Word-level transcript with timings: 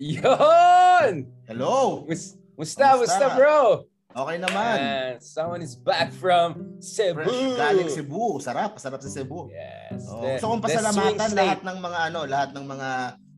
Yon! 0.00 1.28
Hello! 1.44 2.08
Mus- 2.08 2.40
Musta, 2.56 2.96
musta, 2.96 3.36
bro? 3.36 3.84
Okay 4.16 4.36
naman. 4.40 4.76
And 4.80 5.16
someone 5.20 5.60
is 5.60 5.76
back 5.76 6.08
from 6.16 6.80
Cebu. 6.80 7.20
Fresh 7.20 7.36
galing 7.60 7.88
Cebu. 7.92 8.40
Sarap, 8.40 8.80
sarap 8.80 9.04
sa 9.04 9.12
Cebu. 9.12 9.52
Yes. 9.52 10.08
Oh, 10.08 10.24
the- 10.24 10.40
gusto 10.40 10.46
kong 10.56 10.64
pasalamatan 10.64 11.28
lahat 11.36 11.60
ng 11.60 11.78
mga 11.84 11.98
ano, 12.08 12.20
lahat 12.24 12.50
ng 12.56 12.64
mga 12.64 12.90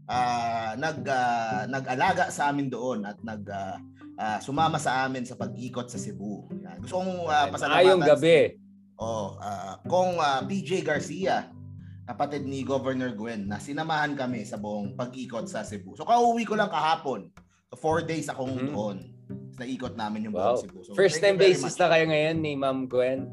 ah, 0.06 0.70
nag 0.78 0.98
ah, 1.02 1.62
nag-alaga 1.66 2.30
sa 2.30 2.54
amin 2.54 2.70
doon 2.70 3.10
at 3.10 3.18
nag 3.26 3.42
ah, 3.50 3.76
ah, 4.16 4.38
sumama 4.38 4.78
sa 4.78 5.02
amin 5.02 5.26
sa 5.26 5.34
pag-ikot 5.34 5.90
sa 5.90 5.98
Cebu. 5.98 6.46
Yan. 6.62 6.78
Gusto 6.78 7.02
kong 7.02 7.26
ah, 7.26 7.46
pasalamatan. 7.50 7.82
Ayong 7.82 8.02
gabi. 8.06 8.38
Oh, 9.02 9.34
ah, 9.42 9.82
kung 9.82 10.14
ah, 10.22 10.46
PJ 10.46 10.86
Garcia, 10.86 11.50
kapatid 12.04 12.42
ni 12.42 12.62
Governor 12.62 13.12
Gwen, 13.12 13.46
na 13.46 13.56
sinamahan 13.56 14.12
kami 14.12 14.42
sa 14.42 14.56
buong 14.56 14.92
pag-ikot 14.92 15.46
sa 15.46 15.62
Cebu. 15.62 15.94
So 15.94 16.02
kauwi 16.02 16.42
ko 16.42 16.54
lang 16.54 16.68
kahapon. 16.68 17.30
So 17.70 17.76
four 17.76 18.02
days 18.02 18.26
akong 18.26 18.52
Mhm. 18.52 18.68
doon. 18.68 18.96
Naikot 19.54 19.94
namin 19.94 20.26
yung 20.26 20.34
Wow. 20.34 20.56
buong 20.56 20.62
Cebu. 20.62 20.78
So, 20.82 20.90
First 20.92 21.18
time 21.18 21.36
basis 21.36 21.76
na 21.76 21.86
kayo 21.88 22.04
ngayon 22.04 22.36
ni 22.36 22.52
Ma'am 22.52 22.84
Gwen. 22.84 23.30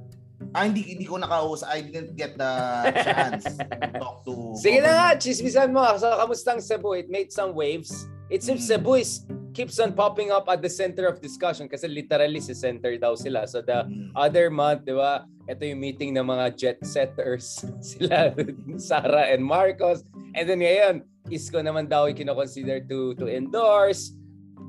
Ah, 0.50 0.64
hindi, 0.64 0.82
hindi 0.88 1.04
ko 1.04 1.20
nakausap. 1.20 1.68
I 1.68 1.84
didn't 1.84 2.16
get 2.16 2.34
the 2.34 2.52
chance 3.04 3.44
to 3.60 3.90
talk 4.00 4.24
to... 4.24 4.56
Sige 4.56 4.80
na 4.80 4.88
nga, 4.88 5.08
Governor. 5.12 5.20
chismisan 5.20 5.70
mo. 5.70 5.84
So, 6.00 6.08
kamustang 6.08 6.64
Cebu? 6.64 6.96
It 6.96 7.12
made 7.12 7.28
some 7.28 7.52
waves. 7.52 8.08
It 8.32 8.40
seems 8.40 8.64
Mm. 8.64 8.70
Cebu 8.72 8.94
is 8.96 9.28
keeps 9.54 9.80
on 9.80 9.94
popping 9.94 10.30
up 10.32 10.48
at 10.48 10.62
the 10.62 10.70
center 10.70 11.08
of 11.08 11.22
discussion 11.22 11.68
kasi 11.68 11.88
literally 11.88 12.40
si 12.40 12.54
center 12.54 12.96
daw 12.98 13.16
sila. 13.16 13.46
So 13.48 13.62
the 13.62 13.86
Mm. 13.86 14.12
other 14.16 14.50
month, 14.50 14.86
di 14.86 14.94
ba, 14.94 15.26
ito 15.50 15.66
yung 15.66 15.82
meeting 15.82 16.14
ng 16.14 16.26
mga 16.26 16.46
jet 16.56 16.80
setters. 16.86 17.66
Sila, 17.82 18.30
Sara 18.78 19.34
and 19.34 19.42
Marcos. 19.42 20.06
And 20.38 20.46
then 20.46 20.62
ngayon, 20.62 21.02
Isko 21.30 21.62
naman 21.62 21.90
daw 21.90 22.06
yung 22.06 22.18
kinoconsider 22.18 22.86
to, 22.86 23.18
to 23.18 23.26
endorse. 23.26 24.14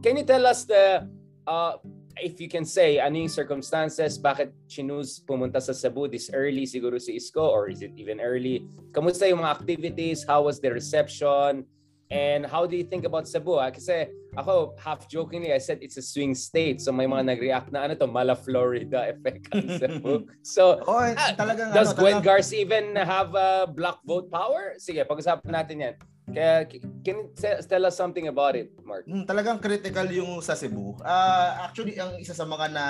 Can 0.01 0.17
you 0.17 0.25
tell 0.25 0.45
us 0.49 0.65
the, 0.65 1.05
uh, 1.45 1.77
if 2.17 2.41
you 2.41 2.49
can 2.49 2.65
say, 2.65 2.97
ano 2.97 3.17
yung 3.17 3.33
circumstances, 3.33 4.17
bakit 4.17 4.53
chinus 4.69 5.21
pumunta 5.21 5.61
sa 5.61 5.73
Cebu 5.73 6.09
this 6.09 6.29
early, 6.33 6.65
siguro 6.65 6.97
si 6.97 7.17
Isko, 7.17 7.45
or 7.45 7.69
is 7.69 7.81
it 7.85 7.93
even 7.97 8.21
early? 8.21 8.65
Kamusta 8.93 9.29
yung 9.29 9.45
mga 9.45 9.53
activities? 9.61 10.25
How 10.25 10.45
was 10.49 10.61
the 10.61 10.73
reception? 10.73 11.65
And 12.11 12.43
how 12.43 12.67
do 12.67 12.75
you 12.75 12.83
think 12.83 13.07
about 13.07 13.31
Cebu? 13.31 13.55
Ah? 13.57 13.71
Kasi 13.71 14.11
ako, 14.35 14.75
half 14.83 15.07
jokingly, 15.07 15.55
I 15.55 15.63
said 15.63 15.79
it's 15.79 15.95
a 15.95 16.03
swing 16.03 16.35
state. 16.35 16.83
So 16.83 16.91
may 16.91 17.07
mga 17.07 17.23
nag-react 17.35 17.71
na 17.71 17.87
ano 17.87 17.95
to, 17.95 18.11
mala 18.11 18.35
Florida 18.35 19.07
effect 19.15 19.47
ang 19.55 19.79
Cebu. 19.79 20.27
So, 20.43 20.83
Oh, 20.85 20.99
Ah, 20.99 21.35
talagang 21.39 21.71
does 21.71 21.95
ano, 21.95 21.99
Gwen 21.99 22.19
talagang- 22.19 22.27
Garcia 22.43 22.59
even 22.61 22.95
have 22.95 23.31
a 23.33 23.71
black 23.71 24.03
vote 24.03 24.27
power? 24.27 24.75
Sige, 24.77 25.07
pag-usapan 25.07 25.55
natin 25.55 25.77
yan. 25.81 25.95
Kaya, 26.31 26.63
can 27.03 27.17
you 27.17 27.27
te- 27.35 27.59
tell 27.67 27.83
us 27.83 27.99
something 27.99 28.31
about 28.31 28.55
it, 28.55 28.71
Mark? 28.83 29.03
Mm, 29.03 29.27
talagang 29.27 29.59
critical 29.59 30.07
yung 30.07 30.39
sa 30.39 30.55
Cebu. 30.55 30.95
Ah, 31.03 31.67
actually 31.67 31.99
ang 31.99 32.15
isa 32.19 32.31
sa 32.31 32.47
mga 32.47 32.71
na 32.71 32.85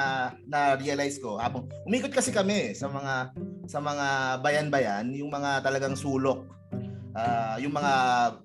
na 0.45 0.77
realize 0.77 1.17
ko 1.17 1.41
habang 1.41 1.65
umikot 1.85 2.13
kasi 2.13 2.33
kami 2.33 2.77
sa 2.77 2.89
mga 2.89 3.33
sa 3.65 3.81
mga 3.81 4.07
bayan-bayan, 4.41 5.09
yung 5.13 5.29
mga 5.29 5.61
talagang 5.61 5.97
sulok. 5.97 6.45
Ah, 7.11 7.59
yung 7.59 7.75
mga 7.75 7.95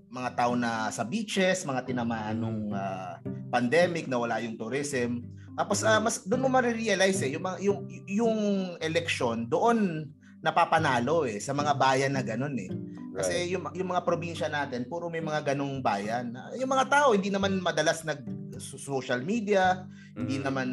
mga 0.09 0.29
tao 0.33 0.57
na 0.57 0.89
sa 0.89 1.05
beaches, 1.05 1.61
mga 1.63 1.85
tinamaan 1.85 2.37
nung 2.39 2.73
ah, 2.73 3.21
pandemic 3.53 4.09
na 4.09 4.17
wala 4.17 4.41
yung 4.41 4.57
tourism. 4.57 5.21
Tapos 5.53 5.85
ah, 5.85 6.01
mas 6.01 6.25
doon 6.25 6.43
mo 6.43 6.49
ma-realize 6.49 7.21
eh 7.21 7.37
yung 7.37 7.45
yung 7.61 7.79
yung 8.09 8.37
election 8.81 9.45
doon 9.45 10.09
napapanalo 10.41 11.25
eh 11.25 11.37
sa 11.37 11.53
mga 11.53 11.73
bayan 11.77 12.13
na 12.13 12.21
ganun 12.21 12.53
eh. 12.57 12.69
Kasi 13.15 13.47
yung, 13.47 13.71
yung 13.71 13.95
mga 13.95 14.03
probinsya 14.03 14.51
natin, 14.51 14.85
puro 14.85 15.07
may 15.07 15.23
mga 15.23 15.55
ganong 15.55 15.79
bayan. 15.79 16.35
Yung 16.59 16.67
mga 16.67 16.85
tao, 16.91 17.15
hindi 17.15 17.31
naman 17.31 17.63
madalas 17.63 18.03
nag 18.03 18.19
social 18.59 19.23
media, 19.23 19.87
hindi 20.13 20.35
Mhm. 20.37 20.43
naman 20.43 20.67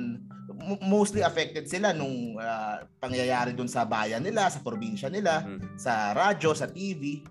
mo- 0.50 0.82
mostly 0.82 1.22
affected 1.22 1.70
sila 1.70 1.94
nung 1.94 2.34
ah, 2.36 2.82
pangyayari 2.98 3.54
doon 3.54 3.70
sa 3.70 3.86
bayan 3.86 4.20
nila, 4.20 4.50
sa 4.50 4.58
probinsya 4.58 5.06
nila, 5.06 5.46
Mhm. 5.46 5.78
sa 5.78 6.10
radyo, 6.12 6.50
sa 6.52 6.66
TV. 6.66 7.22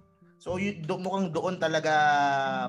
So 0.41 0.57
yun, 0.57 0.81
do, 0.81 0.97
mukhang 0.97 1.29
doon 1.29 1.62
talaga 1.62 1.94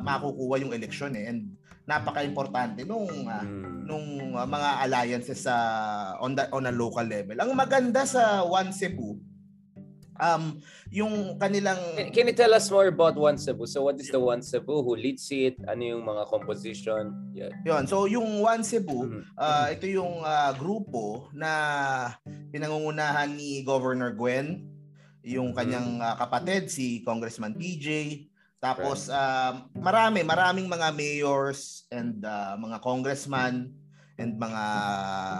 makukuha 0.05 0.60
yung 0.60 0.77
eleksyon 0.77 1.16
eh. 1.16 1.33
And 1.33 1.56
napaka-importante 1.88 2.84
nung 2.84 3.09
Mm. 3.09 3.88
nung 3.88 4.06
ah, 4.37 4.47
mga 4.47 4.71
alliances 4.87 5.49
sa 5.49 5.56
on 6.21 6.37
the, 6.37 6.47
on 6.53 6.69
a 6.69 6.75
local 6.75 7.03
level. 7.03 7.34
Ang 7.34 7.56
maganda 7.56 8.05
sa 8.05 8.44
One 8.44 8.71
Cebu 8.71 9.16
um 10.22 10.61
yung 10.93 11.41
kanilang 11.41 11.81
Can, 11.99 12.12
can 12.15 12.28
you 12.31 12.37
tell 12.37 12.53
us 12.55 12.71
more 12.71 12.87
about 12.87 13.16
One 13.19 13.34
Cebu? 13.34 13.66
So 13.66 13.88
what 13.88 13.99
is 13.99 14.12
the 14.12 14.21
One 14.21 14.44
Cebu? 14.44 14.84
Who 14.84 14.94
leads 14.94 15.27
it? 15.34 15.59
Ano 15.66 15.82
yung 15.82 16.05
mga 16.06 16.28
composition? 16.31 17.32
Yeah. 17.34 17.50
Yun. 17.66 17.88
So 17.91 18.05
yung 18.06 18.38
One 18.44 18.62
Cebu, 18.62 19.09
Mhm. 19.09 19.22
ah, 19.34 19.72
ito 19.72 19.88
yung 19.91 20.22
ah, 20.22 20.53
grupo 20.55 21.32
na 21.34 21.50
pinangungunahan 22.53 23.32
ni 23.34 23.65
Governor 23.66 24.15
Gwen, 24.15 24.72
yung 25.22 25.55
kanyang 25.55 26.03
ah, 26.03 26.19
kapatid 26.19 26.66
si 26.69 27.00
Congressman 27.06 27.55
PJ. 27.55 27.87
Tapos 28.59 29.10
ah, 29.10 29.66
marami, 29.75 30.22
maraming 30.22 30.66
mga 30.66 30.91
mayors 30.94 31.87
and 31.91 32.22
ah, 32.22 32.55
mga 32.59 32.78
congressman 32.83 33.71
and 34.19 34.37
mga 34.37 34.65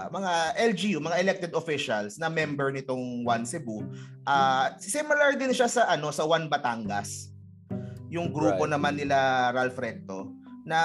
mga 0.09 0.31
LGU, 0.73 0.97
mga 0.99 1.19
elected 1.21 1.51
officials 1.53 2.17
na 2.17 2.27
member 2.27 2.71
nitong 2.73 3.23
One 3.23 3.43
Cebu. 3.43 3.83
Ah, 4.23 4.75
similar 4.79 5.35
din 5.35 5.51
siya 5.51 5.67
sa 5.67 5.87
ano 5.87 6.11
sa 6.11 6.23
One 6.23 6.47
Batangas. 6.47 7.31
Yung 8.11 8.29
grupo 8.29 8.63
Right. 8.67 8.73
naman 8.75 8.93
nila 8.99 9.49
Ralph 9.51 9.77
Recto 9.77 10.31
na 10.63 10.79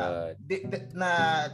Right. 0.00 0.36
they- 0.48 0.64
na 0.96 1.08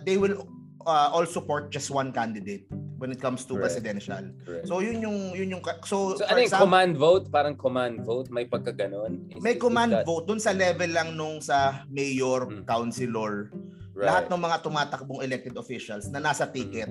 they 0.06 0.14
will 0.14 0.46
uh, 0.86 1.10
all 1.10 1.26
support 1.26 1.74
just 1.74 1.90
one 1.90 2.14
candidate 2.14 2.68
when 2.98 3.14
it 3.14 3.22
comes 3.22 3.46
to 3.46 3.54
Correct. 3.54 3.78
presidential. 3.78 4.22
Correct. 4.42 4.66
So 4.66 4.82
yun 4.82 4.98
yung 4.98 5.18
yun 5.32 5.48
yung 5.56 5.62
so, 5.86 6.18
So 6.18 6.26
for 6.26 6.26
ano 6.28 6.38
yung 6.42 6.50
example, 6.50 6.66
command 6.66 6.92
vote? 6.98 7.24
Parang 7.30 7.54
command 7.54 8.02
vote? 8.02 8.26
May 8.28 8.50
pagkaganon? 8.50 9.30
Is- 9.32 9.40
may 9.42 9.54
command 9.54 9.94
that- 9.94 10.04
vote 10.04 10.26
dun 10.26 10.42
sa 10.42 10.50
level 10.50 10.90
lang 10.90 11.14
nung 11.14 11.38
sa 11.38 11.86
mayor, 11.86 12.50
Mm. 12.50 12.66
councilor, 12.66 13.54
Right. 13.94 14.10
lahat 14.10 14.24
ng 14.30 14.40
mga 14.42 14.56
tumatakbong 14.62 15.20
elected 15.22 15.54
officials 15.54 16.10
na 16.10 16.18
nasa 16.18 16.46
ticket. 16.50 16.90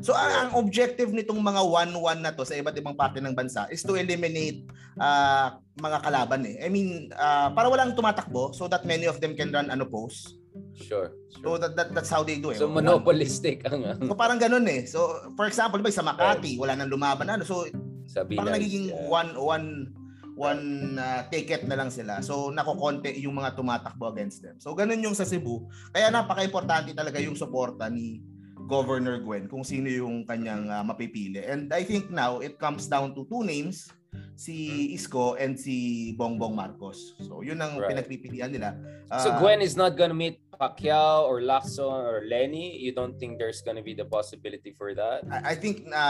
So 0.00 0.16
ang, 0.16 0.32
ang 0.32 0.50
objective 0.56 1.12
nitong 1.12 1.36
mga 1.36 1.60
1-1 1.68 2.24
na 2.24 2.32
to 2.32 2.48
sa 2.48 2.56
iba't 2.56 2.72
ibang 2.80 2.96
parte 2.96 3.20
ng 3.20 3.36
bansa 3.36 3.68
is 3.68 3.84
to 3.84 3.92
eliminate 3.92 4.64
ah, 4.96 5.60
mga 5.76 6.00
kalaban 6.00 6.48
eh. 6.48 6.64
I 6.64 6.72
mean, 6.72 7.12
ah, 7.12 7.52
para 7.52 7.68
walang 7.68 7.92
tumatakbo 7.92 8.56
so 8.56 8.64
that 8.72 8.88
many 8.88 9.04
of 9.04 9.20
them 9.20 9.36
can 9.36 9.52
run 9.52 9.68
unopposed. 9.68 10.40
Sure. 10.76 11.12
So 11.28 11.56
sure. 11.56 11.58
that, 11.60 11.72
that 11.76 11.88
that's 11.92 12.08
how 12.08 12.24
they 12.24 12.40
do 12.40 12.50
it. 12.52 12.58
So 12.60 12.68
monopolistic 12.68 13.64
ang, 13.68 13.84
So 14.08 14.16
parang 14.16 14.40
ganun 14.40 14.64
eh. 14.68 14.88
So 14.88 15.32
for 15.36 15.44
example, 15.44 15.80
ba 15.84 15.92
sa 15.92 16.04
Makati, 16.04 16.56
wala 16.56 16.76
nang 16.76 16.88
lumaban 16.88 17.28
ano. 17.28 17.44
So 17.44 17.68
sabi 18.08 18.36
parang 18.36 18.56
na. 18.56 18.58
nagiging 18.60 18.92
one 19.08 19.36
one 19.36 19.92
one 20.32 20.96
uh, 20.96 21.28
ticket 21.28 21.68
na 21.68 21.76
lang 21.76 21.92
sila. 21.92 22.24
So 22.24 22.48
nakokonte 22.48 23.12
yung 23.20 23.36
mga 23.36 23.56
tumatakbo 23.56 24.12
against 24.12 24.40
them. 24.40 24.56
So 24.58 24.72
ganun 24.72 25.04
yung 25.04 25.16
sa 25.16 25.28
Cebu. 25.28 25.68
Kaya 25.92 26.08
napaka-importante 26.08 26.96
talaga 26.96 27.20
yung 27.20 27.36
suporta 27.36 27.92
ni 27.92 28.24
Governor 28.64 29.20
Gwen 29.20 29.50
kung 29.50 29.66
sino 29.66 29.92
yung 29.92 30.24
kanyang 30.24 30.72
uh, 30.72 30.80
mapipili. 30.80 31.44
And 31.44 31.68
I 31.68 31.84
think 31.84 32.08
now 32.08 32.40
it 32.40 32.56
comes 32.56 32.88
down 32.88 33.12
to 33.12 33.28
two 33.28 33.44
names, 33.44 33.92
si 34.36 34.90
Isko 34.92 35.38
and 35.38 35.54
si 35.54 36.10
Bongbong 36.18 36.54
Marcos. 36.56 37.14
So 37.22 37.40
yun 37.46 37.60
ang 37.62 37.78
Right. 37.78 37.94
pinagpipilian 37.94 38.50
nila. 38.50 38.74
So 39.22 39.30
Ah, 39.32 39.38
Gwen 39.38 39.60
is 39.60 39.76
not 39.76 39.94
gonna 39.94 40.16
meet 40.16 40.40
Pacquiao 40.56 41.28
or 41.28 41.42
Lacson 41.42 41.90
or 41.90 42.22
Lenny? 42.26 42.78
You 42.80 42.94
don't 42.94 43.18
think 43.18 43.38
there's 43.38 43.60
gonna 43.62 43.82
be 43.84 43.94
the 43.94 44.06
possibility 44.06 44.72
for 44.72 44.94
that? 44.94 45.22
I, 45.28 45.52
I 45.52 45.54
think 45.54 45.86
na 45.86 46.02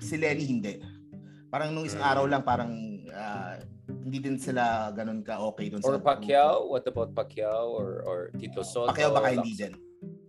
si 0.00 0.16
Lenny 0.18 0.44
hindi. 0.44 0.80
Parang 1.48 1.70
nung 1.70 1.86
isang 1.86 2.02
Mm. 2.02 2.10
araw 2.12 2.24
lang 2.26 2.42
parang 2.42 2.72
ah, 3.14 3.56
hindi 3.88 4.18
din 4.18 4.36
sila 4.36 4.90
ganun 4.90 5.22
ka 5.22 5.38
okay 5.54 5.70
Or 5.80 5.96
sa 5.96 6.02
Pacquiao? 6.02 6.66
What 6.68 6.84
about 6.88 7.14
Pacquiao 7.14 7.72
or 7.72 8.02
or 8.04 8.18
Tito 8.34 8.60
Soto? 8.66 8.90
Pacquiao 8.90 9.14
baka 9.14 9.32
or 9.32 9.34
hindi 9.38 9.54
din. 9.54 9.72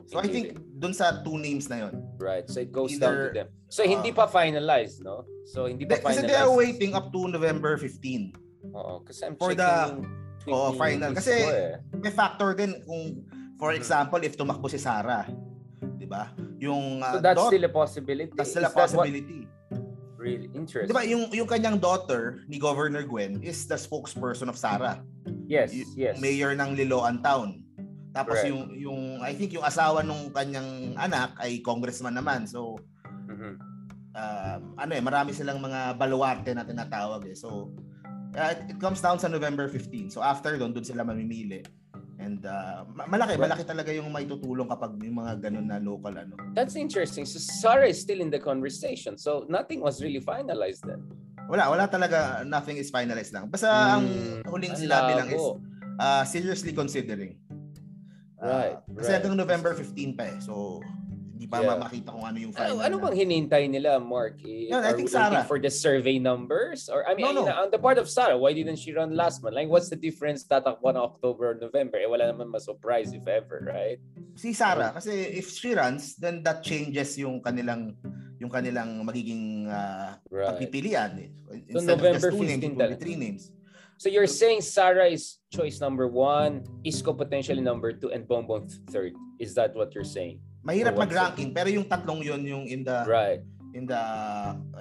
So 0.05 0.21
I 0.21 0.27
think 0.29 0.53
dun 0.77 0.93
sa 0.93 1.25
two 1.25 1.37
names 1.37 1.65
na 1.65 1.87
yon. 1.87 1.93
Right. 2.17 2.45
So 2.45 2.61
it 2.61 2.69
goes 2.69 2.93
down 2.95 3.09
to 3.09 3.09
Either- 3.09 3.33
them. 3.33 3.47
So 3.67 3.81
hindi 3.81 4.13
pa 4.13 4.29
finalized, 4.29 5.01
no? 5.01 5.25
So 5.49 5.65
hindi 5.65 5.85
pa 5.85 5.97
Kasi 5.97 6.21
finalized. 6.21 6.29
they 6.29 6.37
are 6.37 6.53
waiting 6.53 6.91
up 6.93 7.09
to 7.09 7.25
November 7.27 7.75
15. 7.77 8.31
Oo, 8.71 9.01
kasi 9.01 9.25
I'm 9.25 9.33
For 9.35 9.53
checking 9.53 10.05
the- 10.45 10.45
ni 10.45 10.77
final. 10.77 11.11
Kasi- 11.17 11.41
eh. 11.41 11.81
May 11.97 12.13
factor 12.13 12.53
din 12.53 12.77
kung 12.85 13.25
for 13.57 13.73
Mhm. 13.73 13.77
example 13.81 14.19
if 14.21 14.37
tumakbo 14.37 14.69
si 14.69 14.77
Sara, 14.77 15.25
'di 15.97 16.05
ba? 16.05 16.29
Yung 16.61 17.01
So 17.01 17.17
ah, 17.17 17.19
that's 17.19 17.37
dot- 17.41 17.49
still 17.49 17.65
a 17.65 17.71
possibility. 17.73 18.31
that's 18.37 18.53
still 18.53 18.61
a 18.65 18.69
that 18.69 18.77
what- 18.77 18.93
possibility. 18.93 19.49
Really 20.15 20.49
interesting. 20.53 20.89
'Di 20.89 20.95
ba 20.95 21.01
yung 21.05 21.29
yung 21.33 21.49
kanyang 21.49 21.77
daughter 21.77 22.45
ni 22.45 22.57
Governor 22.57 23.01
Gwen 23.05 23.41
is 23.41 23.65
the 23.65 23.77
spokesperson 23.77 24.49
of 24.49 24.57
Sara. 24.57 25.01
Yes, 25.45 25.73
y- 25.73 25.85
yes. 25.97 26.17
mayor 26.17 26.53
ng 26.53 26.77
Liloan 26.77 27.21
Town. 27.21 27.64
Tapos 28.15 28.39
Correct. 28.39 28.47
yung 28.47 28.61
yung 28.71 28.99
I 29.19 29.35
think 29.35 29.51
yung 29.51 29.67
asawa 29.67 29.99
nung 29.99 30.31
kanyang 30.31 30.95
anak 30.95 31.35
ay 31.35 31.59
congressman 31.59 32.15
naman. 32.15 32.47
So 32.47 32.79
Mhm. 33.27 33.59
uh, 34.15 34.57
ano 34.79 34.91
eh 34.95 35.03
marami 35.03 35.35
silang 35.35 35.59
mga 35.59 35.99
baluarte 35.99 36.55
na 36.55 36.63
tinatawag 36.63 37.27
eh. 37.27 37.35
So 37.35 37.75
uh, 38.31 38.49
it, 38.55 38.71
it 38.71 38.77
comes 38.79 39.03
down 39.03 39.19
sa 39.19 39.27
November 39.27 39.67
15. 39.67 40.07
So 40.07 40.23
after 40.23 40.55
doon 40.55 40.71
doon 40.71 40.87
sila 40.87 41.03
mamimili. 41.03 41.59
And 42.15 42.39
uh, 42.47 42.87
ma- 42.95 43.11
malaki, 43.11 43.35
Right. 43.35 43.43
malaki 43.51 43.63
talaga 43.67 43.91
yung 43.91 44.07
may 44.07 44.23
tutulong 44.23 44.71
kapag 44.71 44.95
yung 45.03 45.19
mga 45.19 45.51
ganun 45.51 45.67
na 45.67 45.83
local 45.83 46.15
ano. 46.15 46.39
That's 46.55 46.79
interesting. 46.79 47.27
So 47.27 47.43
Sarah 47.43 47.91
is 47.91 47.99
still 47.99 48.23
in 48.23 48.31
the 48.31 48.39
conversation. 48.39 49.19
So 49.19 49.43
nothing 49.51 49.83
was 49.83 49.99
really 49.99 50.23
finalized 50.23 50.87
then. 50.87 51.03
Wala, 51.51 51.67
wala 51.69 51.85
talaga, 51.85 52.41
nothing 52.41 52.79
is 52.79 52.87
finalized 52.87 53.35
lang. 53.35 53.51
Basta 53.51 53.67
ang 53.67 54.07
Hmm, 54.07 54.47
huling 54.47 54.73
sinabi 54.73 55.11
lang 55.13 55.27
is 55.29 55.43
uh, 55.99 56.23
seriously 56.23 56.71
considering. 56.71 57.35
Uh, 58.45 58.53
Right, 58.53 58.77
Kasi 58.85 59.09
right. 59.09 59.15
hanggang 59.17 59.35
November 59.35 59.71
15 59.73 60.13
pa 60.13 60.23
eh. 60.29 60.37
So, 60.39 60.79
hindi 61.35 61.51
pa 61.51 61.59
Yeah. 61.59 61.75
makita 61.75 62.09
kung 62.13 62.23
ano 62.23 62.37
yung 62.39 62.53
Ano, 62.53 62.61
final. 62.77 62.79
ano 62.79 62.95
na- 62.95 63.03
bang 63.03 63.15
hinintay 63.17 63.63
nila, 63.67 63.99
Mark? 63.99 64.39
Eh, 64.45 64.71
Yun, 64.71 64.79
I 64.79 64.93
think 64.93 65.09
Sarah. 65.09 65.43
for 65.43 65.59
the 65.59 65.67
survey 65.67 66.15
numbers? 66.15 66.87
Or 66.87 67.03
I 67.03 67.11
mean, 67.11 67.27
No, 67.27 67.43
no. 67.43 67.51
on 67.51 67.69
the 67.69 67.77
part 67.77 67.97
of 67.97 68.07
Sarah, 68.07 68.37
why 68.37 68.53
didn't 68.53 68.77
she 68.77 68.93
run 68.93 69.11
last 69.11 69.41
month? 69.41 69.51
Like, 69.51 69.67
what's 69.67 69.89
the 69.89 69.97
difference 69.97 70.45
tatakbo 70.45 70.93
na 70.93 71.03
October 71.03 71.51
or 71.51 71.57
November? 71.57 71.99
Eh, 71.99 72.07
wala 72.07 72.29
naman 72.29 72.47
ma-surprise 72.47 73.11
if 73.11 73.25
ever, 73.27 73.65
right? 73.67 73.99
Si 74.37 74.53
Sarah, 74.53 74.93
kasi 74.93 75.11
if 75.11 75.49
she 75.49 75.73
runs, 75.73 76.15
then 76.15 76.39
that 76.39 76.61
changes 76.61 77.17
yung 77.17 77.41
kanilang 77.41 77.97
yung 78.35 78.51
kanilang 78.51 78.99
magiging 79.01 79.63
uh, 79.65 80.11
Right. 80.27 80.51
pagpipilian. 80.51 81.11
eh. 81.17 81.29
So, 81.39 81.55
Instead 81.79 81.95
November 81.95 82.09
of 82.11 82.15
just 82.21 82.35
two 82.35 82.43
names, 82.43 82.59
15 82.59 82.67
it 82.67 82.67
will 82.67 82.75
be 82.75 82.83
talaga. 82.83 82.99
three 82.99 83.15
names. 83.15 83.43
So 83.95 84.11
you're 84.11 84.27
saying 84.27 84.61
Sarah 84.61 85.07
is 85.07 85.39
choice 85.47 85.79
number 85.79 86.07
one, 86.07 86.67
Isco 86.83 87.15
potentially 87.15 87.63
number 87.63 87.95
two, 87.95 88.11
and 88.11 88.27
Bongbong 88.27 88.67
third. 88.91 89.15
Is 89.39 89.55
that 89.55 89.71
what 89.71 89.95
you're 89.95 90.07
saying? 90.07 90.43
Mahirap 90.67 90.99
mag-ranking, 90.99 91.55
pero 91.55 91.71
yung 91.71 91.87
tatlong 91.87 92.19
yun 92.19 92.41
yung 92.43 92.65
in 92.67 92.83
the 92.83 93.05
Right. 93.07 93.39
in 93.75 93.83
the 93.87 94.03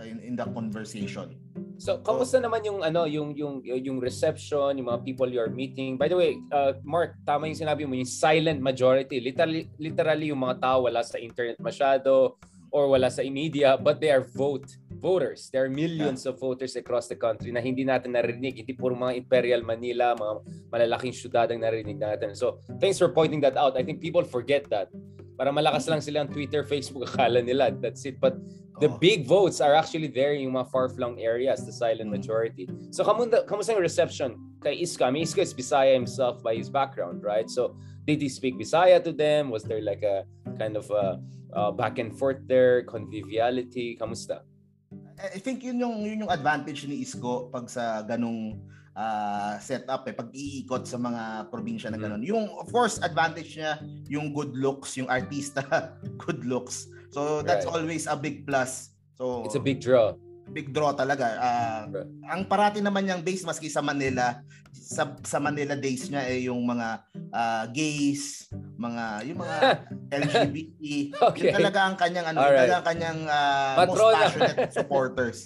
in, 0.06 0.18
in 0.22 0.34
the 0.38 0.46
conversation. 0.54 1.34
So, 1.78 1.98
kamusta 1.98 2.38
naman 2.38 2.62
yung 2.62 2.82
ano, 2.86 3.06
yung 3.10 3.34
yung 3.34 3.62
yung 3.62 3.98
reception, 3.98 4.78
yung 4.78 4.86
mga 4.86 5.02
people 5.02 5.26
you're 5.26 5.50
meeting? 5.50 5.98
By 5.98 6.06
the 6.06 6.18
way, 6.18 6.38
uh, 6.54 6.78
Mark, 6.86 7.18
tama 7.26 7.50
yung 7.50 7.58
sinabi 7.58 7.86
mo, 7.86 7.98
yung 7.98 8.06
silent 8.08 8.62
majority. 8.62 9.18
Literally 9.18 9.66
literally 9.82 10.30
yung 10.30 10.42
mga 10.42 10.62
tao 10.62 10.86
wala 10.86 11.02
sa 11.02 11.18
internet 11.18 11.58
masyado 11.58 12.38
or 12.74 12.90
wala 12.90 13.10
sa 13.10 13.22
media, 13.26 13.78
but 13.78 13.98
they 14.02 14.10
are 14.10 14.26
vote 14.34 14.66
voters. 15.04 15.52
There 15.52 15.68
are 15.68 15.68
millions 15.68 16.24
of 16.24 16.40
voters 16.40 16.80
across 16.80 17.12
the 17.12 17.18
country 17.20 17.52
na 17.52 17.60
hindi 17.60 17.84
natin 17.84 18.16
narinig. 18.16 18.64
Hindi 18.64 18.72
puro 18.72 18.96
mga 18.96 19.20
Imperial 19.20 19.60
Manila, 19.60 20.16
mga 20.16 20.34
malalaking 20.72 21.12
syudad 21.12 21.52
ang 21.52 21.60
narinig 21.60 22.00
natin. 22.00 22.32
So, 22.32 22.64
thanks 22.80 22.96
for 22.96 23.12
pointing 23.12 23.44
that 23.44 23.60
out. 23.60 23.76
I 23.76 23.84
think 23.84 24.00
people 24.00 24.24
forget 24.24 24.64
that. 24.72 24.88
Para 25.36 25.52
malakas 25.52 25.84
lang 25.92 26.00
sila 26.00 26.24
ang 26.24 26.32
Twitter, 26.32 26.64
Facebook, 26.64 27.04
akala 27.12 27.44
nila. 27.44 27.68
That's 27.76 28.00
it. 28.08 28.16
But 28.16 28.40
the 28.80 28.88
Oo. 28.88 28.96
big 28.96 29.28
votes 29.28 29.60
are 29.60 29.76
actually 29.76 30.08
there 30.08 30.32
in 30.32 30.48
yung 30.48 30.56
mga 30.56 30.72
far-flung 30.72 31.20
areas, 31.20 31.66
the 31.68 31.74
silent 31.74 32.08
Mm. 32.08 32.16
majority. 32.16 32.64
So, 32.88 33.04
kamusta, 33.04 33.44
kamusta 33.44 33.76
yung 33.76 33.84
reception 33.84 34.30
kay 34.64 34.80
Isko? 34.80 35.04
I 35.04 35.12
mean, 35.12 35.28
Isko 35.28 35.44
is 35.44 35.52
Bisaya 35.52 35.92
himself 35.92 36.40
by 36.40 36.56
his 36.56 36.72
background, 36.72 37.20
right? 37.20 37.50
So, 37.50 37.76
did 38.08 38.24
he 38.24 38.30
speak 38.32 38.56
Bisaya 38.56 39.02
to 39.04 39.12
them? 39.12 39.52
Was 39.52 39.66
there 39.68 39.82
like 39.84 40.00
a 40.00 40.24
kind 40.56 40.78
of 40.78 40.88
a, 40.94 41.18
uh, 41.52 41.70
back 41.74 41.98
and 41.98 42.14
forth 42.14 42.40
there, 42.46 42.82
conviviality? 42.86 43.98
Kamusta? 43.98 44.46
I 45.16 45.38
think 45.38 45.62
yun 45.62 45.78
yung 45.78 46.02
yun 46.02 46.26
yung 46.26 46.32
advantage 46.32 46.86
ni 46.86 47.00
Isko 47.00 47.48
pag 47.48 47.70
sa 47.70 48.02
ganung 48.02 48.58
ah, 48.94 49.58
setup 49.58 50.06
eh 50.06 50.14
pag 50.14 50.30
iikot 50.30 50.86
sa 50.86 50.94
mga 50.96 51.50
probinsya 51.50 51.90
na 51.90 51.98
Mhm. 51.98 52.04
ganun. 52.06 52.22
Yung 52.22 52.44
of 52.54 52.70
course 52.70 53.02
advantage 53.02 53.58
niya 53.58 53.78
yung 54.06 54.30
good 54.30 54.54
looks, 54.54 54.94
yung 54.94 55.10
artista 55.10 55.62
good 56.22 56.46
looks. 56.46 56.86
So 57.10 57.42
that's 57.42 57.66
Right. 57.66 57.74
always 57.74 58.06
a 58.06 58.14
big 58.14 58.46
plus. 58.46 58.94
So 59.14 59.42
It's 59.46 59.54
a 59.54 59.62
big 59.62 59.78
draw. 59.78 60.14
Big 60.50 60.70
draw 60.70 60.92
talaga. 60.92 61.26
Ah, 61.36 61.80
Right. 61.86 62.08
ang 62.28 62.42
parati 62.44 62.78
naman 62.80 63.04
niyang 63.04 63.22
base 63.22 63.42
maski 63.42 63.68
sa 63.68 63.80
Manila, 63.80 64.40
sa, 64.70 65.14
sa 65.22 65.38
Manila 65.38 65.72
days 65.74 66.10
niya 66.10 66.26
eh 66.28 66.46
yung 66.46 66.60
mga 66.62 66.88
ah, 67.30 67.64
gays, 67.70 68.48
mga 68.76 69.04
yung 69.30 69.38
mga 69.40 69.58
LGBT. 70.20 70.82
Okay. 71.32 71.42
Yun 71.48 71.54
talaga 71.54 71.78
ang 71.86 71.96
kanyang 71.96 72.26
ano, 72.34 72.38
Alright. 72.40 72.58
talaga 72.66 72.74
ang 72.76 72.86
kanyang 72.86 73.20
ah, 73.26 73.74
most 73.86 74.00
passionate 74.00 74.72
supporters. 74.78 75.38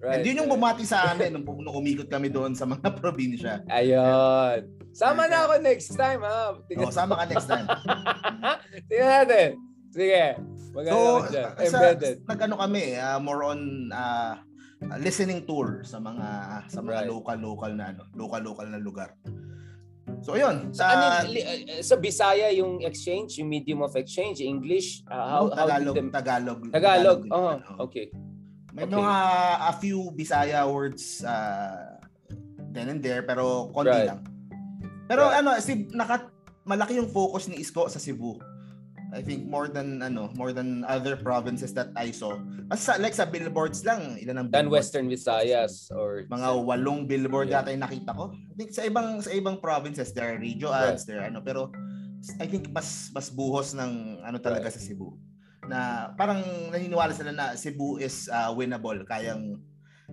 Right. 0.00 0.16
And 0.16 0.24
yun 0.24 0.40
yung 0.40 0.48
bumati 0.48 0.88
sa 0.88 1.12
amin 1.12 1.28
nung, 1.36 1.44
nung 1.44 1.76
umikot 1.76 2.08
kami 2.08 2.32
doon 2.32 2.56
sa 2.56 2.64
mga 2.64 2.88
probinsya. 3.04 3.60
Ayun. 3.68 4.64
Sama 4.96 5.28
na 5.28 5.44
ako 5.44 5.60
next 5.60 5.92
time, 5.92 6.24
ha? 6.24 6.56
O, 6.56 6.90
sama 6.90 7.20
ka 7.20 7.24
next 7.28 7.46
time. 7.46 7.68
Tingnan 8.88 9.10
natin. 9.22 9.69
Sige. 9.90 10.38
So, 10.70 10.78
dyan. 11.26 11.50
sa, 11.66 11.78
Embedded. 11.82 12.16
nag-ano 12.24 12.54
kami, 12.56 12.94
ah, 12.94 13.18
more 13.18 13.42
on 13.44 13.60
ah, 13.90 14.38
listening 14.96 15.44
tour 15.44 15.82
sa 15.82 15.98
mga 15.98 16.26
sa 16.66 16.80
mga 16.80 17.04
Right. 17.04 17.10
local 17.10 17.36
local 17.36 17.72
na 17.74 17.92
ano, 17.92 18.02
local 18.14 18.40
local 18.40 18.64
na 18.64 18.78
lugar. 18.78 19.12
So 20.20 20.34
ayun, 20.34 20.72
So, 20.72 20.80
sa 20.80 20.84
ano, 20.90 21.28
li- 21.28 21.44
uh, 21.44 21.82
sa 21.82 21.96
Bisaya 21.96 22.48
yung 22.50 22.80
exchange, 22.80 23.36
yung 23.36 23.48
medium 23.48 23.80
of 23.80 23.92
exchange, 23.94 24.40
English, 24.40 25.00
uh, 25.04 25.16
how, 25.16 25.42
no, 25.46 25.52
how 25.52 25.64
Tagalog, 25.64 25.94
did 25.94 26.00
them- 26.00 26.12
Tagalog, 26.12 26.58
Tagalog. 26.70 27.20
din, 27.22 27.30
Oh, 27.30 27.48
ano. 27.50 27.66
okay. 27.78 28.06
May 28.70 28.84
Okay. 28.84 28.94
mga 28.94 29.14
a 29.60 29.72
few 29.74 29.98
Bisaya 30.12 30.60
words 30.64 31.24
ah, 31.24 31.98
then 32.70 32.88
and 32.88 33.00
there 33.00 33.20
pero 33.20 33.68
konti 33.70 33.90
Right. 33.90 34.08
lang. 34.08 34.20
Pero 35.04 35.26
Right. 35.26 35.40
ano, 35.40 35.50
si 35.58 35.88
naka 35.90 36.30
malaki 36.62 36.96
yung 36.96 37.10
focus 37.10 37.48
ni 37.48 37.58
Isko 37.58 37.84
sa 37.86 37.98
Cebu. 37.98 38.38
I 39.10 39.22
think 39.26 39.50
more 39.50 39.66
than 39.66 40.02
ano, 40.02 40.30
more 40.38 40.54
than 40.54 40.86
other 40.86 41.18
provinces 41.18 41.74
that 41.74 41.90
I 41.98 42.14
saw. 42.14 42.38
Mas 42.70 42.86
sa, 42.86 42.94
like 43.02 43.10
sa 43.10 43.26
billboards 43.26 43.82
lang, 43.82 44.14
ilan 44.22 44.46
ang 44.46 44.48
Than? 44.54 44.70
Western 44.70 45.10
Visayas 45.10 45.90
or 45.90 46.22
mga 46.30 46.48
walong 46.62 47.10
billboard 47.10 47.50
Yeah. 47.50 47.66
yata 47.66 47.74
yung 47.74 47.82
nakita 47.82 48.14
ko. 48.14 48.30
I 48.30 48.54
think 48.54 48.70
sa 48.70 48.86
ibang 48.86 49.18
sa 49.18 49.34
ibang 49.34 49.58
provinces 49.58 50.14
there 50.14 50.30
are 50.30 50.38
radio 50.38 50.70
ads, 50.70 51.02
there 51.10 51.18
are 51.22 51.26
ano 51.26 51.42
pero 51.42 51.74
I 52.38 52.46
think 52.46 52.70
mas 52.70 53.10
mas 53.10 53.26
buhos 53.32 53.74
ng 53.74 54.22
ano 54.22 54.38
talaga 54.38 54.70
sa 54.70 54.78
Cebu. 54.78 55.18
Na 55.66 56.10
parang 56.14 56.42
naniniwala 56.70 57.10
sila 57.10 57.34
na 57.34 57.58
Cebu 57.58 57.98
is 57.98 58.30
uh, 58.30 58.54
winnable, 58.54 59.02
kayang 59.10 59.58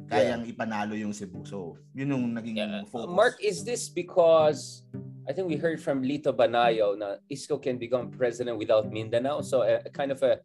kayang 0.10 0.46
ipanalo 0.46 0.94
yung 0.94 1.10
Cebu. 1.14 1.42
So, 1.46 1.78
yun 1.94 2.14
yung 2.14 2.26
naging 2.34 2.58
Yeah. 2.58 2.86
focus. 2.90 3.14
Mark, 3.14 3.36
is 3.42 3.62
this 3.62 3.90
because 3.90 4.86
I 5.28 5.34
think 5.34 5.50
we 5.50 5.58
heard 5.58 5.82
from 5.82 6.04
Lito 6.04 6.32
Banayo 6.32 6.98
na 6.98 7.20
Isko 7.30 7.62
can 7.62 7.78
become 7.78 8.10
president 8.10 8.58
without 8.58 8.88
Mindanao? 8.90 9.42
So 9.42 9.62
a, 9.62 9.84
a 9.84 9.90
kind 9.92 10.12
of 10.12 10.24
a 10.24 10.40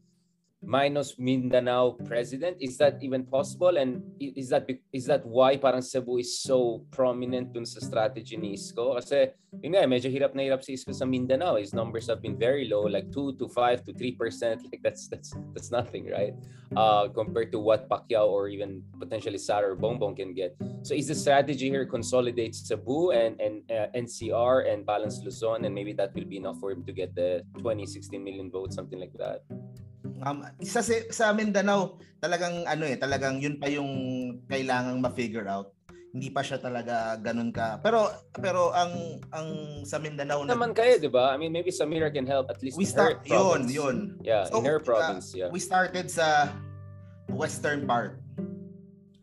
minus 0.63 1.19
Mindanao 1.19 1.99
president. 2.07 2.57
Is 2.63 2.79
that 2.79 3.03
even 3.03 3.27
possible? 3.27 3.77
And 3.77 4.03
is 4.19 4.49
that 4.51 4.71
is 4.93 5.07
that 5.07 5.27
why 5.27 5.59
parang 5.59 5.83
Cebu 5.83 6.19
is 6.19 6.39
so 6.39 6.87
prominent 6.95 7.53
dun 7.53 7.67
sa 7.67 7.83
strategy 7.83 8.39
ni 8.39 8.55
Isko? 8.55 8.95
Kasi 8.95 9.35
yun 9.59 9.75
nga 9.75 9.85
medyo 9.85 10.09
hirap 10.09 10.39
na 10.39 10.47
hirap 10.47 10.63
si 10.63 10.79
Isko 10.79 10.95
sa 10.95 11.05
Mindanao. 11.05 11.59
His 11.59 11.75
numbers 11.75 12.07
have 12.07 12.23
been 12.23 12.39
very 12.39 12.71
low 12.71 12.87
like 12.87 13.11
2 13.11 13.37
to 13.43 13.51
5 13.51 13.85
to 13.85 13.93
3% 13.93 14.63
like 14.71 14.81
that's 14.87 15.11
that's 15.11 15.35
that's 15.53 15.75
nothing 15.75 16.07
right? 16.09 16.33
Uh 16.79 17.11
compared 17.11 17.51
to 17.53 17.59
what 17.59 17.91
Pacquiao 17.91 18.31
or 18.31 18.47
even 18.47 18.87
potentially 19.03 19.43
Sara 19.43 19.75
or 19.75 19.77
Bongbong 19.77 20.15
can 20.15 20.31
get. 20.33 20.55
So 20.87 20.95
is 20.95 21.11
the 21.11 21.19
strategy 21.19 21.69
here 21.69 21.85
consolidate 21.91 22.55
Cebu 22.55 23.11
and 23.11 23.35
and 23.43 23.67
uh, 23.67 23.91
NCR 23.99 24.71
and 24.71 24.87
balance 24.87 25.19
Luzon? 25.27 25.67
And 25.67 25.75
maybe 25.75 25.93
that 25.99 26.15
will 26.15 26.31
be 26.31 26.39
enough 26.39 26.63
for 26.63 26.71
him 26.71 26.87
to 26.87 26.93
get 26.95 27.19
the 27.19 27.43
20 27.59 27.83
16 27.83 28.23
million 28.23 28.47
votes 28.47 28.79
something 28.79 28.99
like 28.99 29.13
that 29.19 29.43
Um, 30.23 30.47
isa 30.63 30.81
si, 30.87 31.11
sa 31.11 31.35
Mindanao, 31.35 31.99
talagang 32.23 32.63
ano 32.63 32.87
eh, 32.87 32.95
talagang 32.95 33.43
yun 33.43 33.59
pa 33.59 33.67
yung 33.67 33.91
kailangang 34.47 35.03
ma-figure 35.03 35.51
out. 35.51 35.75
Hindi 36.13 36.29
pa 36.31 36.45
siya 36.45 36.61
talaga 36.63 37.17
ganun 37.19 37.51
ka. 37.51 37.81
Pero 37.83 38.07
pero 38.37 38.71
ang 38.71 39.19
ang 39.33 39.49
sa 39.83 39.97
Mindanao 39.99 40.45
na 40.45 40.55
naman 40.55 40.77
kayo, 40.77 41.01
di 41.01 41.09
ba? 41.09 41.33
I 41.35 41.41
mean, 41.41 41.51
maybe 41.51 41.73
Samira 41.73 42.13
can 42.13 42.29
help 42.29 42.53
at 42.53 42.61
least 42.63 42.77
we 42.77 42.85
in 42.85 42.93
start 42.93 43.25
her 43.27 43.33
yun, 43.33 43.67
province. 43.67 43.73
yun. 43.73 43.97
Yeah, 44.23 44.45
So, 44.47 44.61
in 44.61 44.69
her 44.69 44.79
uh, 44.79 44.85
province, 44.85 45.33
yeah. 45.35 45.49
We 45.49 45.59
started 45.59 46.13
sa 46.13 46.53
western 47.33 47.89
part. 47.89 48.21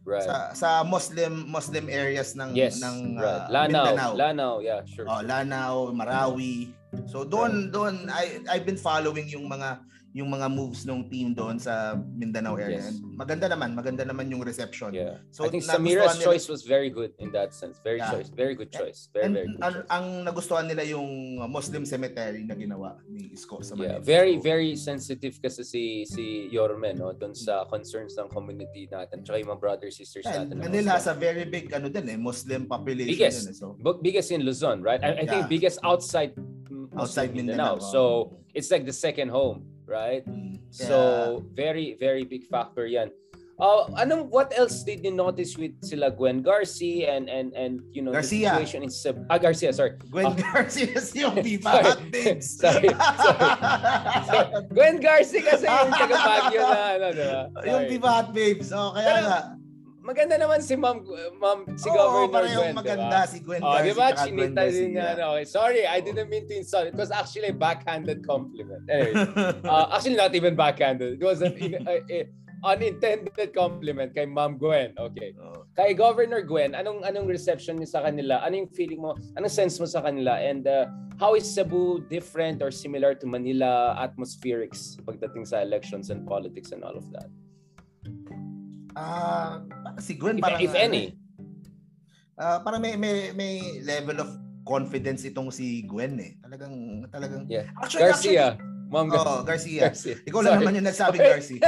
Right. 0.01 0.25
Sa 0.25 0.57
sa 0.57 0.69
Muslim 0.81 1.45
Muslim 1.45 1.85
areas 1.87 2.33
ng 2.33 2.57
yes, 2.57 2.81
ng 2.81 3.21
right. 3.21 3.45
uh, 3.45 3.53
Lanao, 3.53 3.69
Mindanao. 3.69 4.11
Lanao, 4.17 4.53
yeah, 4.65 4.81
sure. 4.89 5.05
Oh, 5.05 5.21
Lanao, 5.21 5.93
Marawi. 5.93 6.73
So 7.05 7.21
doon 7.21 7.69
doon 7.69 8.09
I 8.09 8.41
I've 8.49 8.65
been 8.65 8.81
following 8.81 9.29
yung 9.29 9.45
mga 9.45 9.85
yung 10.09 10.25
mga 10.27 10.49
moves 10.49 10.89
ng 10.89 11.05
team 11.05 11.37
doon 11.37 11.61
sa 11.61 11.93
Mindanao 11.93 12.57
area. 12.57 12.81
Yes. 12.81 12.97
And 12.97 13.13
maganda 13.13 13.45
naman, 13.45 13.77
maganda 13.77 14.01
naman 14.01 14.25
yung 14.27 14.41
reception. 14.41 14.89
yeah. 14.89 15.21
So 15.29 15.45
I 15.45 15.49
think 15.49 15.61
Samira's 15.61 16.17
nila- 16.17 16.25
choice 16.25 16.49
was 16.49 16.65
very 16.65 16.89
good 16.89 17.13
in 17.17 17.29
that 17.29 17.53
sense. 17.53 17.77
Very 17.79 18.01
Yeah. 18.01 18.09
choice, 18.09 18.29
very 18.33 18.57
good 18.57 18.73
choice. 18.73 19.05
Very 19.13 19.25
And 19.25 19.33
very 19.37 19.47
good. 19.47 19.61
ang, 19.61 19.73
choice. 19.75 19.87
ang 19.87 20.05
nagustuhan 20.25 20.65
nila 20.65 20.81
yung 20.83 21.05
Muslim 21.45 21.85
cemetery 21.85 22.41
na 22.41 22.57
ginawa 22.57 22.97
ni 23.05 23.29
Isko 23.29 23.61
sa 23.61 23.77
Yeah, 23.77 24.01
Manila. 24.01 24.01
very 24.01 24.35
So, 24.35 24.41
very 24.41 24.71
sensitive 24.73 25.37
kasi 25.37 25.61
si 25.61 25.83
si 26.03 26.23
Yorme 26.49 26.97
no 26.97 27.13
doon 27.13 27.37
sa 27.37 27.69
concerns 27.69 28.17
ng 28.17 28.33
community 28.33 28.89
natin 28.89 29.21
tsaka 29.21 29.37
yung 29.37 29.53
mga 29.53 29.61
brothers 29.61 29.93
sisters 29.93 30.25
yeah, 30.25 30.41
natin. 30.41 30.57
na 30.57 30.65
Manila 30.65 30.97
has 30.97 31.05
a 31.05 31.13
very 31.13 31.45
big 31.45 31.69
ano 31.69 31.85
din 31.85 32.09
eh, 32.09 32.17
Muslim 32.17 32.65
population 32.65 33.13
Biggest. 33.13 33.45
din 33.45 33.53
eh. 33.53 33.55
So 33.55 33.77
biggest 34.01 34.33
in 34.33 34.41
Luzon, 34.41 34.81
right? 34.81 34.99
I, 34.99 35.21
I 35.21 35.25
think 35.29 35.45
Yeah. 35.45 35.53
biggest 35.53 35.77
outside 35.85 36.33
Outside 36.89 37.29
Muslim 37.31 37.53
Mindanao, 37.53 37.77
So 37.79 38.01
it's 38.51 38.73
like 38.73 38.81
the 38.83 38.91
second 38.91 39.29
home, 39.29 39.61
right? 39.89 40.21
mm, 40.23 40.61
So 40.69 41.41
very 41.57 41.97
very 41.97 42.23
big 42.23 42.45
factor 42.45 42.85
'yan. 42.85 43.09
Uh, 43.59 43.91
anong 43.99 44.31
what 44.31 44.55
else 44.55 44.87
did 44.87 45.03
you 45.03 45.11
notice 45.11 45.59
with 45.59 45.75
sila 45.83 46.07
Gwen 46.07 46.39
Garcia 46.39 47.11
and 47.11 47.27
and 47.27 47.51
and 47.59 47.83
you 47.91 47.99
know 47.99 48.15
Garcia. 48.15 48.55
the 48.55 48.63
situation 48.63 48.87
in 48.87 48.89
Cebu? 48.89 49.19
Ah, 49.27 49.35
Garcia, 49.35 49.75
sorry. 49.75 49.99
Gwen 50.07 50.31
Oh. 50.31 50.35
Garcia 50.39 50.95
yung 51.19 51.43
Viva 51.43 51.67
Sorry. 52.39 52.87
Sorry, 52.87 52.87
sorry. 54.23 54.47
Gwen 54.71 55.03
Garcia 55.03 55.43
kasi 55.43 55.67
yung 55.67 55.91
taga 55.91 56.15
Baguio 56.15 56.61
na 56.63 56.79
ano, 56.95 57.07
di 57.11 57.19
ba? 57.27 57.41
yung. 57.67 57.83
Viva 57.91 58.09
Hot 58.15 58.29
Babes. 58.31 58.71
Oh, 58.71 58.95
kaya 58.95 59.07
Pero, 59.11 59.27
nga. 59.27 59.39
Maganda 60.09 60.41
naman 60.41 60.57
si 60.57 60.73
Ma'am 60.73 61.05
Ma'am 61.37 61.59
si 61.77 61.85
Oo, 61.85 61.93
Governor 61.93 62.33
parehong 62.33 62.73
Gwen, 62.73 62.81
maganda 62.81 63.29
si 63.29 63.45
Gwen 63.45 63.61
Oh, 63.61 63.77
Garcia. 63.77 63.85
di 63.85 63.93
ba? 63.93 64.05
tsaka 64.09 64.17
Gwen 64.17 64.25
Chinita 64.25 64.63
din 64.65 64.73
Garcia. 64.73 64.89
nga. 64.89 65.05
ano, 65.13 65.25
Okay. 65.37 65.45
Sorry, 65.45 65.81
I 65.85 65.97
didn't 66.01 66.29
mean 66.33 66.49
to 66.49 66.53
insult. 66.57 66.89
It 66.89 66.97
was 66.97 67.13
actually 67.13 67.53
a 67.53 67.57
backhanded 67.57 68.25
compliment. 68.25 68.89
Anyway, 68.89 69.13
uh, 69.69 69.85
actually 69.93 70.17
not 70.17 70.33
even 70.33 70.57
backhanded. 70.57 71.21
It 71.21 71.23
was 71.23 71.45
an 71.45 71.53
in- 71.61 71.85
uh, 71.85 72.01
uh, 72.01 72.25
unintended 72.65 73.53
compliment 73.53 74.09
kay 74.11 74.25
Ma'am 74.25 74.57
Gwen. 74.57 74.97
Okay. 74.97 75.37
Kay 75.77 75.93
Governor 75.93 76.41
Gwen, 76.41 76.73
anong 76.73 77.05
anong 77.05 77.29
reception 77.29 77.77
niyo 77.77 77.87
sa 77.87 78.01
kanila? 78.01 78.41
Ano 78.41 78.65
yung 78.65 78.71
feeling 78.73 79.05
mo? 79.05 79.13
Anong 79.37 79.53
sense 79.53 79.77
mo 79.77 79.85
sa 79.85 80.01
kanila? 80.01 80.41
And 80.41 80.65
uh, 80.65 80.89
how 81.21 81.37
is 81.37 81.45
Cebu 81.45 82.09
different 82.09 82.65
or 82.65 82.73
similar 82.73 83.13
to 83.13 83.29
Manila 83.29 83.93
atmospherics 83.95 84.97
pagdating 85.05 85.45
sa 85.45 85.61
elections 85.61 86.09
and 86.09 86.25
politics 86.25 86.73
and 86.73 86.81
all 86.81 86.97
of 86.97 87.05
that? 87.13 87.29
Ah, 88.99 89.63
si 89.97 90.19
Gwen 90.19 90.35
If, 90.35 90.43
parang 90.43 90.59
if 90.59 90.71
ano 90.71 90.83
any. 90.83 91.03
eh, 91.05 91.09
ah, 92.35 92.59
parang 92.59 92.83
may 92.83 92.99
may 92.99 93.31
may 93.31 93.53
level 93.79 94.19
of 94.19 94.29
confidence 94.67 95.23
itong 95.23 95.49
si 95.49 95.87
Gwen 95.87 96.19
eh. 96.19 96.35
Talagang 96.43 96.75
talagang 97.07 97.47
Yeah. 97.47 97.71
Actually, 97.79 98.11
Garcia. 98.11 98.47
Ma'am 98.89 99.05
actually, 99.07 99.13
Gar- 99.13 99.27
oh, 99.29 99.41
Garcia. 99.45 99.81
Garcia. 99.87 100.15
Ikaw 100.25 100.39
lang 100.41 100.51
Sorry. 100.51 100.59
naman 100.59 100.73
yung 100.75 100.87
nagsabing. 100.89 101.21
Garcia. 101.21 101.61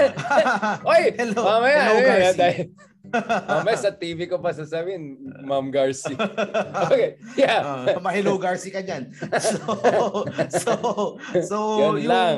Oy, 0.91 1.03
Hello. 1.21 1.41
mamaya, 1.45 1.79
Hello, 1.79 1.95
mamaya, 1.95 2.17
Garcia. 2.27 2.41
dahil- 2.41 2.69
mamaya 3.49 3.77
sa 3.77 3.91
TV 3.93 4.19
ko 4.25 4.37
pa 4.37 4.51
sasabihin, 4.51 5.03
Ma'am 5.41 5.69
Garcia. 5.69 6.17
Okay, 6.85 7.17
yeah. 7.33 7.61
Uh, 7.61 8.01
ma-hello 8.01 8.37
Garcia 8.37 8.73
ka 8.73 8.81
dyan. 8.81 9.09
So, 9.37 9.57
so, 10.49 10.71
so, 11.41 11.57
Yun 11.77 11.95
yung, 12.01 12.09
lang. 12.09 12.37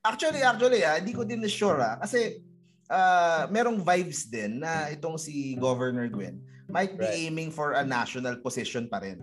actually, 0.00 0.40
actually, 0.40 0.80
ah, 0.80 0.96
hindi 0.96 1.12
ko 1.12 1.24
din 1.24 1.40
sure 1.44 1.80
ah. 1.80 1.96
Kasi, 1.96 2.44
ah, 2.90 3.46
merong 3.46 3.78
vibes 3.80 4.26
din 4.26 4.58
na 4.58 4.90
itong 4.90 5.14
si 5.14 5.54
Governor 5.54 6.10
Gwen 6.10 6.36
might 6.66 6.94
be 6.94 7.06
Right. 7.06 7.26
aiming 7.26 7.48
for 7.48 7.72
a 7.72 7.82
national 7.82 8.38
position 8.38 8.86
pa 8.86 8.98
rin. 8.98 9.22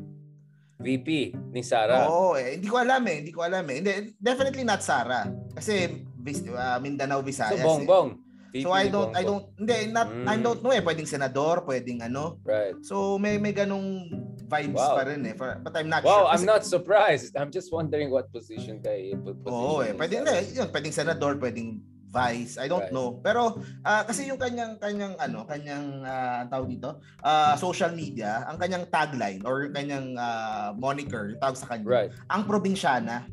VP 0.77 1.07
ni 1.51 1.61
Sara. 1.61 2.05
Oo, 2.05 2.37
eh. 2.37 2.55
Hindi 2.55 2.67
ko 2.67 2.77
alam 2.77 3.01
eh. 3.03 3.15
Hindi 3.19 3.33
ko 3.33 3.41
alam 3.41 3.65
eh. 3.65 3.75
Hindi, 3.81 3.91
definitely 4.15 4.61
not 4.61 4.79
Sara. 4.79 5.25
Kasi 5.51 6.05
ah, 6.53 6.77
Mindanao, 6.77 7.19
so, 7.19 7.25
Visayas. 7.25 7.57
eh. 7.57 7.65
Bongbong. 7.65 8.09
VP 8.47 8.63
So 8.63 8.71
I 8.71 8.87
don't 8.87 9.11
I 9.11 9.23
don't 9.25 9.51
hindi 9.59 9.91
not 9.91 10.07
I 10.23 10.37
Mm. 10.37 10.41
don't 10.41 10.61
know 10.61 10.71
eh 10.71 10.79
pwedeng 10.79 11.03
senador, 11.03 11.65
pwedeng 11.65 11.99
ano. 11.99 12.39
Right. 12.45 12.77
So 12.79 13.17
may 13.17 13.35
may 13.35 13.51
ganung 13.51 14.07
vibes 14.45 14.77
Wow. 14.77 14.95
pa 14.95 15.03
rin 15.03 15.25
eh. 15.25 15.35
For- 15.35 15.59
But 15.59 15.73
I'm 15.75 15.89
not 15.89 16.05
Wow, 16.05 16.13
sure. 16.23 16.27
I'm 16.29 16.39
Kasi- 16.39 16.47
not 16.47 16.61
surprised. 16.63 17.31
I'm 17.35 17.49
just 17.49 17.67
wondering 17.69 18.07
what 18.07 18.29
position 18.29 18.79
kay 18.79 19.11
position 19.17 19.51
Oo 19.51 19.81
eh. 19.81 19.91
Pwede 19.91 20.21
Sara. 20.21 20.39
hindi, 20.39 20.55
yun, 20.55 20.67
pwedeng 20.69 20.93
senador, 20.95 21.35
pwedeng 21.35 21.81
vice. 22.07 22.55
I 22.55 22.65
don't 22.65 22.81
Right. 22.81 22.91
know. 22.91 23.19
Pero 23.19 23.55
ah, 23.81 24.01
kasi 24.01 24.25
yung 24.25 24.37
kanyang 24.37 24.75
kanyang 24.77 25.15
ano, 25.17 25.43
kanyang 25.43 26.01
ah, 26.01 26.41
ang 26.41 26.49
tawag 26.49 26.67
dito, 26.69 26.89
ah, 27.19 27.53
social 27.55 27.91
media, 27.91 28.43
ang 28.43 28.55
kanyang 28.55 28.87
tagline 28.87 29.43
or 29.43 29.63
yung 29.63 29.75
kanyang 29.75 30.07
ah, 30.15 30.71
moniker, 30.73 31.29
yung 31.29 31.41
tawag 31.41 31.55
sa 31.55 31.67
kanya, 31.67 31.85
Right. 31.85 32.09
ang 32.27 32.43
probinsyana, 32.43 33.27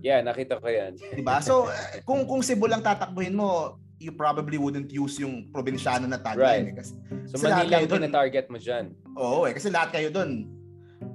Yeah, 0.00 0.20
nakita 0.20 0.60
ko 0.60 0.68
yan. 0.68 0.96
'di 0.96 1.22
ba? 1.22 1.40
So 1.40 1.64
kung 2.02 2.24
kung 2.24 2.40
Cebu 2.40 2.68
lang 2.68 2.80
tatakbuhin 2.80 3.32
mo, 3.32 3.80
you 3.96 4.12
probably 4.12 4.56
wouldn't 4.56 4.90
use 4.90 5.16
yung 5.16 5.48
probinsyana 5.48 6.04
na 6.04 6.18
tagline 6.18 6.68
Right. 6.68 6.68
eh. 6.68 6.76
Kasi, 6.76 6.92
So 7.26 7.40
Manila 7.40 7.80
dun- 7.80 8.04
tina-target 8.04 8.46
mo 8.48 8.58
dyan. 8.58 8.92
oo 9.14 9.44
eh, 9.44 9.52
kasi 9.52 9.68
lahat 9.68 9.92
kayo 9.92 10.12
doon 10.12 10.44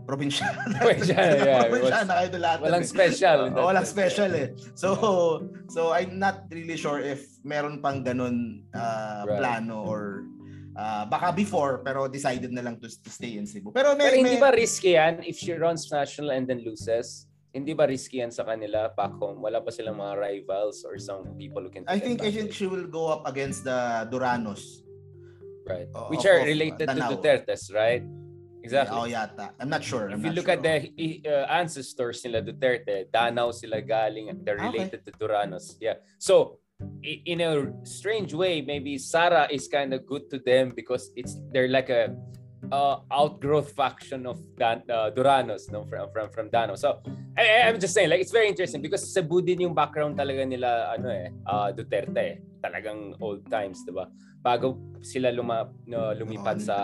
probinsyana. 0.10 0.58
Probinsyana, 0.82 1.34
yeah. 1.38 1.62
probinsyana 1.70 2.14
kayo 2.18 2.28
doon 2.34 2.42
lahat. 2.42 2.60
Walang 2.66 2.82
eh. 2.82 2.90
special. 2.90 3.40
Oo, 3.54 3.66
walang 3.70 3.86
special 3.86 4.30
eh. 4.34 4.48
So 4.74 4.88
so 5.70 5.94
I'm 5.94 6.18
not 6.18 6.50
really 6.50 6.74
sure 6.74 6.98
if 6.98 7.30
meron 7.46 7.78
pang 7.86 8.02
ganun 8.02 8.66
ah, 8.74 9.22
Right. 9.30 9.38
plano 9.38 9.86
or 9.86 10.26
ah, 10.74 11.06
baka 11.06 11.30
before 11.30 11.86
pero 11.86 12.10
decided 12.10 12.50
na 12.50 12.66
lang 12.66 12.82
to, 12.82 12.90
to 12.90 13.10
stay 13.14 13.38
in 13.38 13.46
Cebu. 13.46 13.70
Pero 13.70 13.94
may, 13.94 14.10
Pero 14.10 14.16
hindi 14.26 14.36
may- 14.36 14.42
ba 14.42 14.50
risky 14.50 14.98
yan 14.98 15.22
if 15.22 15.38
she 15.38 15.54
runs 15.54 15.86
national 15.94 16.34
and 16.34 16.50
then 16.50 16.66
loses? 16.66 17.30
Hindi 17.54 17.74
ba 17.78 17.86
risky 17.86 18.22
yan 18.26 18.34
sa 18.34 18.46
kanila 18.46 18.90
back 18.94 19.14
home? 19.22 19.42
Wala 19.42 19.62
pa 19.62 19.70
silang 19.70 19.98
mga 20.02 20.18
rivals 20.18 20.82
or 20.86 20.98
some 20.98 21.38
people 21.38 21.62
who 21.62 21.70
can 21.70 21.86
I 21.86 22.02
think 22.02 22.26
I 22.26 22.34
think 22.34 22.50
she 22.50 22.66
will 22.66 22.90
go 22.90 23.14
up 23.14 23.30
against 23.30 23.62
the 23.62 24.10
Duranos. 24.10 24.82
right. 25.70 25.86
of- 25.94 26.10
Which 26.10 26.26
are 26.26 26.42
of 26.42 26.50
related 26.50 26.90
to 26.90 26.98
Danao. 26.98 27.14
Duterte's, 27.14 27.70
right? 27.70 28.02
Exactly. 28.64 28.98
Oh, 28.98 29.08
yata. 29.08 29.52
I'm 29.60 29.70
not 29.70 29.84
sure. 29.84 30.08
If 30.10 30.14
I'm 30.16 30.20
you 30.20 30.32
not 30.32 30.36
look 30.36 30.50
sure. 30.52 30.60
at 30.60 30.64
the 30.64 31.24
uh, 31.26 31.46
ancestors 31.48 32.24
nila 32.26 32.42
Duterte, 32.42 33.08
Danao 33.10 33.54
sila 33.54 33.82
galing, 33.82 34.44
they're 34.44 34.60
Okay. 34.60 34.68
related 34.68 35.06
to 35.06 35.12
Duranos. 35.16 35.76
Yeah. 35.80 36.04
So, 36.20 36.60
in 37.04 37.42
a 37.42 37.72
strange 37.84 38.34
way, 38.34 38.62
maybe 38.62 38.98
Sara 38.98 39.48
is 39.52 39.68
kind 39.68 39.94
of 39.94 40.06
good 40.06 40.30
to 40.32 40.40
them 40.40 40.72
because 40.76 41.12
it's 41.16 41.36
they're 41.52 41.68
like 41.72 41.90
a 41.90 42.16
uh, 42.72 43.00
outgrowth 43.12 43.72
faction 43.72 44.28
of 44.28 44.40
Dan, 44.60 44.84
uh, 44.92 45.12
Duranos 45.16 45.72
no 45.72 45.88
from 45.88 46.12
from 46.12 46.28
from 46.30 46.46
Dano. 46.52 46.76
So, 46.76 47.00
I, 47.40 47.64
I'm 47.68 47.80
just 47.80 47.94
saying 47.96 48.10
like 48.12 48.20
it's 48.20 48.32
very 48.36 48.48
interesting 48.52 48.82
because 48.84 49.08
Cebu 49.08 49.40
din 49.42 49.64
yung 49.64 49.76
background 49.76 50.20
talaga 50.20 50.44
nila 50.44 50.92
ano 50.96 51.08
eh 51.08 51.32
uh, 51.48 51.72
Duterte. 51.72 52.20
eh. 52.20 52.36
Talagang 52.60 53.16
old 53.24 53.48
times, 53.48 53.88
'di 53.88 53.96
ba? 53.96 54.12
Bago 54.40 54.80
sila 55.04 55.32
luma, 55.32 55.68
no, 55.86 56.12
lumipad 56.16 56.60
Oo, 56.60 56.64
sa 56.64 56.76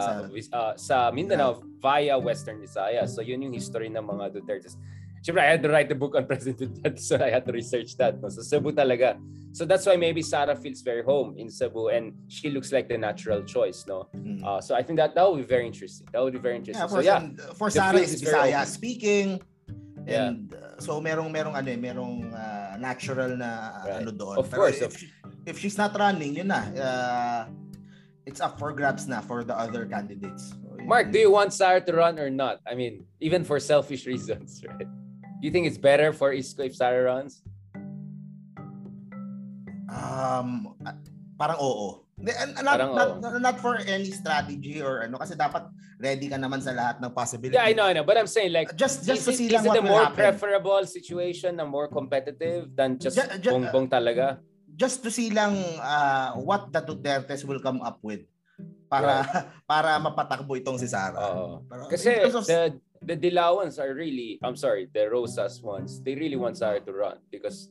uh, 0.52 0.74
sa 0.76 1.12
Mindanao 1.12 1.64
via 1.80 2.20
Western 2.20 2.60
Visayas. 2.60 3.16
So 3.16 3.22
yun 3.24 3.42
yung 3.44 3.54
history 3.56 3.88
ng 3.88 4.04
mga 4.04 4.36
Dutertes. 4.36 4.76
Siyempre, 5.24 5.42
I 5.42 5.58
had 5.58 5.64
to 5.64 5.70
write 5.74 5.90
a 5.90 5.96
book 5.98 6.14
on 6.14 6.28
President 6.30 6.60
Duterte, 6.60 7.00
so 7.00 7.18
I 7.18 7.32
had 7.34 7.46
to 7.48 7.54
research 7.56 7.98
that. 7.98 8.22
No? 8.22 8.30
So 8.30 8.44
Cebu 8.46 8.72
talaga. 8.76 9.18
So 9.56 9.64
that's 9.64 9.88
why 9.88 9.96
maybe 9.96 10.22
Sara 10.22 10.52
feels 10.54 10.84
very 10.84 11.02
home 11.02 11.34
in 11.40 11.48
Cebu 11.50 11.88
and 11.88 12.12
she 12.28 12.52
looks 12.52 12.76
like 12.76 12.92
the 12.92 12.98
natural 13.00 13.40
choice, 13.48 13.88
no? 13.88 14.12
Mm. 14.12 14.44
Uh, 14.44 14.60
so 14.60 14.76
I 14.76 14.84
think 14.84 15.00
that 15.00 15.16
that 15.16 15.24
would 15.24 15.40
be 15.40 15.48
very 15.48 15.66
interesting. 15.66 16.06
That 16.12 16.20
would 16.22 16.34
be 16.36 16.44
very 16.44 16.60
interesting. 16.60 16.84
Yeah, 16.84 16.92
so 16.92 16.96
for, 17.00 17.02
yeah, 17.02 17.20
some- 17.24 17.56
for 17.56 17.68
the 17.72 17.80
Sara 17.80 17.98
field 17.98 18.04
is 18.04 18.20
open. 18.22 18.66
speaking. 18.68 19.28
Yeah. 20.06 20.28
And 20.30 20.54
uh, 20.54 20.78
so 20.78 21.00
merong 21.02 21.32
merong 21.34 21.56
ano 21.58 21.72
eh, 21.72 21.80
merong 21.80 22.30
uh, 22.30 22.76
natural 22.78 23.34
na 23.40 23.82
Right. 23.82 24.04
ano 24.06 24.12
doon. 24.14 24.38
Of 24.38 24.52
Pero 24.54 24.60
course, 24.62 24.78
if, 24.84 24.94
of- 24.94 25.25
if 25.46 25.58
she's 25.60 25.78
not 25.78 25.94
running, 25.98 26.36
yun 26.36 26.48
na. 26.50 26.62
Uh, 26.74 27.42
it's 28.26 28.42
up 28.42 28.58
for 28.58 28.74
grabs 28.74 29.08
na 29.08 29.22
for 29.22 29.44
the 29.44 29.54
other 29.58 29.86
candidates. 29.86 30.54
So. 30.58 30.84
Mark, 30.86 31.12
do 31.12 31.20
you 31.20 31.32
want 31.32 31.54
Sara 31.54 31.82
to 31.82 31.94
run 31.94 32.18
or 32.20 32.30
not? 32.30 32.60
I 32.66 32.74
mean, 32.76 33.06
even 33.22 33.44
for 33.44 33.60
selfish 33.60 34.06
reasons, 34.12 34.62
right? 34.68 34.90
Do 35.40 35.44
you 35.46 35.52
think 35.52 35.68
it's 35.68 35.78
better 35.78 36.14
for 36.14 36.34
Isko 36.34 36.66
if 36.66 36.76
Sara 36.76 37.04
runs? 37.06 37.42
Um, 39.90 40.74
parang 41.38 41.58
oo. 41.62 42.02
And- 42.16 42.56
Not, 42.64 42.80
Parang 42.80 42.96
not, 42.96 43.10
oo. 43.22 43.38
not 43.40 43.60
for 43.60 43.76
any 43.78 44.10
strategy 44.10 44.80
or 44.82 45.04
ano 45.04 45.20
kasi 45.20 45.36
dapat 45.36 45.68
ready 46.00 46.32
ka 46.32 46.40
naman 46.40 46.64
sa 46.64 46.72
lahat 46.72 47.04
ng 47.04 47.12
possibilities. 47.12 47.60
Yeah, 47.60 47.68
I 47.68 47.76
know, 47.76 47.86
I 47.86 47.94
know. 47.94 48.08
But 48.08 48.18
I'm 48.18 48.28
saying 48.32 48.56
like, 48.56 48.72
Just 48.80 49.04
just 49.06 49.20
is 49.22 49.26
to 49.28 49.32
it, 49.32 49.38
see 49.38 49.48
is 49.52 49.54
lang 49.54 49.68
it 49.68 49.70
what 49.70 49.78
a 49.78 49.86
more 49.86 50.04
happen. 50.08 50.16
preferable 50.24 50.82
situation 50.88 51.60
na 51.60 51.68
more 51.68 51.92
competitive 51.92 52.72
than 52.74 52.98
just 52.98 53.20
Ja- 53.20 53.36
ja- 53.36 53.52
bongbong 53.52 53.92
talaga? 53.92 54.40
Just 54.76 55.02
to 55.02 55.10
see 55.10 55.32
lang 55.32 55.56
uh, 55.80 56.36
what 56.40 56.70
the 56.72 56.84
Dutertes 56.84 57.44
will 57.44 57.60
come 57.60 57.80
up 57.82 58.00
with 58.04 58.24
para 58.92 59.24
para 59.70 59.98
mapatakbo 60.00 60.56
itong 60.60 60.78
si 60.80 60.88
Sara. 60.88 61.16
Pero 61.66 61.88
Kasi 61.90 62.12
of- 62.30 62.46
the 62.48 62.76
the 63.04 63.16
Dilawans 63.16 63.78
are 63.78 63.94
really, 63.94 64.40
I'm 64.42 64.56
sorry, 64.56 64.88
the 64.92 65.08
Rosas 65.10 65.62
ones, 65.62 66.02
they 66.02 66.16
really 66.16 66.38
want 66.40 66.58
Sara 66.58 66.80
to 66.82 66.92
run 66.94 67.20
because 67.30 67.70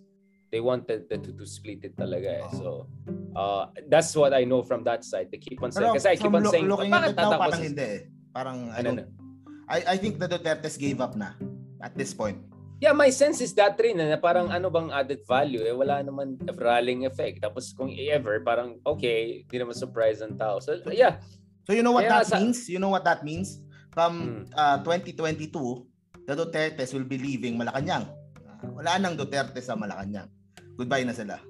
they 0.55 0.61
wanted 0.63 1.11
the 1.11 1.19
two 1.19 1.35
to 1.35 1.45
split 1.47 1.83
it 1.83 1.99
talaga 1.99 2.39
eh. 2.45 2.49
So, 2.55 2.87
uh, 3.35 3.67
that's 3.91 4.15
what 4.15 4.31
I 4.31 4.47
know 4.47 4.63
from 4.63 4.87
that 4.87 5.03
side. 5.03 5.35
They 5.35 5.43
keep 5.43 5.59
on 5.59 5.75
saying, 5.75 5.91
pero 5.91 5.99
kasi 5.99 6.09
I 6.15 6.17
keep 6.17 6.31
on 6.31 6.45
lo- 6.47 6.55
saying, 6.55 6.69
looking 6.71 6.95
at 6.95 7.11
it 7.11 7.17
now, 7.19 7.35
parang 7.35 7.59
si... 7.59 7.67
hindi 7.67 7.83
eh. 7.83 8.01
Parang 8.31 8.59
I, 8.71 8.79
Ano 8.79 8.89
don't- 8.95 9.11
I, 9.67 9.79
I 9.93 9.97
think 9.99 10.23
the 10.23 10.29
Dutertes 10.31 10.79
gave 10.79 11.01
up 11.03 11.17
na 11.19 11.35
at 11.83 11.97
this 11.99 12.15
point. 12.15 12.39
Yeah, 12.85 12.93
my 12.93 13.09
sense 13.09 13.41
is 13.41 13.57
that 13.57 13.81
rin 13.81 13.97
na 13.97 14.21
parang 14.21 14.53
ano 14.53 14.69
bang 14.69 14.93
added 14.93 15.25
value 15.25 15.65
eh 15.65 15.73
wala 15.73 16.05
naman 16.05 16.37
rallying 16.61 17.09
effect. 17.09 17.41
Tapos 17.41 17.73
kung 17.73 17.89
ever 17.97 18.45
parang 18.45 18.77
okay, 18.85 19.41
hindi 19.49 19.57
naman 19.57 19.73
surprise 19.73 20.21
ang 20.21 20.37
tao. 20.37 20.61
So 20.61 20.77
yeah, 20.93 21.17
So 21.65 21.73
you 21.73 21.81
know 21.81 21.97
what 21.97 22.05
Kaya 22.05 22.21
that 22.21 22.29
sa- 22.29 22.41
means? 22.41 22.69
You 22.69 22.77
know 22.77 22.93
what 22.93 23.05
that 23.09 23.25
means? 23.25 23.57
Hmm. 23.57 23.93
From 23.97 24.13
uh, 24.53 24.85
2022, 24.85 25.49
the 26.29 26.35
Dutertes 26.37 26.93
will 26.93 27.09
be 27.09 27.17
leaving 27.17 27.57
Malacanang. 27.57 28.05
Uh, 28.45 28.69
wala 28.77 29.01
nang 29.01 29.17
Duterte 29.17 29.65
sa 29.65 29.73
Malacanang. 29.73 30.29
Goodbye 30.77 31.09
na 31.09 31.17
sila. 31.17 31.41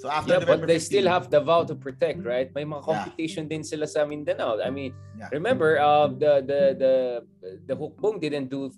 So 0.00 0.08
after 0.08 0.40
yeah, 0.40 0.48
but 0.48 0.64
they 0.64 0.80
15, 0.80 0.88
still 0.88 1.08
have 1.12 1.28
the 1.28 1.44
vow 1.44 1.60
to 1.68 1.76
protect, 1.76 2.24
right? 2.24 2.48
May 2.56 2.64
mga 2.64 2.80
competition 2.88 3.52
din 3.52 3.60
sila 3.60 3.84
sa 3.84 4.08
Mindanao. 4.08 4.56
I 4.64 4.72
mean, 4.72 4.96
Yeah. 5.20 5.28
remember 5.28 5.76
uh 5.76 6.08
the 6.08 6.40
the 6.40 6.60
the 6.80 6.92
the 7.68 7.74
Hukbong 7.76 8.16
didn't 8.16 8.48
do 8.48 8.72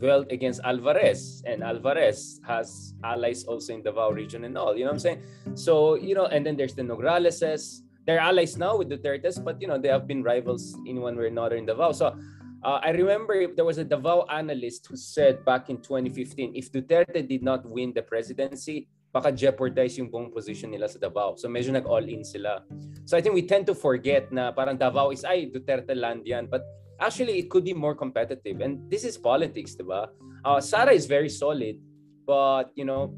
well 0.00 0.24
against 0.30 0.60
Alvarez 0.64 1.42
and 1.46 1.62
Alvarez 1.62 2.40
has 2.46 2.94
allies 3.02 3.44
also 3.44 3.74
in 3.74 3.82
Davao 3.82 4.10
region 4.10 4.44
and 4.44 4.58
all, 4.58 4.76
you 4.76 4.84
know 4.84 4.90
what 4.90 5.00
I'm 5.00 5.06
saying? 5.06 5.22
So, 5.54 5.94
you 5.94 6.14
know, 6.14 6.26
and 6.26 6.44
then 6.44 6.56
there's 6.56 6.74
the 6.74 6.82
Nograleses, 6.82 7.84
they're 8.06 8.20
allies 8.20 8.56
now 8.56 8.76
with 8.76 8.90
Duterte's, 8.90 9.38
but 9.38 9.60
you 9.60 9.68
know 9.68 9.78
they 9.78 9.88
have 9.88 10.06
been 10.06 10.22
rivals 10.22 10.76
in 10.86 11.00
one 11.00 11.16
way 11.16 11.24
or 11.24 11.32
another 11.32 11.56
in 11.56 11.66
Davao. 11.66 11.92
So 11.92 12.16
uh, 12.62 12.80
I 12.82 12.90
remember 12.90 13.48
there 13.54 13.64
was 13.64 13.78
a 13.78 13.84
Davao 13.84 14.26
analyst 14.30 14.86
who 14.88 14.96
said 14.96 15.44
back 15.44 15.70
in 15.70 15.78
2015, 15.78 16.52
if 16.54 16.70
Duterte 16.70 17.26
did 17.26 17.42
not 17.42 17.64
win 17.64 17.92
the 17.94 18.02
presidency, 18.02 18.88
baka 19.12 19.30
jeopardize 19.30 19.96
yung 19.96 20.10
buong 20.10 20.34
position 20.34 20.74
nila 20.74 20.88
sa 20.88 20.98
Davao. 20.98 21.36
So 21.36 21.46
medyo 21.48 21.70
nag-all-in 21.70 22.24
sila. 22.24 22.66
So 23.06 23.16
I 23.16 23.22
think 23.22 23.34
we 23.34 23.46
tend 23.46 23.64
to 23.70 23.74
forget 23.74 24.32
na 24.32 24.50
parang 24.50 24.76
Davao 24.76 25.14
is, 25.14 25.24
ay, 25.24 25.48
Duterte 25.54 25.94
land 25.94 26.26
yan. 26.26 26.50
But 26.50 26.66
actually, 27.00 27.38
it 27.38 27.50
could 27.50 27.64
be 27.64 27.74
more 27.74 27.94
competitive. 27.94 28.60
And 28.60 28.90
this 28.90 29.04
is 29.04 29.16
politics, 29.16 29.74
di 29.74 29.84
ba? 29.84 30.08
Uh, 30.44 30.60
Sara 30.60 30.92
is 30.92 31.06
very 31.06 31.28
solid, 31.28 31.80
but, 32.26 32.70
you 32.74 32.84
know, 32.84 33.14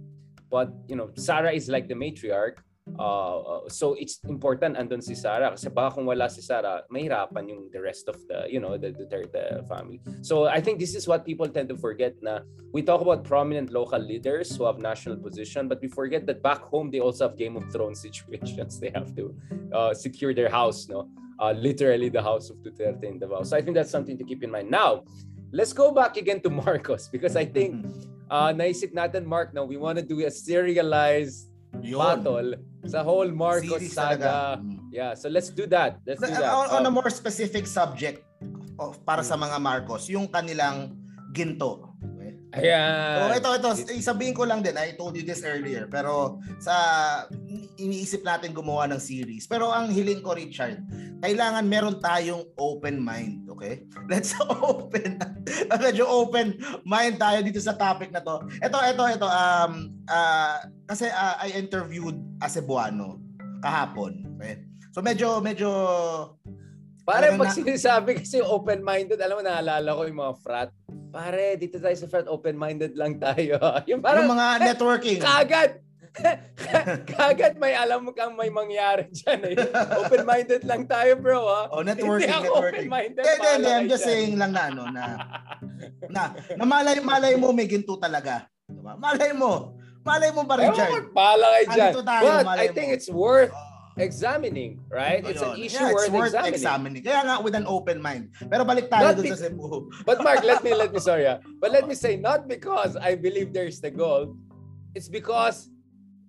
but, 0.51 0.71
you 0.89 0.97
know, 0.97 1.11
Sara 1.17 1.53
is 1.53 1.69
like 1.69 1.89
the 1.89 1.95
matriarch. 1.95 2.59
Uh, 2.87 3.67
so 3.67 3.95
it's 3.99 4.23
important 4.31 4.79
andun 4.79 5.03
si 5.03 5.19
Sara 5.19 5.51
kasi 5.51 5.67
baka 5.75 5.99
kung 5.99 6.07
wala 6.07 6.31
si 6.31 6.39
Sara, 6.39 6.87
mahirapan 6.87 7.51
yung 7.51 7.67
the 7.75 7.83
rest 7.83 8.07
of 8.07 8.15
the, 8.31 8.47
you 8.47 8.63
know, 8.63 8.79
the 8.79 8.95
Duterte 8.95 9.67
family. 9.67 9.99
So 10.23 10.47
I 10.47 10.61
think 10.61 10.79
this 10.79 10.95
is 10.95 11.09
what 11.09 11.27
people 11.27 11.49
tend 11.51 11.69
to 11.71 11.77
forget 11.77 12.15
na 12.23 12.47
we 12.71 12.87
talk 12.87 13.03
about 13.03 13.27
prominent 13.27 13.75
local 13.75 13.99
leaders 13.99 14.55
who 14.55 14.71
have 14.71 14.79
national 14.79 15.19
position, 15.19 15.67
but 15.67 15.83
we 15.83 15.89
forget 15.89 16.31
that 16.31 16.47
back 16.47 16.63
home 16.63 16.95
they 16.95 17.01
also 17.01 17.27
have 17.27 17.37
Game 17.37 17.57
of 17.59 17.67
Thrones 17.75 18.01
situations. 18.07 18.79
They 18.79 18.95
have 18.95 19.11
to 19.19 19.35
uh, 19.75 19.93
secure 19.93 20.31
their 20.33 20.49
house, 20.49 20.87
no? 20.87 21.11
Uh, 21.37 21.53
literally 21.53 22.09
the 22.09 22.23
house 22.25 22.49
of 22.49 22.57
Duterte 22.65 23.05
in 23.05 23.21
Davao. 23.21 23.45
So 23.45 23.57
I 23.57 23.61
think 23.61 23.77
that's 23.77 23.93
something 23.93 24.17
to 24.17 24.25
keep 24.25 24.41
in 24.41 24.49
mind. 24.49 24.73
Now, 24.73 25.05
let's 25.53 25.77
go 25.77 25.93
back 25.93 26.17
again 26.17 26.41
to 26.41 26.51
Marcos 26.65 27.13
because 27.13 27.37
I 27.37 27.45
think 27.45 27.85
uh, 28.33 28.57
naisip 28.57 28.97
natin, 28.97 29.29
Mark, 29.29 29.53
now 29.53 29.69
we 29.69 29.77
want 29.77 30.01
to 30.01 30.05
do 30.05 30.25
a 30.25 30.31
serialized 30.33 31.53
Yun. 31.85 32.01
battle 32.01 32.49
sa 32.89 33.05
whole 33.05 33.29
Marcos 33.29 33.69
Series 33.69 33.93
saga. 33.93 34.17
talaga. 34.17 34.33
Mm. 34.65 34.79
Yeah, 34.97 35.13
so 35.13 35.29
let's 35.29 35.53
do 35.53 35.69
that. 35.69 36.01
Let's 36.09 36.25
do 36.25 36.33
that. 36.33 36.49
on, 36.49 36.73
on 36.73 36.83
a 36.87 36.89
Um, 36.89 36.97
more 36.97 37.11
specific 37.13 37.69
subject 37.69 38.25
of, 38.81 38.97
para 39.05 39.21
sa 39.21 39.37
mga 39.37 39.61
Marcos, 39.61 40.09
yung 40.09 40.33
kanilang 40.33 40.97
ginto. 41.37 41.93
Ayan. 42.57 43.37
So 43.37 43.37
ito, 43.37 43.49
ito, 43.61 43.69
isabihin 43.93 44.33
ko 44.33 44.49
lang 44.49 44.65
din, 44.65 44.73
I 44.81 44.97
told 44.97 45.13
you 45.13 45.21
this 45.27 45.45
earlier, 45.45 45.85
pero 45.85 46.41
sa 46.57 47.29
iniisip 47.77 48.25
natin 48.25 48.53
gumawa 48.53 48.89
ng 48.91 49.01
series. 49.01 49.45
Pero 49.45 49.69
ang 49.71 49.93
hiling 49.93 50.21
ko, 50.21 50.37
Richard, 50.37 50.81
kailangan 51.21 51.65
meron 51.69 51.97
tayong 52.01 52.45
open 52.57 53.01
mind, 53.01 53.49
okay? 53.49 53.85
Let's 54.11 54.37
open, 54.41 55.21
medyo 55.85 56.05
open 56.09 56.61
mind 56.85 57.21
tayo 57.21 57.41
dito 57.45 57.61
sa 57.61 57.77
topic 57.77 58.13
na 58.13 58.21
to. 58.21 58.45
Ito, 58.61 58.79
ito, 58.83 59.03
ito, 59.07 59.27
um, 59.29 59.73
ah, 60.09 60.65
kasi 60.89 61.09
ah, 61.13 61.41
I 61.41 61.57
interviewed 61.57 62.17
a 62.41 62.49
Cebuano 62.49 63.21
kahapon, 63.61 64.37
okay? 64.37 64.65
So 64.97 65.05
medyo, 65.05 65.41
medyo, 65.45 65.71
Pare, 67.07 67.39
pag 67.39 67.55
na- 67.55 67.55
sinasabi 67.55 68.19
kasi 68.19 68.43
open-minded, 68.43 69.23
alam 69.23 69.39
mo, 69.39 69.43
naalala 69.47 69.95
ko 69.95 70.11
yung 70.11 70.19
mga 70.19 70.35
frat. 70.43 70.71
Pare, 71.15 71.55
dito 71.55 71.79
tayo 71.79 71.95
sa 71.95 72.11
frat, 72.11 72.27
open-minded 72.27 72.99
lang 72.99 73.23
tayo. 73.23 73.63
yung 73.87 73.87
yung 73.95 74.03
parang, 74.03 74.27
mga 74.27 74.75
networking. 74.75 75.23
kagad, 75.23 75.86
kagad 77.11 77.57
may 77.57 77.73
alam 77.73 78.05
mo 78.05 78.11
kang 78.11 78.35
may 78.35 78.49
mangyari 78.49 79.09
dyan 79.11 79.41
eh. 79.47 79.55
Open-minded 80.01 80.63
lang 80.65 80.85
tayo 80.87 81.17
bro 81.17 81.41
ha. 81.45 81.61
Oh, 81.71 81.83
networking, 81.83 82.27
Hindi 82.27 82.33
ako 82.33 82.47
networking. 82.49 82.89
open-minded. 82.89 83.23
Hindi, 83.23 83.49
hindi, 83.53 83.71
I'm 83.71 83.89
just 83.89 84.03
dyan. 84.03 84.11
saying 84.11 84.35
lang 84.37 84.51
na 84.53 84.63
ano, 84.67 84.83
na, 84.89 85.05
na, 86.09 86.23
na 86.55 86.65
malay, 86.65 86.97
malay 87.01 87.35
mo 87.37 87.53
may 87.53 87.67
ginto 87.67 87.97
talaga. 87.97 88.49
Diba? 88.65 88.97
Malay 88.97 89.31
mo. 89.31 89.77
Malay 90.03 90.31
mo 90.31 90.43
ba, 90.43 90.55
Ewan 90.57 90.71
Richard? 90.71 90.91
ko, 90.91 91.13
bahala 91.13 91.47
kayo 91.53 91.67
dyan. 91.67 91.93
Tayo, 92.01 92.31
But 92.43 92.59
I 92.59 92.69
think 92.71 92.89
mo. 92.91 92.97
it's 92.97 93.11
worth 93.11 93.55
Oh, 93.97 94.05
examining, 94.05 94.77
right? 94.93 95.25
It's 95.25 95.41
an 95.41 95.57
issue 95.57 95.81
Yeah, 95.81 95.89
it's 95.91 96.13
worth, 96.13 96.37
examining. 96.37 96.53
examining. 96.55 97.03
Kaya 97.03 97.21
nga 97.25 97.35
with 97.41 97.57
an 97.57 97.65
open 97.65 97.97
mind. 97.99 98.29
Pero 98.45 98.61
balik 98.63 98.93
tayo 98.93 99.09
Not 99.09 99.17
dun 99.17 99.25
be- 99.25 99.33
sa 99.33 99.49
Cebu. 99.49 99.89
But 100.05 100.21
Mark, 100.21 100.45
let 100.45 100.61
me 100.61 100.77
let 100.77 100.93
me 100.93 101.01
sorry. 101.01 101.25
ah. 101.25 101.41
But 101.59 101.73
let 101.73 101.89
me 101.89 101.97
say 102.05 102.21
not 102.21 102.45
because 102.45 102.93
I 102.95 103.17
believe 103.17 103.57
there's 103.57 103.81
the 103.81 103.89
gold. 103.89 104.37
It's 104.93 105.09
because 105.09 105.73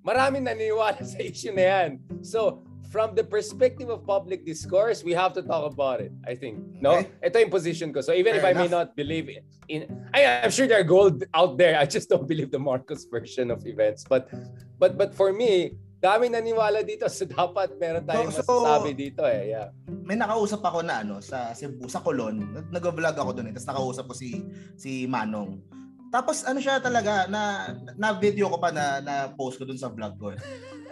maraming 0.08 0.48
naniniwala 0.48 1.04
sa 1.04 1.20
issue 1.20 1.52
na 1.52 1.63
yan. 1.67 1.89
So, 2.24 2.63
from 2.88 3.12
the 3.12 3.24
perspective 3.28 3.91
of 3.91 4.08
public 4.08 4.48
discourse, 4.48 5.04
we 5.04 5.12
have 5.12 5.36
to 5.36 5.43
talk 5.43 5.67
about 5.67 6.00
it, 6.00 6.15
I 6.24 6.39
think. 6.39 6.63
No? 6.80 7.04
Okay. 7.04 7.12
Ito 7.20 7.36
yung 7.43 7.52
position 7.52 7.91
ko. 7.91 8.00
So, 8.00 8.15
even 8.15 8.39
if 8.39 8.48
Fair 8.48 8.56
I 8.56 8.56
may 8.56 8.72
not 8.72 8.96
enough. 8.96 8.96
believe 8.96 9.28
in, 9.28 9.43
in 9.67 9.80
I, 10.15 10.48
I'm 10.48 10.54
sure 10.56 10.72
there 10.72 10.80
are 10.80 10.88
gold 10.88 11.28
out 11.36 11.60
there. 11.60 11.76
I 11.76 11.84
just 11.84 12.08
don't 12.08 12.24
believe 12.24 12.48
the 12.56 12.63
Marcos 12.63 13.04
version 13.12 13.52
of 13.52 13.67
events. 13.67 14.08
But 14.08 14.32
but 14.80 14.96
but 14.96 15.12
for 15.12 15.36
me, 15.36 15.76
daming 16.00 16.32
naniwala 16.32 16.88
dito 16.88 17.12
so 17.12 17.28
dapat 17.28 17.76
meron 17.76 18.08
tayong 18.08 18.32
So- 18.32 18.48
so- 18.48 18.63
masasabi 18.63 18.96
dito 18.96 19.28
eh. 19.28 19.52
Yeah. 19.52 19.76
May 20.08 20.15
nakausap 20.15 20.63
ako 20.63 20.80
na 20.88 21.04
ano 21.04 21.20
sa 21.20 21.52
Cebu, 21.52 21.91
sa 21.91 22.00
Colon. 22.00 22.39
Nag- 22.56 22.72
Nag-vlog 22.72 23.15
ako 23.20 23.36
doon 23.36 23.52
eh. 23.52 23.54
Tapos 23.60 23.67
nakausap 23.67 24.06
ko 24.08 24.15
si 24.15 24.39
si 24.80 25.04
Manong. 25.04 25.60
Tapos 26.08 26.43
ano 26.43 26.58
siya 26.58 26.80
talaga 26.80 27.28
na 27.28 27.74
na 27.93 28.15
video 28.15 28.48
ko 28.48 28.58
pa 28.58 28.72
na 28.72 29.00
na 29.00 29.15
post 29.30 29.60
ko 29.60 29.67
doon 29.67 29.78
sa 29.78 29.91
vlog 29.91 30.15
ko. 30.15 30.32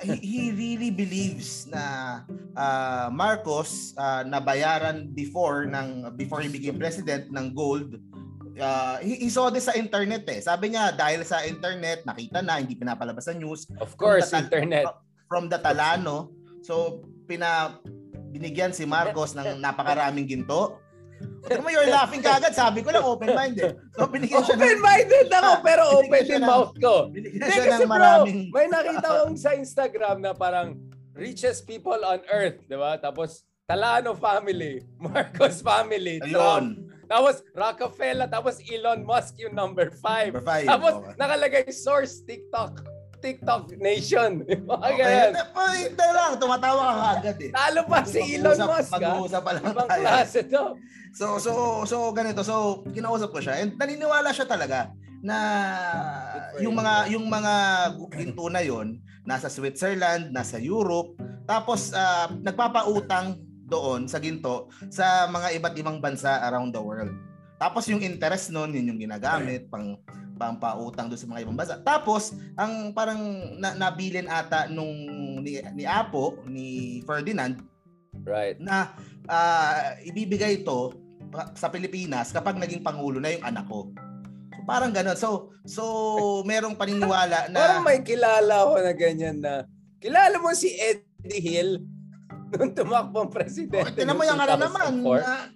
he, 0.04 0.16
he 0.20 0.42
really 0.52 0.92
believes 0.92 1.72
na 1.72 1.84
ah, 2.54 3.08
Marcos 3.08 3.96
ah, 3.96 4.22
nabayaran 4.22 5.08
before 5.10 5.64
ng 5.66 6.12
before 6.16 6.44
he 6.44 6.52
became 6.52 6.76
president 6.76 7.32
ng 7.32 7.56
gold 7.56 7.96
Ah, 8.56 9.04
he, 9.04 9.20
he 9.20 9.28
saw 9.28 9.52
this 9.52 9.68
sa 9.68 9.76
internet 9.76 10.24
eh. 10.32 10.40
Sabi 10.40 10.72
niya 10.72 10.96
dahil 10.96 11.28
sa 11.28 11.44
internet 11.44 12.08
nakita 12.08 12.40
na 12.40 12.56
hindi 12.56 12.72
pinapalabas 12.72 13.28
sa 13.28 13.36
news 13.36 13.68
Of 13.84 14.00
course, 14.00 14.32
From 14.32 14.32
the- 14.32 14.44
internet. 14.48 14.86
from 15.28 15.44
the 15.52 15.60
Talano. 15.60 16.32
So, 16.64 17.04
pina 17.28 17.76
binigyan 18.32 18.72
si 18.72 18.88
Marcos 18.88 19.36
ng 19.36 19.60
napakaraming 19.60 20.24
ginto. 20.24 20.80
Tignan 21.46 21.62
mo, 21.62 21.70
you're 21.70 21.88
laughing 21.88 22.20
kagad. 22.20 22.52
Sabi 22.52 22.82
ko 22.82 22.90
lang, 22.90 23.06
open-minded. 23.06 23.78
So, 23.94 24.10
binigyan 24.10 24.42
siya 24.42 24.58
Open-minded 24.58 25.28
ako, 25.30 25.52
pero 25.62 25.84
Binigyan 25.86 26.02
open 26.02 26.20
siya 26.20 26.26
din 26.26 26.42
ng- 26.42 26.50
mouth 26.50 26.74
ko. 26.76 26.94
binigyan 27.14 27.48
siya 27.48 27.66
ng 27.66 27.80
bro, 27.80 27.92
maraming... 27.92 28.40
may 28.50 28.68
nakita 28.68 29.08
kong 29.22 29.38
sa 29.38 29.52
Instagram 29.54 30.18
na 30.20 30.32
parang 30.34 30.76
richest 31.14 31.64
people 31.64 32.02
on 32.02 32.20
earth, 32.28 32.60
di 32.66 32.76
ba? 32.76 32.98
Tapos 32.98 33.46
Talano 33.66 34.14
family, 34.14 34.86
Marcos 35.02 35.58
family. 35.60 36.22
Ayun. 36.22 36.86
Tapos 37.06 37.42
Rockefeller, 37.52 38.26
tapos 38.26 38.62
Elon 38.62 39.02
Musk 39.02 39.38
yung 39.38 39.54
number 39.54 39.90
five. 39.96 40.34
Number 40.34 40.46
five. 40.46 40.66
Tapos 40.66 40.94
Okay. 40.96 41.14
nakalagay 41.16 41.66
source 41.70 42.22
TikTok. 42.22 42.82
TikTok 43.26 43.64
Nation. 43.78 44.32
Mga 44.70 44.86
Okay. 44.86 44.98
ganyan. 45.02 45.32
Ay, 45.52 45.78
ito 45.90 46.06
lang, 46.08 46.32
tumatawa 46.38 46.86
ka 46.86 47.06
agad 47.18 47.38
eh. 47.42 47.50
Talo 47.50 47.82
pa 47.84 48.00
si 48.06 48.20
Elon 48.38 48.54
Musk. 48.62 48.92
ha? 48.92 48.96
Mag-uusap 48.96 49.42
pa 49.42 49.52
lang 49.52 49.64
Ibang 49.66 49.88
tayo. 49.90 50.04
klase 50.06 50.40
to. 50.46 50.64
So, 51.12 51.26
so, 51.40 51.52
so, 51.84 51.98
ganito. 52.12 52.46
So, 52.46 52.56
kinausap 52.88 53.32
ko 53.32 53.42
siya. 53.42 53.60
And 53.60 53.74
naniniwala 53.74 54.30
siya 54.30 54.46
talaga 54.46 54.94
na 55.20 55.38
yung 56.60 56.76
mga 56.76 56.94
yung 57.10 57.26
mga 57.26 57.54
ginto 58.14 58.46
na 58.46 58.62
yon 58.62 59.02
nasa 59.26 59.50
Switzerland, 59.50 60.30
nasa 60.30 60.62
Europe, 60.62 61.18
tapos 61.44 61.90
ah, 61.92 62.30
nagpapautang 62.30 63.42
doon 63.66 64.06
sa 64.06 64.22
ginto 64.22 64.70
sa 64.88 65.26
mga 65.26 65.58
iba't 65.58 65.74
ibang 65.76 65.98
bansa 65.98 66.46
around 66.46 66.70
the 66.70 66.80
world. 66.80 67.10
Tapos 67.58 67.90
yung 67.90 68.06
interest 68.06 68.54
noon, 68.54 68.76
yun 68.76 68.94
yung 68.94 69.02
ginagamit 69.02 69.66
pang 69.66 69.98
pampautang 70.36 71.08
doon 71.08 71.20
sa 71.20 71.30
mga 71.32 71.42
ibang 71.48 71.58
bansa. 71.58 71.80
Tapos 71.82 72.36
ang 72.60 72.92
parang 72.92 73.20
na, 73.58 73.74
nabilin 73.74 74.28
ata 74.28 74.68
nung 74.68 74.94
ni, 75.42 75.60
ni 75.74 75.84
Apo, 75.88 76.40
ni 76.46 77.00
Ferdinand 77.08 77.60
Right. 78.26 78.58
na 78.64 78.96
ah, 79.28 80.00
ibibigay 80.02 80.64
ito 80.64 80.96
sa 81.58 81.68
Pilipinas 81.68 82.32
kapag 82.32 82.56
naging 82.56 82.80
pangulo 82.80 83.20
na 83.20 83.34
yung 83.36 83.44
anak 83.44 83.68
ko. 83.68 83.92
So, 84.56 84.62
parang 84.64 84.96
gano'n. 84.96 85.18
So, 85.20 85.52
so 85.68 85.84
merong 86.48 86.80
paniniwala 86.80 87.52
na 87.52 87.60
Parang 87.64 87.84
may 87.84 88.00
kilala 88.02 88.66
ko 88.66 88.76
na 88.80 88.94
ganyan 88.96 89.44
na 89.44 89.68
kilala 90.00 90.40
mo 90.40 90.54
si 90.56 90.72
Eddie 90.74 91.44
Hill 91.44 91.72
nung 92.48 92.72
tumakbong 92.72 93.28
Oh, 93.28 93.34
presidente. 93.34 93.98
tinan 93.98 94.16
mo 94.16 94.24
yung 94.24 94.38
ano 94.38 94.56
naman. 94.56 95.02
2004. 95.04 95.20
na- 95.26 95.50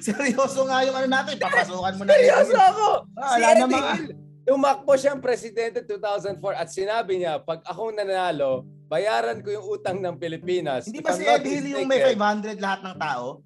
seryoso 0.00 0.60
nga 0.64 0.78
yung 0.82 0.96
ano 0.96 1.08
natin. 1.10 1.34
Papasukan 1.36 1.94
mo 1.94 2.02
na. 2.02 2.10
Seryoso 2.10 2.56
ako! 2.56 2.86
Ah, 3.14 3.34
si 3.34 3.40
Eddie 3.42 3.74
Hill, 3.74 4.06
tumakbo 4.44 4.92
siyang 4.94 5.20
presidente 5.20 5.84
2004 5.84 6.40
at 6.54 6.68
sinabi 6.68 7.12
niya, 7.18 7.38
pag 7.38 7.60
ako 7.64 7.92
nanalo, 7.92 8.64
bayaran 8.86 9.40
ko 9.40 9.52
yung 9.52 9.66
utang 9.70 9.98
ng 9.98 10.16
Pilipinas. 10.16 10.86
Hindi 10.86 11.00
ba 11.00 11.12
si 11.12 11.24
Eddie 11.24 11.60
Hill 11.60 11.68
yung 11.76 11.88
may 11.88 12.00
mistaken. 12.00 12.56
500 12.56 12.64
lahat 12.64 12.80
ng 12.82 12.96
tao? 12.96 13.43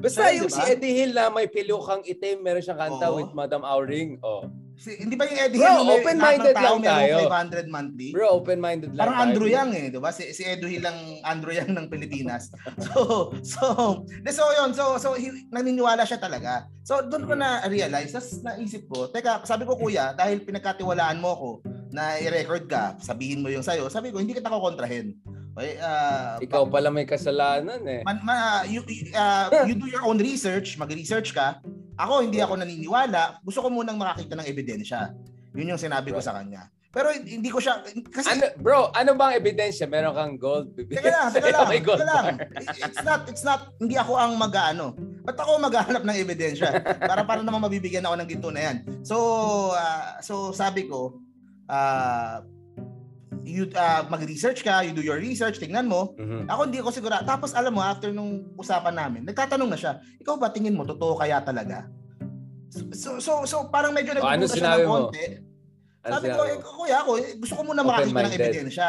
Basta 0.00 0.32
yung 0.32 0.48
di 0.48 0.56
si? 0.56 0.62
Eddie 0.64 0.94
Hill 0.96 1.12
na 1.12 1.28
may 1.28 1.46
pilukang 1.46 2.00
itim, 2.08 2.40
meron 2.40 2.64
siyang 2.64 2.80
kanta 2.80 3.12
Oo. 3.12 3.20
with 3.20 3.30
Madam 3.36 3.62
Auring. 3.62 4.16
Oh. 4.24 4.48
Si, 4.80 4.96
hindi 4.96 5.12
ba 5.12 5.28
yung 5.28 5.36
Eddie 5.36 5.60
Bro, 5.60 5.68
Hill 5.68 5.84
may 5.84 5.96
open-minded 6.00 6.56
lang 6.56 6.80
tayo. 6.80 7.16
merong 7.20 7.68
500 7.68 7.68
monthly? 7.68 8.08
Bro, 8.16 8.28
open-minded 8.40 8.90
lang 8.96 9.04
Parang 9.04 9.16
tayo. 9.20 9.24
Andrew 9.28 9.48
Yang 9.52 9.70
eh, 9.76 9.86
'di 9.92 10.00
ba? 10.00 10.08
Si 10.08 10.24
si 10.32 10.42
Edu 10.48 10.66
Hill 10.72 10.84
ang 10.88 11.20
Andrew 11.20 11.52
Yang 11.52 11.70
ng 11.76 11.86
Pilipinas. 11.92 12.48
So, 12.80 13.28
so, 13.44 13.64
de, 14.08 14.32
so 14.32 14.48
yun, 14.56 14.72
so 14.72 14.96
so 14.96 15.12
he, 15.20 15.28
naniniwala 15.52 16.08
siya 16.08 16.16
talaga. 16.16 16.64
So 16.80 17.04
doon 17.04 17.28
ko 17.28 17.36
na 17.36 17.60
realize, 17.68 18.16
tas 18.16 18.40
naisip 18.40 18.88
ko, 18.88 19.12
teka, 19.12 19.44
sabi 19.44 19.68
ko 19.68 19.76
kuya, 19.76 20.16
dahil 20.16 20.40
pinagkatiwalaan 20.40 21.20
mo 21.20 21.36
ako 21.36 21.50
na 21.92 22.16
i-record 22.16 22.64
ka, 22.64 22.96
sabihin 23.04 23.44
mo 23.44 23.52
yung 23.52 23.62
sayo, 23.66 23.92
sabi 23.92 24.08
ko 24.08 24.16
hindi 24.16 24.32
kita 24.32 24.48
kokontrahin. 24.48 25.12
Okay, 25.50 25.76
uh, 25.82 26.38
Ikaw 26.38 26.62
pala 26.70 26.88
may 26.94 27.04
kasalanan 27.04 27.82
eh. 27.82 28.00
Man, 28.06 28.22
ma, 28.22 28.62
you, 28.64 28.86
uh, 29.12 29.50
you 29.68 29.74
do 29.74 29.90
your 29.90 30.06
own 30.06 30.16
research, 30.22 30.78
mag-research 30.78 31.34
ka. 31.34 31.58
Ako, 31.98 32.22
hindi 32.24 32.38
ako 32.38 32.62
naniniwala. 32.62 33.42
Gusto 33.42 33.66
ko 33.66 33.68
munang 33.68 33.98
makakita 33.98 34.38
ng 34.38 34.46
ebidensya. 34.46 35.10
Yun 35.52 35.74
yung 35.74 35.82
sinabi 35.82 36.14
ko 36.14 36.22
sa 36.22 36.38
kanya. 36.38 36.70
Pero 36.90 37.14
hindi 37.14 37.46
ko 37.54 37.62
siya 37.62 37.86
kasi 38.10 38.34
Ano, 38.34 38.50
bro, 38.58 38.90
ano 38.90 39.14
bang 39.14 39.38
ebidensya? 39.38 39.86
Meron 39.86 40.10
kang 40.10 40.34
gold? 40.34 40.74
Teka 40.74 41.06
lang, 41.06 41.30
teka 41.30 41.50
lang, 41.54 41.68
teka 41.70 42.02
lang. 42.02 42.26
It's 42.66 43.02
not, 43.06 43.20
it's 43.30 43.44
not, 43.46 43.60
hindi 43.78 43.94
ako 43.94 44.18
ang 44.18 44.34
mag-ano. 44.34 44.98
Ba't 45.22 45.38
ako 45.38 45.62
maghahanap 45.62 46.02
ng 46.02 46.18
ebidensya? 46.18 46.82
Para 46.98 47.22
para 47.22 47.46
naman 47.46 47.62
mabibigyan 47.62 48.02
ako 48.10 48.14
ng 48.18 48.28
ginto 48.30 48.50
na 48.50 48.60
yan. 48.66 48.76
So, 49.06 49.16
ah, 49.70 50.18
so 50.18 50.50
sabi 50.50 50.90
ko, 50.90 51.14
ah, 51.70 52.42
you 53.50 53.66
ah, 53.74 54.06
mag-research 54.06 54.62
ka, 54.62 54.86
you 54.86 54.94
do 54.94 55.02
your 55.02 55.18
research, 55.18 55.58
tingnan 55.58 55.90
mo. 55.90 56.14
Mhm. 56.14 56.46
Ako 56.46 56.60
hindi 56.70 56.78
ako 56.78 56.90
siguro. 56.94 57.18
Tapos 57.26 57.50
alam 57.52 57.74
mo, 57.74 57.82
after 57.82 58.14
nung 58.14 58.46
usapan 58.54 58.94
namin, 58.94 59.26
nagtatanong 59.26 59.70
na 59.70 59.78
siya, 59.78 59.92
ikaw 60.22 60.38
ba 60.38 60.54
tingin 60.54 60.78
mo, 60.78 60.86
totoo 60.86 61.18
kaya 61.18 61.42
talaga? 61.42 61.90
So, 62.94 63.18
so, 63.18 63.32
so 63.44 63.56
parang 63.66 63.90
medyo 63.90 64.14
O, 64.14 64.22
ano 64.22 64.46
nagduda 64.46 64.54
siya 64.54 64.78
ng 64.78 64.86
mo? 64.86 65.10
konti. 65.10 65.24
Ano 66.00 66.12
Sabi 66.16 66.26
ko, 66.32 66.42
eh, 66.46 66.56
kuya 66.62 66.96
ako, 67.02 67.10
eh, 67.18 67.34
gusto 67.36 67.54
ko 67.58 67.62
muna 67.66 67.82
makakita 67.82 68.22
ng 68.24 68.36
ebidensya. 68.38 68.88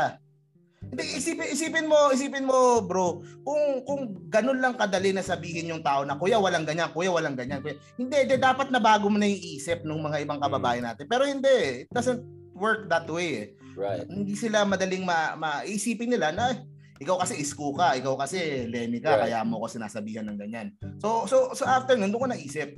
Hindi, 0.82 1.04
isipin, 1.13 1.47
isipin 1.54 1.86
mo, 1.86 2.10
isipin 2.10 2.45
mo, 2.45 2.82
bro, 2.82 3.21
kung 3.45 3.86
kung 3.86 4.02
ganun 4.34 4.58
lang 4.58 4.74
kadali 4.74 5.13
na 5.13 5.21
sabihin 5.21 5.69
yung 5.69 5.86
tao 5.86 6.02
na, 6.02 6.17
kuya, 6.17 6.41
walang 6.41 6.65
ganyan, 6.65 6.89
kuya, 6.89 7.13
walang 7.13 7.38
ganyan. 7.38 7.62
Kuya. 7.62 7.78
Hindi, 8.02 8.15
hindi, 8.26 8.36
dapat 8.41 8.74
na 8.74 8.82
bago 8.82 9.06
mo 9.06 9.21
na 9.21 9.30
yung 9.30 9.43
isip 9.58 9.86
ng 9.86 10.02
mga 10.02 10.26
ibang 10.26 10.41
kababayan 10.41 10.86
natin. 10.89 11.06
Pero 11.06 11.30
hindi, 11.30 11.86
it 11.86 11.89
doesn't 11.93 12.26
work 12.58 12.89
that 12.89 13.06
way. 13.06 13.30
eh. 13.34 13.47
Right. 13.75 14.05
Hindi 14.07 14.36
sila 14.36 14.63
madaling 14.63 15.03
ma, 15.03 15.36
maisipin 15.36 16.12
nila 16.12 16.31
na, 16.31 16.51
"Eh, 16.51 16.60
ikaw 17.01 17.17
kasi 17.19 17.39
isko 17.41 17.73
ka, 17.73 17.97
ikaw 17.97 18.13
kasi 18.15 18.67
Lemmy 18.69 19.01
ka, 19.01 19.17
Right. 19.17 19.34
kaya 19.34 19.41
mo 19.41 19.63
ko 19.63 19.67
sinasabihan 19.67 20.27
ng 20.29 20.38
ganyan. 20.38 20.67
So, 21.01 21.25
so, 21.25 21.51
so 21.57 21.65
after 21.65 21.97
nun, 21.97 22.13
doon 22.13 22.21
ko 22.21 22.29
naisip. 22.29 22.77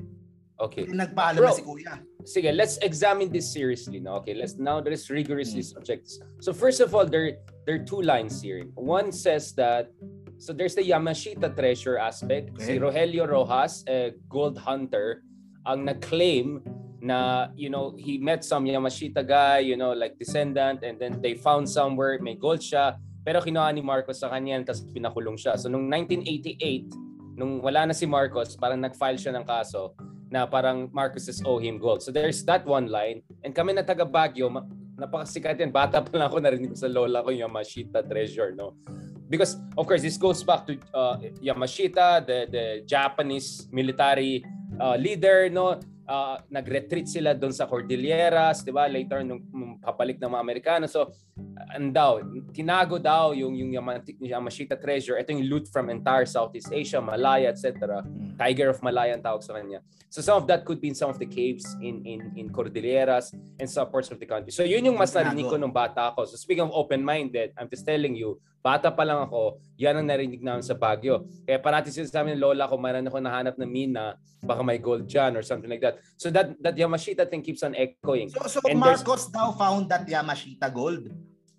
Okay. 0.64 0.86
Nagpaalam 0.88 1.44
Bro. 1.44 1.50
na 1.50 1.58
si 1.60 1.66
kuya. 1.66 1.94
Sige, 2.24 2.54
let's 2.56 2.78
examine 2.80 3.28
this 3.28 3.52
seriously 3.52 4.00
now. 4.00 4.22
Okay, 4.24 4.32
let's 4.38 4.56
now 4.56 4.80
let's 4.80 5.10
rigorously 5.12 5.60
Hmm. 5.60 5.76
subject. 5.76 6.08
So 6.40 6.54
first 6.56 6.80
of 6.80 6.96
all, 6.96 7.04
there 7.04 7.42
there 7.68 7.82
are 7.82 7.86
two 7.86 8.00
lines 8.00 8.40
here. 8.40 8.64
One 8.78 9.12
says 9.12 9.52
that 9.60 9.92
so 10.40 10.54
there's 10.56 10.78
the 10.78 10.86
Yamashita 10.86 11.52
treasure 11.58 11.98
aspect. 12.00 12.54
Si 12.64 12.78
Okay. 12.78 12.80
Rogelio 12.80 13.28
Rojas, 13.28 13.84
a 13.90 14.16
gold 14.32 14.56
hunter, 14.56 15.26
ang 15.68 15.84
nag-claim 15.84 16.64
na 17.04 17.52
you 17.60 17.68
know 17.68 17.92
he 18.00 18.16
met 18.16 18.48
some 18.48 18.64
Yamashita 18.64 19.28
guy, 19.28 19.60
you 19.60 19.76
know 19.76 19.92
like 19.92 20.16
descendant, 20.16 20.88
and 20.88 20.96
then 20.96 21.20
they 21.20 21.36
found 21.36 21.68
somewhere 21.68 22.16
may 22.24 22.40
gold 22.40 22.64
siya, 22.64 22.96
pero 23.28 23.44
kinuha 23.44 23.76
ni 23.76 23.84
Marcos 23.84 24.24
sa 24.24 24.32
kanya 24.32 24.64
tapos 24.64 24.88
pinakulong 24.96 25.36
siya. 25.36 25.60
So 25.60 25.68
nung 25.68 25.92
1988, 25.92 27.36
nung 27.36 27.60
wala 27.60 27.92
na 27.92 27.94
si 27.94 28.08
Marcos, 28.08 28.56
parang 28.56 28.80
nag-file 28.80 29.20
siya 29.20 29.36
ng 29.36 29.44
kaso 29.44 29.92
na 30.32 30.48
parang 30.48 30.88
Marcos 30.96 31.28
is 31.28 31.44
owe 31.44 31.60
him 31.60 31.76
gold. 31.78 32.02
So 32.02 32.10
there's 32.10 32.42
that 32.48 32.64
one 32.64 32.88
line. 32.88 33.22
And 33.44 33.52
kami 33.52 33.76
na 33.76 33.84
taga 33.84 34.08
Baguio, 34.08 34.50
napakasikat 34.96 35.60
yan. 35.60 35.76
Bata 35.76 36.02
pa 36.02 36.10
lang 36.16 36.32
ako 36.32 36.40
narinig 36.40 36.72
ko 36.74 36.78
sa 36.80 36.90
lola 36.90 37.20
ko 37.22 37.30
yung 37.36 37.52
Yamashita 37.52 38.02
treasure, 38.08 38.56
no? 38.56 38.80
Because 39.28 39.60
of 39.76 39.86
course 39.86 40.02
this 40.02 40.16
goes 40.16 40.40
back 40.42 40.66
to 40.72 40.80
uh, 40.96 41.20
Yamashita, 41.44 42.24
the 42.24 42.48
the 42.48 42.66
Japanese 42.88 43.68
military 43.70 44.42
uh, 44.80 44.96
leader, 44.96 45.52
no? 45.52 45.78
Uh, 46.04 46.36
nag-retreat 46.52 47.08
sila 47.08 47.32
doon 47.32 47.56
sa 47.56 47.64
Cordilleras, 47.64 48.60
'di 48.60 48.76
ba? 48.76 48.92
Later 48.92 49.24
nung 49.24 49.40
nung 49.56 49.80
papalik 49.80 50.20
ng 50.20 50.28
mga 50.28 50.44
Amerikano. 50.44 50.86
So 50.92 51.16
ang 51.72 51.96
daw, 51.96 52.20
tinago 52.52 53.00
daw 53.00 53.32
yung 53.32 53.56
yung 53.56 53.72
Yama- 53.72 54.04
Yamashita 54.20 54.76
treasure. 54.76 55.16
Ito 55.16 55.32
yung 55.32 55.48
loot 55.48 55.66
from 55.72 55.88
entire 55.88 56.28
Southeast 56.28 56.76
Asia, 56.76 57.00
Malaya, 57.00 57.50
etc. 57.56 58.04
Tiger 58.36 58.76
of 58.76 58.84
Malaya 58.84 59.16
ang 59.16 59.24
tawag 59.24 59.48
sa 59.48 59.56
kanya. 59.56 59.80
So 60.12 60.20
some 60.20 60.44
of 60.44 60.46
that 60.52 60.68
could 60.68 60.84
be 60.84 60.92
in 60.92 60.98
some 60.98 61.08
of 61.10 61.18
the 61.18 61.26
caves 61.26 61.64
in 61.80 62.04
in 62.04 62.20
in 62.36 62.46
Cordilleras 62.52 63.32
and 63.34 63.66
some 63.66 63.88
parts 63.88 64.12
of 64.12 64.20
the 64.20 64.28
country. 64.28 64.52
So 64.52 64.68
yun 64.68 64.84
yung 64.84 65.00
mas 65.00 65.16
narinig 65.16 65.48
ko 65.48 65.56
nung 65.56 65.74
bata 65.74 66.12
ako. 66.12 66.28
So 66.28 66.36
speaking 66.36 66.68
of 66.68 66.76
open-minded, 66.76 67.56
I'm 67.56 67.72
just 67.72 67.88
telling 67.88 68.14
you, 68.14 68.44
bata 68.64 68.88
pa 68.88 69.04
lang 69.04 69.28
ako, 69.28 69.60
yan 69.76 70.00
ang 70.00 70.08
narinig 70.08 70.40
namin 70.40 70.64
sa 70.64 70.72
Baguio. 70.72 71.28
Kaya 71.44 71.60
parati 71.60 71.92
sila 71.92 72.08
sa 72.08 72.24
amin, 72.24 72.40
lola 72.40 72.64
ko, 72.64 72.80
mayroon 72.80 73.04
ako 73.04 73.20
nahanap 73.20 73.60
na 73.60 73.68
mina, 73.68 74.16
baka 74.40 74.64
may 74.64 74.80
gold 74.80 75.04
dyan 75.04 75.36
or 75.36 75.44
something 75.44 75.68
like 75.68 75.84
that. 75.84 76.00
So 76.16 76.32
that 76.32 76.56
that 76.64 76.80
Yamashita 76.80 77.28
thing 77.28 77.44
keeps 77.44 77.60
on 77.62 77.76
echoing. 77.76 78.32
So, 78.32 78.40
so 78.48 78.60
And 78.64 78.80
Marcos 78.80 79.28
daw 79.28 79.52
found 79.52 79.92
that 79.92 80.08
Yamashita 80.08 80.72
gold. 80.72 81.12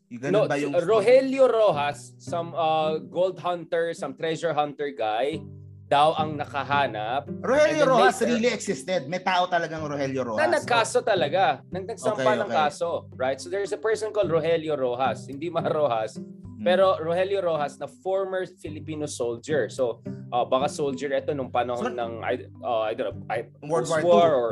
Yung 0.08 0.20
No, 0.32 0.48
ganun 0.48 0.48
ba 0.48 0.56
yung 0.56 0.72
Rogelio 0.80 1.44
Rojas, 1.44 2.16
some 2.16 2.56
uh, 2.56 2.96
gold 2.96 3.36
hunter, 3.36 3.92
some 3.92 4.16
treasure 4.16 4.54
hunter 4.56 4.88
guy, 4.94 5.42
daw 5.84 6.16
ang 6.16 6.40
nakahanap 6.40 7.28
Rogelio 7.44 7.84
Rojas 7.84 8.16
later- 8.24 8.32
really 8.32 8.48
existed. 8.48 9.04
May 9.12 9.20
tao 9.20 9.44
talagang 9.44 9.84
Rogelio 9.84 10.24
Rojas. 10.24 10.40
na 10.40 10.56
nagkaso 10.56 11.04
talaga. 11.04 11.60
Nang 11.68 11.84
nagsampa 11.84 12.24
Okay, 12.24 12.40
ng 12.40 12.48
okay. 12.48 12.56
kaso. 12.64 12.88
Right? 13.12 13.36
So 13.36 13.52
there's 13.52 13.76
a 13.76 13.80
person 13.80 14.08
called 14.08 14.32
Rogelio 14.32 14.72
Rojas. 14.72 15.28
Hindi 15.28 15.52
Ma 15.52 15.60
Rojas. 15.60 16.16
Hmm. 16.54 16.62
Pero 16.62 16.96
Rogelio 17.02 17.42
Rojas 17.42 17.76
na 17.76 17.86
former 17.86 18.46
Filipino 18.46 19.04
soldier. 19.04 19.66
So 19.68 20.00
uh, 20.30 20.46
baka 20.46 20.70
soldier 20.70 21.10
ito 21.12 21.34
nung 21.34 21.50
panahon 21.50 21.92
So- 21.92 21.98
ng 21.98 22.12
I, 22.22 22.34
uh, 22.62 22.82
I 22.86 22.92
don't 22.94 23.10
know, 23.10 23.18
I, 23.26 23.50
World 23.66 23.90
War 23.90 24.02
War 24.02 24.28
or, 24.30 24.32
or 24.34 24.50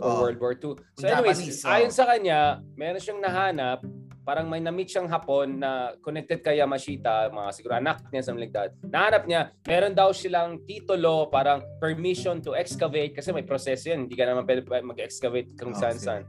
Oh. 0.00 0.24
World 0.24 0.40
War 0.40 0.54
II. 0.56 0.72
So 0.96 1.04
anyways, 1.04 1.36
Japanese, 1.36 1.60
ayon 1.68 1.92
sa 1.92 2.08
kanya, 2.08 2.64
meron 2.72 2.96
siyang 2.96 3.20
nahanap 3.20 3.84
parang 4.22 4.46
may 4.46 4.62
na-meet 4.62 4.86
siyang 4.86 5.10
hapon 5.10 5.58
na 5.58 5.98
connected 5.98 6.40
kay 6.40 6.62
Yamashita, 6.62 7.26
mga 7.28 7.50
siguro 7.52 7.74
anak 7.74 8.06
niya, 8.08 8.22
something 8.22 8.46
like 8.46 8.54
that. 8.54 8.70
Nahanap 8.86 9.26
niya, 9.26 9.50
meron 9.66 9.92
daw 9.92 10.14
silang 10.14 10.62
titulo, 10.62 11.26
parang 11.26 11.58
permission 11.82 12.38
to 12.38 12.54
excavate 12.54 13.18
kasi 13.18 13.34
may 13.34 13.42
proseso 13.42 13.90
yan. 13.90 14.06
Hindi 14.06 14.14
ka 14.14 14.30
naman 14.30 14.46
pwede 14.46 14.62
mag-excavate 14.62 15.58
kung 15.58 15.74
Oh, 15.74 15.78
saan-saan. 15.78 16.22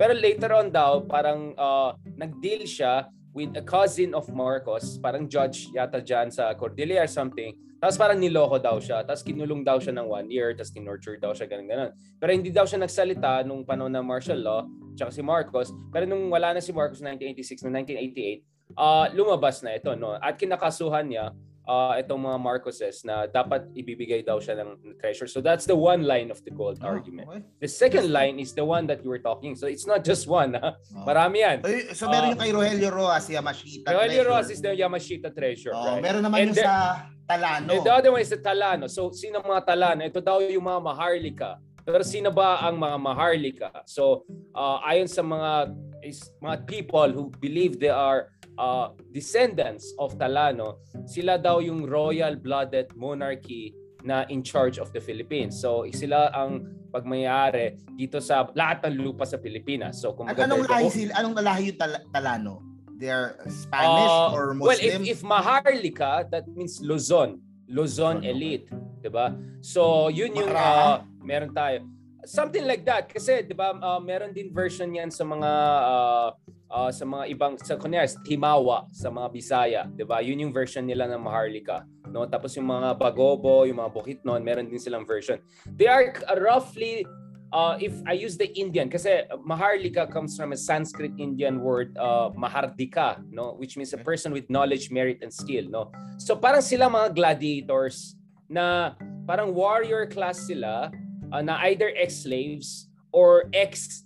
Pero 0.00 0.16
later 0.16 0.56
on 0.56 0.72
daw, 0.72 1.04
parang 1.04 1.52
uh, 1.54 1.92
nag-deal 2.16 2.64
siya 2.64 3.12
with 3.34 3.50
a 3.58 3.64
cousin 3.66 4.14
of 4.14 4.30
Marcos, 4.30 4.96
parang 5.02 5.26
judge 5.26 5.66
yata 5.74 5.98
dyan 5.98 6.30
sa 6.30 6.54
Cordillera 6.54 7.04
or 7.04 7.10
something. 7.10 7.50
Tapos 7.82 7.98
parang 7.98 8.16
niloko 8.16 8.56
daw 8.62 8.78
siya. 8.80 9.02
Tapos 9.02 9.20
kinulong 9.26 9.66
daw 9.66 9.76
siya 9.76 9.92
ng 9.98 10.06
one 10.06 10.30
year. 10.30 10.54
Tapos 10.54 10.72
tinorture 10.72 11.18
daw 11.20 11.36
siya, 11.36 11.50
ganun 11.50 11.68
ganon 11.68 11.90
Pero 12.16 12.30
hindi 12.32 12.48
daw 12.48 12.64
siya 12.64 12.80
nagsalita 12.80 13.44
nung 13.44 13.66
panahon 13.66 13.92
ng 13.92 14.06
martial 14.06 14.40
law, 14.40 14.64
tsaka 14.96 15.10
si 15.12 15.20
Marcos. 15.20 15.68
Pero 15.92 16.08
nung 16.08 16.30
wala 16.32 16.56
na 16.56 16.64
si 16.64 16.72
Marcos 16.72 17.02
1986, 17.02 17.66
noong 17.66 17.74
1988, 17.84 18.78
uh, 18.78 19.06
lumabas 19.12 19.60
na 19.60 19.76
ito. 19.76 19.92
No? 19.98 20.16
At 20.16 20.38
kinakasuhan 20.38 21.10
niya 21.10 21.34
uh, 21.64 21.96
itong 21.98 22.20
mga 22.20 22.38
Marcoses 22.40 23.04
na 23.04 23.24
dapat 23.24 23.68
ibibigay 23.72 24.20
daw 24.20 24.38
siya 24.38 24.60
ng 24.60 24.96
treasure. 25.00 25.26
So 25.26 25.40
that's 25.40 25.64
the 25.64 25.76
one 25.76 26.04
line 26.04 26.30
of 26.30 26.40
the 26.44 26.52
gold 26.52 26.78
Oh, 26.80 26.88
argument. 26.92 27.28
okay. 27.28 27.42
The 27.60 27.68
second 27.68 28.12
line 28.12 28.38
is 28.38 28.52
the 28.52 28.64
one 28.64 28.86
that 28.88 29.02
you 29.02 29.10
were 29.10 29.20
talking. 29.20 29.56
So 29.56 29.66
it's 29.66 29.88
not 29.88 30.04
just 30.04 30.28
one. 30.28 30.54
Ha? 30.54 30.76
Oh. 30.76 31.04
Marami 31.04 31.40
yan. 31.44 31.58
Ay, 31.64 31.92
So 31.96 32.06
meron 32.08 32.24
Ah. 32.24 32.30
yung 32.36 32.40
kay 32.40 32.52
Rogelio 32.52 32.90
Rojas, 32.92 33.26
Yamashita. 33.28 33.88
Rogelio 33.88 34.22
treasure. 34.24 34.28
Ross 34.28 34.48
is 34.52 34.60
the 34.60 34.72
Yamashita 34.76 35.28
treasure, 35.32 35.72
Oh, 35.74 35.96
right? 35.96 36.02
Meron 36.04 36.22
naman 36.22 36.38
And 36.44 36.48
yung 36.52 36.58
the- 36.60 36.66
sa 36.68 37.08
Talano. 37.24 37.68
And 37.72 37.80
the 37.80 37.92
other 37.92 38.12
one 38.12 38.20
is 38.20 38.28
the 38.28 38.36
Talano. 38.36 38.84
So, 38.84 39.08
sino 39.16 39.40
mga 39.40 39.64
Talano? 39.64 40.04
Ito 40.04 40.20
daw 40.20 40.44
yung 40.44 40.64
mga 40.68 40.80
Maharlika. 40.84 41.56
Pero 41.84 42.00
sino 42.00 42.32
ba 42.32 42.64
ang 42.64 42.80
mga 42.80 42.96
Maharlika? 42.96 43.68
So, 43.84 44.24
uh, 44.56 44.80
ayon 44.84 45.04
sa 45.08 45.20
mga 45.20 45.72
is, 46.04 46.28
mga 46.40 46.64
people 46.68 47.08
who 47.12 47.32
believe 47.40 47.80
they 47.80 47.92
are 47.92 48.28
uh, 48.58 48.94
descendants 49.10 49.94
of 49.98 50.14
Talano, 50.18 50.82
sila 51.06 51.38
daw 51.38 51.58
yung 51.58 51.86
royal-blooded 51.86 52.94
monarchy 52.94 53.74
na 54.04 54.28
in 54.28 54.44
charge 54.44 54.76
of 54.76 54.92
the 54.92 55.00
Philippines. 55.00 55.56
So, 55.56 55.88
sila 55.90 56.28
ang 56.36 56.68
pagmayari 56.92 57.80
dito 57.96 58.20
sa 58.20 58.46
lahat 58.52 58.84
ng 58.86 59.00
lupa 59.00 59.24
sa 59.24 59.40
Pilipinas. 59.40 59.98
So, 59.98 60.12
kung 60.12 60.28
An- 60.28 60.36
anong 60.36 60.68
lahi 60.68 60.88
sila? 60.92 61.12
Anong 61.18 61.34
lahi 61.40 61.72
yung 61.72 61.78
Tal- 61.80 62.04
Talano? 62.12 62.60
They're 62.94 63.40
Spanish 63.50 64.12
Uh, 64.12 64.36
or 64.36 64.54
Well, 64.54 64.78
if, 64.78 65.00
Muslim? 65.00 65.02
if 65.08 65.18
Maharlika, 65.26 66.30
that 66.30 66.46
means 66.46 66.78
Luzon. 66.78 67.42
Luzon 67.66 68.20
Luzon, 68.20 68.22
elite, 68.22 68.68
'di 69.00 69.08
ba? 69.08 69.32
So, 69.64 70.12
yun 70.12 70.36
yung 70.36 70.52
uh, 70.52 71.00
meron 71.24 71.52
tayo. 71.56 71.88
Something 72.24 72.64
like 72.64 72.84
that 72.84 73.08
kasi 73.08 73.44
'di 73.44 73.56
ba 73.56 73.72
uh, 73.76 74.00
meron 74.00 74.32
din 74.36 74.52
version 74.52 74.92
'yan 74.92 75.08
sa 75.08 75.24
mga 75.24 75.50
uh, 75.84 76.28
uh, 76.74 76.90
sa 76.90 77.06
mga 77.06 77.24
ibang 77.30 77.54
sa 77.62 77.78
kunyari 77.78 78.10
sa 78.10 78.18
Timawa, 78.26 78.90
sa 78.90 79.14
mga 79.14 79.28
Bisaya, 79.30 79.82
'di 79.86 80.02
ba? 80.02 80.18
Yun 80.18 80.50
yung 80.50 80.52
version 80.52 80.82
nila 80.82 81.06
ng 81.06 81.22
Maharlika, 81.22 81.86
no? 82.10 82.26
Tapos 82.26 82.50
yung 82.58 82.66
mga 82.66 82.98
Bagobo, 82.98 83.62
yung 83.62 83.78
mga 83.78 83.94
Bukidnon, 83.94 84.42
meron 84.42 84.66
din 84.66 84.82
silang 84.82 85.06
version. 85.06 85.38
They 85.70 85.86
are 85.86 86.10
uh, 86.26 86.34
roughly 86.42 87.06
uh, 87.54 87.78
if 87.78 87.94
I 88.02 88.18
use 88.18 88.34
the 88.34 88.50
Indian, 88.58 88.90
kasi 88.90 89.22
Maharlika 89.46 90.10
comes 90.10 90.34
from 90.34 90.50
a 90.50 90.58
Sanskrit 90.58 91.14
Indian 91.16 91.62
word, 91.62 91.94
uh, 91.94 92.34
Mahardika, 92.34 93.22
no? 93.30 93.54
which 93.54 93.78
means 93.78 93.94
a 93.94 94.02
person 94.02 94.34
with 94.34 94.50
knowledge, 94.50 94.90
merit, 94.90 95.22
and 95.22 95.30
skill. 95.30 95.62
No? 95.70 95.94
So 96.18 96.34
parang 96.34 96.66
sila 96.66 96.90
mga 96.90 97.14
gladiators 97.14 98.18
na 98.50 98.98
parang 99.24 99.54
warrior 99.54 100.10
class 100.10 100.50
sila 100.50 100.90
uh, 101.30 101.42
na 101.42 101.62
either 101.70 101.94
ex-slaves 101.94 102.90
or 103.14 103.46
ex 103.54 104.02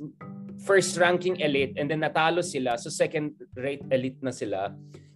first 0.69 1.01
ranking 1.01 1.41
elite 1.41 1.73
and 1.81 1.89
then 1.89 2.05
natalo 2.05 2.45
sila 2.45 2.77
so 2.77 2.93
second 2.93 3.33
rate 3.57 3.81
elite 3.89 4.21
na 4.21 4.29
sila 4.29 4.69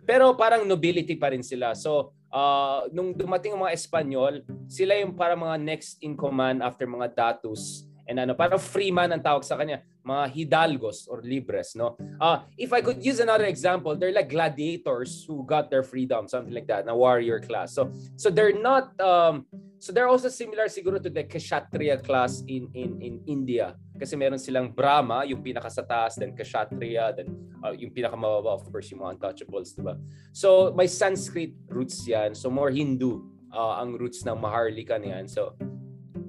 Pero 0.02 0.34
parang 0.34 0.66
nobility 0.66 1.14
pa 1.14 1.30
rin 1.30 1.46
sila. 1.46 1.78
So, 1.78 2.14
uh, 2.34 2.90
nung 2.90 3.14
dumating 3.14 3.54
ang 3.54 3.62
mga 3.62 3.74
Espanyol, 3.78 4.42
sila 4.66 4.98
yung 4.98 5.14
parang 5.14 5.46
mga 5.46 5.62
next 5.62 6.02
in 6.02 6.18
command 6.18 6.58
after 6.58 6.90
mga 6.90 7.14
datus 7.14 7.86
and 8.10 8.18
ano, 8.18 8.34
parang 8.34 8.58
freeman 8.58 9.14
ang 9.14 9.22
tawag 9.22 9.46
sa 9.46 9.54
kanya, 9.54 9.78
mga 10.02 10.26
hidalgos 10.34 11.06
or 11.06 11.22
libres, 11.22 11.78
no? 11.78 11.94
Uh, 12.18 12.42
if 12.58 12.74
I 12.74 12.82
could 12.82 12.98
use 12.98 13.22
another 13.22 13.46
example, 13.46 13.94
they're 13.94 14.10
like 14.10 14.26
gladiators 14.26 15.22
who 15.22 15.46
got 15.46 15.70
their 15.70 15.86
freedom, 15.86 16.26
something 16.26 16.50
like 16.50 16.66
that, 16.66 16.82
na 16.82 16.98
warrior 16.98 17.38
class. 17.38 17.70
So, 17.78 17.94
so 18.18 18.26
they're 18.26 18.58
not, 18.58 18.90
um, 18.98 19.46
so 19.82 19.90
they're 19.90 20.06
also 20.06 20.30
similar 20.30 20.70
siguro 20.70 21.02
to 21.02 21.10
the 21.10 21.26
Kshatriya 21.26 21.98
class 22.06 22.46
in, 22.46 22.70
in, 22.70 23.02
in 23.02 23.14
India. 23.26 23.74
Kasi 23.98 24.14
meron 24.14 24.38
silang 24.38 24.70
Brahma, 24.70 25.26
yung 25.26 25.42
pinaka 25.42 25.66
sa 25.74 25.82
taas, 25.82 26.14
then 26.14 26.38
Kshatriya, 26.38 27.18
then 27.18 27.34
uh, 27.66 27.74
yung 27.74 27.90
pinakamababa, 27.90 28.54
of 28.54 28.62
course, 28.70 28.94
yung 28.94 29.02
mga 29.02 29.18
untouchables, 29.18 29.74
diba? 29.74 29.98
So, 30.30 30.70
may 30.70 30.86
Sanskrit 30.86 31.58
roots 31.66 32.06
yan. 32.06 32.38
So, 32.38 32.46
more 32.46 32.70
Hindu 32.70 33.26
uh, 33.50 33.82
ang 33.82 33.98
roots 33.98 34.22
ng 34.22 34.38
Maharlika 34.38 35.02
niyan. 35.02 35.26
So, 35.26 35.58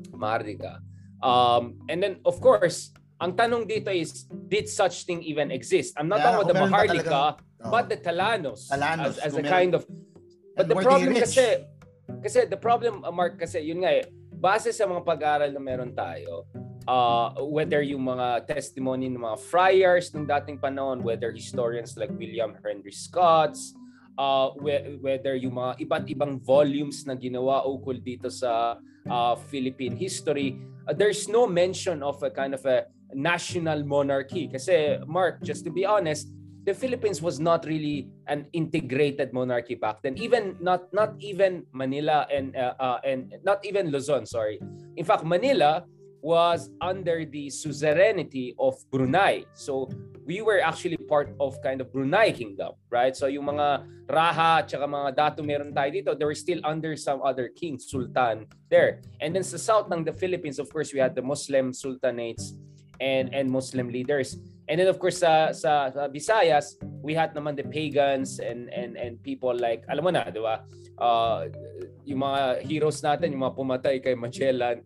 Maharlika. 0.10 0.82
Um, 1.22 1.78
and 1.94 2.02
then, 2.02 2.26
of 2.26 2.42
course, 2.42 2.90
ang 3.22 3.38
tanong 3.38 3.70
dito 3.70 3.94
is, 3.94 4.26
did 4.50 4.66
such 4.66 5.06
thing 5.06 5.22
even 5.22 5.54
exist? 5.54 5.94
I'm 5.94 6.10
not 6.10 6.26
yeah, 6.26 6.42
talking 6.42 6.42
about 6.42 6.50
the 6.50 6.58
Maharlika, 6.58 7.22
oh. 7.38 7.70
but 7.70 7.86
the 7.86 8.02
Talanos, 8.02 8.74
Talanos 8.74 9.22
as, 9.22 9.30
as 9.30 9.38
a 9.38 9.46
kind 9.46 9.78
of... 9.78 9.86
But 10.58 10.70
the 10.70 10.78
problem 10.82 11.18
kasi, 11.18 11.70
kasi 12.24 12.48
the 12.48 12.60
problem, 12.60 13.04
uh, 13.04 13.12
Mark, 13.12 13.40
kasi 13.40 13.64
yun 13.64 13.84
nga 13.84 13.92
eh, 13.92 14.04
base 14.32 14.76
sa 14.76 14.88
mga 14.88 15.04
pag-aaral 15.08 15.52
na 15.56 15.62
meron 15.64 15.96
tayo, 15.96 16.48
uh, 16.88 17.32
whether 17.48 17.80
yung 17.80 18.04
mga 18.04 18.48
testimony 18.48 19.08
ng 19.08 19.24
mga 19.24 19.40
friars 19.40 20.12
nung 20.12 20.28
dating 20.28 20.60
panahon, 20.60 21.00
whether 21.04 21.32
historians 21.32 21.96
like 21.96 22.12
William 22.20 22.56
Henry 22.60 22.92
Scott's, 22.92 23.76
uh, 24.20 24.52
whether 25.00 25.36
yung 25.40 25.56
mga 25.56 25.80
iba't 25.88 26.06
ibang 26.12 26.34
volumes 26.44 27.08
na 27.08 27.16
ginawa 27.16 27.64
ukol 27.64 27.98
dito 27.98 28.28
sa 28.28 28.78
uh, 29.08 29.36
Philippine 29.48 29.96
history, 29.96 30.60
uh, 30.88 30.94
there's 30.94 31.32
no 31.32 31.48
mention 31.48 32.04
of 32.04 32.20
a 32.24 32.30
kind 32.30 32.54
of 32.54 32.64
a 32.68 32.88
national 33.16 33.86
monarchy. 33.86 34.50
Kasi 34.50 35.00
Mark, 35.06 35.42
just 35.42 35.64
to 35.64 35.72
be 35.72 35.86
honest, 35.86 36.30
the 36.64 36.74
Philippines 36.74 37.22
was 37.22 37.40
not 37.40 37.66
really 37.66 38.08
an 38.28 38.48
integrated 38.54 39.34
monarchy 39.34 39.76
back 39.76 40.02
then. 40.02 40.18
Even 40.18 40.56
not 40.60 40.88
not 40.94 41.16
even 41.20 41.68
Manila 41.72 42.26
and 42.32 42.56
uh, 42.56 42.74
uh, 42.80 43.00
and 43.04 43.36
not 43.44 43.64
even 43.66 43.92
Luzon, 43.92 44.26
sorry. 44.26 44.60
In 44.96 45.04
fact, 45.04 45.24
Manila 45.24 45.84
was 46.24 46.72
under 46.80 47.26
the 47.28 47.52
suzerainty 47.52 48.56
of 48.58 48.80
Brunei. 48.90 49.44
So 49.54 49.92
we 50.24 50.42
were 50.42 50.64
actually 50.64 50.96
part 50.96 51.36
of 51.38 51.60
kind 51.62 51.82
of 51.82 51.92
Brunei 51.92 52.32
kingdom, 52.32 52.80
right? 52.90 53.12
So 53.12 53.28
yung 53.28 53.52
mga 53.52 53.84
Raha 54.08 54.64
at 54.64 54.72
mga 54.72 55.20
Datu 55.20 55.44
meron 55.44 55.76
tayo 55.76 55.92
dito, 55.92 56.16
they 56.16 56.24
were 56.24 56.36
still 56.36 56.64
under 56.64 56.96
some 56.96 57.20
other 57.28 57.52
king, 57.52 57.76
sultan 57.76 58.48
there. 58.72 59.04
And 59.20 59.36
then 59.36 59.44
sa 59.44 59.60
south 59.60 59.92
ng 59.92 60.08
the 60.08 60.16
Philippines, 60.16 60.64
of 60.64 60.72
course, 60.72 60.96
we 60.96 61.04
had 61.04 61.12
the 61.12 61.22
Muslim 61.22 61.76
sultanates 61.76 62.56
and 63.04 63.36
and 63.36 63.52
Muslim 63.52 63.92
leaders. 63.92 64.40
And 64.72 64.80
then 64.80 64.88
of 64.88 64.98
course 65.00 65.20
sa 65.20 65.52
sa, 65.52 65.92
sa 65.92 66.08
Visayas, 66.08 66.80
we 67.04 67.12
had 67.12 67.36
naman 67.36 67.60
the 67.60 67.68
pagans 67.68 68.40
and 68.40 68.72
and 68.72 68.96
and 68.96 69.20
people 69.20 69.52
like 69.52 69.84
alam 69.92 70.08
mo 70.08 70.12
na, 70.12 70.24
'di 70.32 70.40
ba? 70.40 70.64
Uh, 70.96 71.52
yung 72.08 72.24
mga 72.24 72.64
heroes 72.64 73.04
natin, 73.04 73.36
yung 73.36 73.44
mga 73.44 73.56
pumatay 73.60 73.96
kay 74.00 74.16
Magellan, 74.16 74.80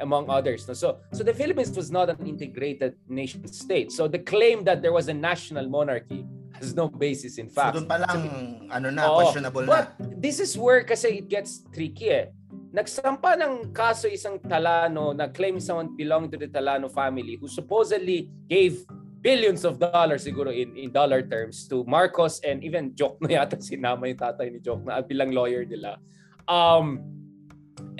among 0.00 0.28
others. 0.28 0.64
So, 0.64 0.98
so 1.12 1.20
the 1.22 1.34
Philippines 1.34 1.76
was 1.76 1.92
not 1.92 2.08
an 2.08 2.26
integrated 2.26 2.96
nation 3.08 3.46
state. 3.46 3.92
So 3.92 4.08
the 4.08 4.18
claim 4.18 4.64
that 4.64 4.82
there 4.82 4.92
was 4.92 5.08
a 5.08 5.14
national 5.14 5.68
monarchy 5.68 6.24
has 6.56 6.74
no 6.74 6.88
basis 6.88 7.38
in 7.38 7.48
fact. 7.48 7.76
So 7.76 7.84
doon 7.84 7.88
pa 7.88 8.00
lang, 8.00 8.18
so, 8.68 8.74
ano 8.74 8.88
na, 8.90 9.02
oh, 9.08 9.20
questionable 9.20 9.64
but 9.68 9.96
na. 10.00 10.16
this 10.16 10.40
is 10.40 10.56
where 10.56 10.82
kasi 10.82 11.24
it 11.24 11.28
gets 11.28 11.64
tricky 11.72 12.10
eh. 12.10 12.26
Nagsampa 12.70 13.34
ng 13.34 13.74
kaso 13.74 14.06
isang 14.06 14.38
Talano 14.38 15.10
na 15.10 15.26
claim 15.28 15.58
someone 15.58 15.94
belonging 15.96 16.30
to 16.30 16.38
the 16.38 16.46
Talano 16.46 16.86
family 16.86 17.34
who 17.34 17.50
supposedly 17.50 18.30
gave 18.46 18.86
billions 19.20 19.68
of 19.68 19.76
dollars 19.78 20.24
siguro 20.24 20.48
in, 20.48 20.72
in 20.76 20.88
dollar 20.90 21.20
terms 21.20 21.68
to 21.68 21.84
Marcos 21.84 22.40
and 22.40 22.64
even 22.64 22.96
Joke 22.96 23.20
na 23.20 23.44
yata 23.44 23.60
sinama 23.64 24.08
yung 24.08 24.20
tatay 24.20 24.48
ni 24.52 24.58
Joke 24.58 24.84
na 24.84 25.04
bilang 25.04 25.32
lawyer 25.32 25.64
nila. 25.64 26.00
Um, 26.48 27.04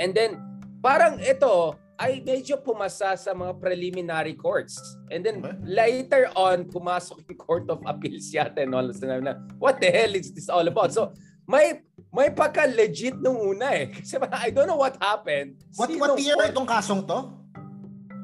and 0.01 0.17
then 0.17 0.41
parang 0.81 1.21
ito 1.21 1.77
ay 2.01 2.25
medyo 2.25 2.57
pumasa 2.57 3.13
sa 3.13 3.37
mga 3.37 3.61
preliminary 3.61 4.33
courts. 4.33 4.81
And 5.13 5.21
then 5.21 5.45
okay. 5.45 5.53
later 5.61 6.33
on, 6.33 6.65
pumasok 6.73 7.29
yung 7.29 7.37
Court 7.37 7.69
of 7.69 7.85
Appeals 7.85 8.33
yata 8.33 8.65
and 8.65 8.73
all 8.73 8.89
sinabi 8.89 9.29
na, 9.29 9.37
what 9.61 9.77
the 9.85 9.93
hell 9.93 10.17
is 10.17 10.33
this 10.33 10.49
all 10.49 10.65
about? 10.65 10.97
So, 10.97 11.13
may 11.45 11.85
may 12.09 12.33
pagka-legit 12.33 13.21
nung 13.21 13.37
una 13.37 13.69
eh. 13.77 13.93
Kasi 13.95 14.17
I 14.17 14.49
don't 14.49 14.65
know 14.65 14.81
what 14.81 14.97
happened. 14.97 15.61
What, 15.77 15.93
what 16.01 16.17
year 16.17 16.41
itong 16.49 16.65
kasong 16.65 17.05
to? 17.05 17.37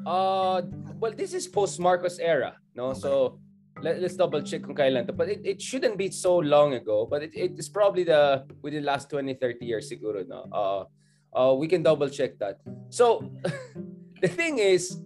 Uh, 0.01 0.65
well, 0.97 1.13
this 1.13 1.37
is 1.37 1.45
post-Marcos 1.45 2.17
era. 2.17 2.57
No 2.77 2.93
okay. 2.93 3.01
So, 3.01 3.41
let, 3.81 3.97
let's 3.97 4.13
double 4.13 4.45
check 4.45 4.61
kung 4.61 4.77
kailan 4.77 5.09
to. 5.09 5.13
But 5.13 5.29
it, 5.33 5.41
it 5.43 5.57
shouldn't 5.61 5.97
be 5.97 6.13
so 6.13 6.37
long 6.37 6.77
ago. 6.77 7.09
But 7.09 7.25
it, 7.25 7.31
it's 7.33 7.69
probably 7.69 8.05
the 8.05 8.45
within 8.61 8.85
the 8.85 8.87
last 8.87 9.09
20, 9.09 9.33
30 9.35 9.65
years 9.65 9.89
siguro. 9.89 10.21
No? 10.21 10.45
Uh, 10.53 10.85
Uh, 11.37 11.53
we 11.53 11.67
can 11.67 11.83
double 11.83 12.09
check 12.09 12.39
that. 12.39 12.57
So 12.89 13.29
the 14.21 14.27
thing 14.27 14.57
is, 14.57 14.97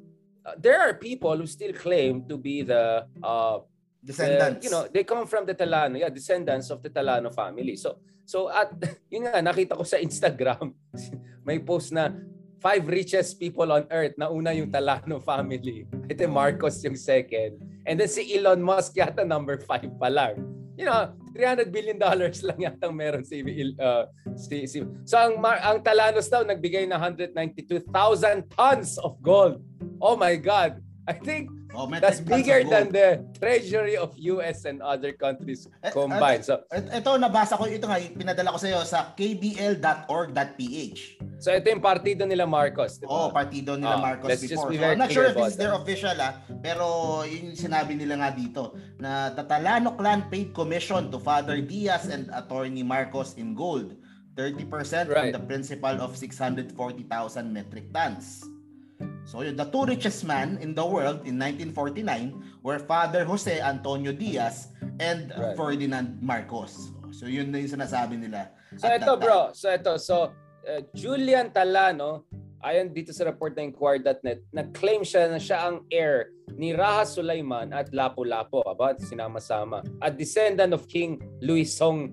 uh, 0.46 0.56
there 0.58 0.80
are 0.80 0.94
people 0.94 1.36
who 1.36 1.46
still 1.46 1.74
claim 1.74 2.24
to 2.30 2.38
be 2.38 2.62
the 2.62 3.06
uh, 3.24 3.60
descendants. 4.00 4.64
The, 4.64 4.66
you 4.66 4.72
know, 4.72 4.88
they 4.88 5.04
come 5.04 5.28
from 5.28 5.46
the 5.46 5.56
Talano, 5.56 6.00
yeah, 6.00 6.10
descendants 6.10 6.70
of 6.70 6.82
the 6.82 6.90
Talano 6.90 7.34
family. 7.34 7.76
So 7.76 8.00
so 8.26 8.48
at 8.48 8.72
yun 9.12 9.28
nga 9.28 9.44
nakita 9.44 9.76
ko 9.76 9.84
sa 9.84 9.98
Instagram, 9.98 10.72
may 11.48 11.60
post 11.60 11.92
na 11.92 12.16
five 12.62 12.86
richest 12.86 13.42
people 13.42 13.74
on 13.74 13.90
earth 13.90 14.14
na 14.22 14.30
una 14.30 14.54
yung 14.54 14.70
Talano 14.70 15.18
family. 15.18 15.90
Ito 16.06 16.30
Marcos 16.30 16.78
yung 16.86 16.96
second. 16.96 17.58
And 17.90 17.98
then 17.98 18.08
si 18.08 18.38
Elon 18.38 18.62
Musk 18.62 18.94
yata 18.94 19.26
number 19.26 19.58
five 19.66 19.90
pa 19.98 20.08
lang. 20.14 20.46
You 20.78 20.86
know, 20.88 21.10
300 21.34 21.74
billion 21.74 21.98
dollars 21.98 22.40
lang 22.48 22.62
yata 22.62 22.94
meron 22.94 23.26
si, 23.26 23.42
uh, 23.82 24.06
si, 24.38 24.70
si 24.70 24.86
So 25.10 25.18
ang 25.18 25.42
ang 25.42 25.82
Talanos 25.82 26.30
daw 26.30 26.46
nagbigay 26.46 26.86
ng 26.86 27.02
192,000 27.34 28.54
tons 28.54 29.02
of 29.02 29.18
gold. 29.26 29.58
Oh 29.98 30.14
my 30.14 30.38
god. 30.38 30.78
I 31.10 31.18
think 31.18 31.50
oh, 31.76 31.88
that's 31.88 32.20
bigger 32.20 32.64
than 32.64 32.92
the 32.92 33.24
treasury 33.40 33.96
of 33.96 34.16
US 34.18 34.66
and 34.66 34.82
other 34.82 35.12
countries 35.14 35.68
eh, 35.84 35.92
combined. 35.92 36.46
So 36.46 36.64
ito 36.72 37.10
nabasa 37.18 37.58
ko 37.58 37.66
ito 37.68 37.88
nga 37.88 38.00
pinadala 38.14 38.52
ko 38.56 38.60
sa 38.60 38.68
iyo 38.68 38.82
sa 38.84 39.14
kbl.org.ph. 39.16 41.02
So 41.42 41.50
ito 41.56 41.68
yung 41.72 41.82
partido 41.82 42.28
nila 42.28 42.46
Marcos, 42.46 43.00
di 43.02 43.06
ba? 43.08 43.12
Oh, 43.12 43.30
partido 43.34 43.80
nila 43.80 43.98
oh, 43.98 44.04
Marcos 44.04 44.30
let's 44.30 44.44
before. 44.44 44.70
Just 44.70 44.74
be 44.74 44.78
very 44.78 44.94
so, 44.94 45.00
I'm 45.00 45.04
not 45.04 45.12
sure 45.12 45.26
if 45.26 45.36
this 45.36 45.56
is 45.56 45.60
their 45.60 45.74
official 45.74 46.16
ah, 46.20 46.38
pero 46.62 47.22
yun 47.26 47.56
sinabi 47.58 47.96
nila 47.98 48.22
nga 48.22 48.30
dito 48.36 48.76
na 49.02 49.32
the 49.32 49.44
Talano 49.48 49.98
clan 49.98 50.28
paid 50.30 50.54
commission 50.54 51.10
to 51.10 51.18
Father 51.18 51.60
Diaz 51.64 52.12
and 52.12 52.30
attorney 52.36 52.84
Marcos 52.84 53.36
in 53.40 53.56
gold. 53.56 53.96
30% 54.36 54.64
right. 54.72 55.12
from 55.12 55.32
the 55.36 55.44
principal 55.44 55.92
of 56.00 56.16
640,000 56.16 56.72
metric 57.52 57.92
tons. 57.92 58.48
So 59.32 59.40
the 59.40 59.64
two 59.64 59.88
richest 59.88 60.28
man 60.28 60.60
in 60.60 60.76
the 60.76 60.84
world 60.84 61.24
in 61.24 61.40
1949 61.40 62.60
were 62.68 62.84
Father 62.84 63.24
Jose 63.24 63.64
Antonio 63.64 64.12
Diaz 64.12 64.76
and 65.00 65.32
right. 65.32 65.56
Ferdinand 65.56 66.20
Marcos. 66.20 66.92
So 67.16 67.32
yun 67.32 67.48
na 67.48 67.64
yung 67.64 67.80
sinasabi 67.80 68.20
nila. 68.20 68.52
So 68.76 68.92
ito 68.92 69.16
bro, 69.16 69.56
so 69.56 69.72
ito, 69.72 69.96
so 69.96 70.36
uh, 70.68 70.84
Julian 70.92 71.48
Talano, 71.48 72.28
ayon 72.60 72.92
dito 72.92 73.16
sa 73.16 73.24
report 73.24 73.56
ng 73.56 73.72
Inquirer.net, 73.72 74.44
nag-claim 74.52 75.00
siya 75.00 75.32
na 75.32 75.40
siya 75.40 75.64
ang 75.64 75.88
heir 75.88 76.36
ni 76.52 76.76
Raha 76.76 77.08
Sulaiman 77.08 77.72
at 77.72 77.96
Lapu-Lapu, 77.96 78.68
about 78.68 79.00
sinama-sama, 79.00 79.80
a 80.04 80.12
descendant 80.12 80.76
of 80.76 80.92
King 80.92 81.24
Luisong 81.40 82.12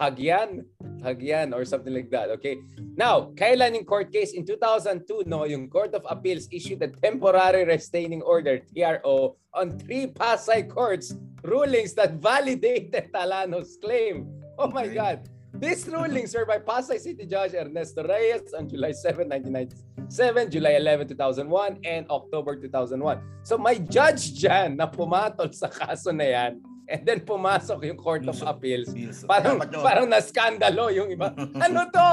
Hagyan, 0.00 0.64
Hagyan 1.04 1.52
or 1.52 1.68
something 1.68 1.92
like 1.92 2.08
that, 2.08 2.32
okay? 2.40 2.56
Now, 2.96 3.36
kailan 3.36 3.76
yung 3.76 3.84
court 3.84 4.08
case? 4.08 4.32
In 4.32 4.48
2002, 4.48 5.28
no, 5.28 5.44
yung 5.44 5.68
Court 5.68 5.92
of 5.92 6.08
Appeals 6.08 6.48
issued 6.48 6.80
a 6.80 6.88
temporary 6.88 7.68
restraining 7.68 8.24
order, 8.24 8.64
TRO, 8.72 9.36
on 9.52 9.76
three 9.76 10.08
Pasay 10.08 10.64
courts 10.64 11.12
rulings 11.44 11.92
that 12.00 12.16
validated 12.16 13.12
Talano's 13.14 13.76
claim. 13.76 14.32
Oh 14.56 14.72
my 14.72 14.88
God. 14.88 15.28
These 15.52 15.88
rulings 15.92 16.32
were 16.32 16.46
by 16.46 16.62
Pasay 16.62 16.96
City 16.96 17.26
Judge 17.26 17.52
Ernesto 17.52 18.06
Reyes 18.06 18.54
on 18.56 18.70
July 18.70 18.92
7, 18.92 19.28
1997, 19.28 20.48
July 20.48 20.78
11, 20.78 21.08
2001, 21.08 21.78
and 21.84 22.08
October 22.08 22.56
2001. 22.56 23.20
So 23.42 23.58
may 23.58 23.82
judge 23.82 24.32
dyan 24.38 24.78
na 24.78 24.86
pumatol 24.86 25.50
sa 25.52 25.68
kaso 25.68 26.14
na 26.14 26.24
yan 26.24 26.62
and 26.90 27.06
then 27.06 27.22
pumasok 27.22 27.86
yung 27.86 27.96
Court 27.96 28.26
of 28.26 28.36
Appeals. 28.42 28.90
Parang, 29.24 29.62
parang 29.70 30.06
na-skandalo 30.10 30.90
yung 30.90 31.14
iba. 31.14 31.30
ano 31.64 31.86
to? 31.88 32.10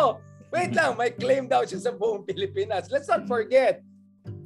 Wait 0.54 0.72
lang, 0.72 0.96
may 0.96 1.12
claim 1.12 1.50
daw 1.50 1.66
siya 1.66 1.90
sa 1.90 1.92
buong 1.92 2.24
Pilipinas. 2.24 2.88
Let's 2.94 3.10
not 3.10 3.26
forget, 3.26 3.82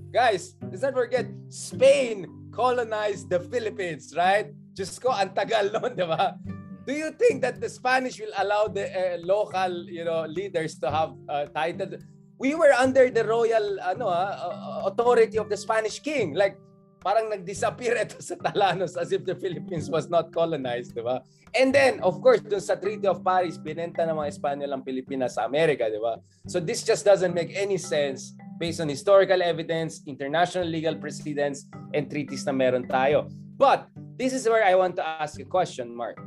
guys, 0.10 0.58
let's 0.72 0.82
not 0.82 0.98
forget, 0.98 1.30
Spain 1.52 2.26
colonized 2.50 3.30
the 3.30 3.44
Philippines, 3.44 4.16
right? 4.18 4.50
Diyos 4.74 4.98
ko, 4.98 5.14
ang 5.14 5.36
tagal 5.36 5.70
nun, 5.70 5.94
di 5.94 6.08
ba? 6.08 6.40
do 6.86 6.94
you 6.94 7.12
think 7.12 7.42
that 7.42 7.62
the 7.62 7.70
Spanish 7.70 8.20
will 8.20 8.34
allow 8.38 8.68
the 8.68 8.90
uh, 8.90 9.18
local, 9.22 9.86
you 9.86 10.04
know, 10.04 10.26
leaders 10.26 10.78
to 10.80 10.90
have 10.90 11.14
uh, 11.30 11.46
title? 11.54 11.98
We 12.38 12.56
were 12.56 12.74
under 12.74 13.10
the 13.10 13.24
royal 13.24 13.78
ano 13.86 14.10
uh, 14.10 14.90
authority 14.90 15.38
of 15.38 15.50
the 15.50 15.58
Spanish 15.58 16.02
king. 16.02 16.34
Like 16.34 16.58
parang 17.02 17.34
nag-disappear 17.34 17.98
ito 17.98 18.22
sa 18.22 18.38
Talanos 18.38 18.94
as 18.94 19.10
if 19.10 19.26
the 19.26 19.34
Philippines 19.34 19.90
was 19.90 20.06
not 20.06 20.30
colonized, 20.30 20.94
di 20.94 21.02
ba? 21.02 21.26
And 21.58 21.74
then, 21.74 22.00
of 22.06 22.22
course, 22.22 22.40
dun 22.46 22.62
sa 22.62 22.78
Treaty 22.78 23.10
of 23.10 23.26
Paris, 23.26 23.58
binenta 23.58 24.06
ng 24.06 24.16
mga 24.16 24.30
Espanyol 24.38 24.72
ang 24.72 24.86
Pilipinas 24.86 25.36
sa 25.36 25.50
Amerika, 25.50 25.90
di 25.90 25.98
ba? 25.98 26.22
So 26.46 26.62
this 26.62 26.86
just 26.86 27.04
doesn't 27.04 27.34
make 27.34 27.52
any 27.58 27.82
sense 27.82 28.38
based 28.62 28.80
on 28.80 28.88
historical 28.88 29.42
evidence, 29.42 30.06
international 30.06 30.70
legal 30.70 30.96
precedents, 30.96 31.66
and 31.92 32.06
treaties 32.08 32.46
na 32.46 32.54
meron 32.54 32.86
tayo. 32.86 33.28
But 33.58 33.90
this 34.16 34.32
is 34.32 34.46
where 34.46 34.64
I 34.64 34.78
want 34.78 34.96
to 35.02 35.04
ask 35.04 35.42
a 35.42 35.48
question, 35.50 35.90
Mark. 35.92 36.22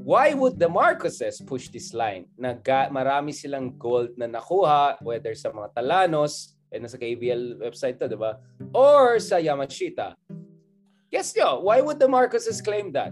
Why 0.00 0.32
would 0.32 0.56
the 0.56 0.72
Marcoses 0.72 1.44
push 1.44 1.68
this 1.68 1.92
line? 1.92 2.24
Nagka, 2.40 2.88
marami 2.88 3.36
silang 3.36 3.76
gold 3.76 4.16
na 4.16 4.24
nakuha, 4.24 4.96
whether 5.04 5.36
sa 5.36 5.52
mga 5.52 5.76
Talanos, 5.76 6.56
eh, 6.70 6.78
nasa 6.78 6.96
KBL 6.96 7.58
website 7.58 7.98
to, 7.98 8.06
di 8.06 8.14
ba? 8.14 8.38
Or 8.70 9.18
sa 9.18 9.42
Yamashita. 9.42 10.14
Guess 11.10 11.34
nyo, 11.34 11.66
why 11.66 11.82
would 11.82 11.98
the 11.98 12.06
Marcoses 12.06 12.62
claim 12.62 12.94
that? 12.94 13.10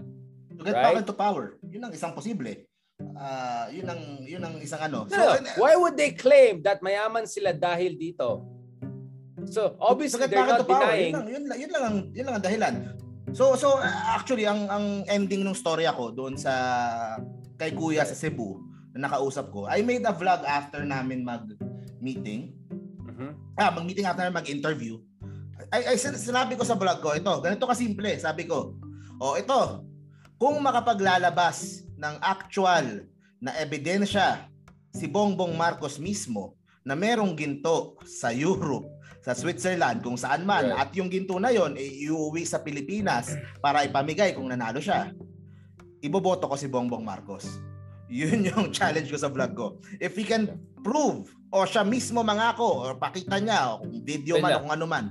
To 0.55 0.63
get 0.63 0.75
right? 0.75 0.95
back 0.95 1.03
into 1.03 1.15
power. 1.15 1.59
Yun 1.67 1.83
ang 1.83 1.93
isang 1.93 2.15
posible. 2.15 2.67
Uh, 2.99 3.67
yun 3.71 3.87
ang 3.87 4.01
yun 4.27 4.43
ang 4.43 4.55
isang 4.59 4.79
ano. 4.79 5.07
So, 5.07 5.19
no, 5.19 5.39
why 5.59 5.75
would 5.75 5.95
they 5.95 6.15
claim 6.15 6.63
that 6.63 6.83
mayaman 6.83 7.27
sila 7.27 7.55
dahil 7.55 7.95
dito? 7.95 8.43
So, 9.47 9.79
obviously 9.79 10.27
they're 10.27 10.43
not 10.43 10.67
denying. 10.67 11.15
Yun 11.15 11.47
lang, 11.47 11.59
yun, 11.59 11.63
yun 11.63 11.71
lang 11.71 11.83
ang 11.83 11.97
yun 12.11 12.23
lang 12.27 12.35
ang 12.39 12.43
dahilan. 12.43 12.75
So 13.33 13.53
so 13.53 13.77
actually 13.83 14.49
ang 14.49 14.65
ang 14.67 15.05
ending 15.05 15.45
ng 15.45 15.53
story 15.53 15.85
ako 15.85 16.11
doon 16.13 16.33
sa 16.33 16.51
kay 17.61 17.75
Kuya 17.75 18.01
sa 18.07 18.17
Cebu 18.17 18.63
na 18.95 19.05
nakausap 19.05 19.53
ko. 19.53 19.69
I 19.69 19.85
made 19.85 20.03
a 20.07 20.13
vlog 20.15 20.41
after 20.47 20.81
namin 20.81 21.21
mag 21.21 21.45
meeting. 22.01 22.58
Ah, 23.59 23.75
mag-meeting 23.75 24.07
after 24.07 24.31
mag-interview, 24.31 24.95
ay, 25.69 25.93
ay 25.93 25.97
sinabi 25.99 26.55
ko 26.55 26.63
sa 26.63 26.79
vlog 26.79 27.03
ko, 27.03 27.11
ito, 27.13 27.33
ganito 27.43 27.67
kasimple, 27.67 28.15
sabi 28.17 28.47
ko, 28.47 28.73
oh 29.19 29.35
ito, 29.35 29.83
kung 30.39 30.57
makapaglalabas 30.63 31.83
ng 31.99 32.15
actual 32.23 33.03
na 33.43 33.51
ebidensya 33.59 34.47
si 34.95 35.05
Bongbong 35.05 35.53
Marcos 35.53 35.99
mismo 35.99 36.55
na 36.87 36.95
merong 36.95 37.35
ginto 37.35 37.99
sa 38.07 38.31
Europe, 38.31 38.87
sa 39.19 39.35
Switzerland, 39.35 39.99
kung 39.99 40.15
saan 40.15 40.47
man, 40.47 40.71
at 40.73 40.95
yung 40.95 41.11
ginto 41.11 41.35
na 41.37 41.51
yon 41.51 41.75
ay 41.75 42.07
iuwi 42.07 42.47
sa 42.47 42.63
Pilipinas 42.63 43.35
para 43.59 43.83
ipamigay 43.83 44.31
kung 44.31 44.47
nanalo 44.47 44.79
siya, 44.79 45.11
iboboto 45.99 46.47
ko 46.47 46.55
si 46.55 46.71
Bongbong 46.71 47.03
Marcos. 47.03 47.68
Yun 48.09 48.49
yung 48.49 48.67
challenge 48.77 49.13
ko 49.13 49.17
sa 49.21 49.29
vlog 49.29 49.53
ko. 49.53 49.77
If 50.01 50.17
he 50.17 50.25
can 50.25 50.57
prove 50.81 51.29
o 51.53 51.65
siya 51.65 51.85
mismo 51.85 52.25
mangako 52.25 52.89
or 52.89 52.91
pakita 52.97 53.37
niya 53.37 53.77
o 53.77 53.85
video 53.85 54.41
man 54.41 54.57
o 54.57 54.65
kung 54.65 54.73
ano 54.73 54.85
man. 54.89 55.05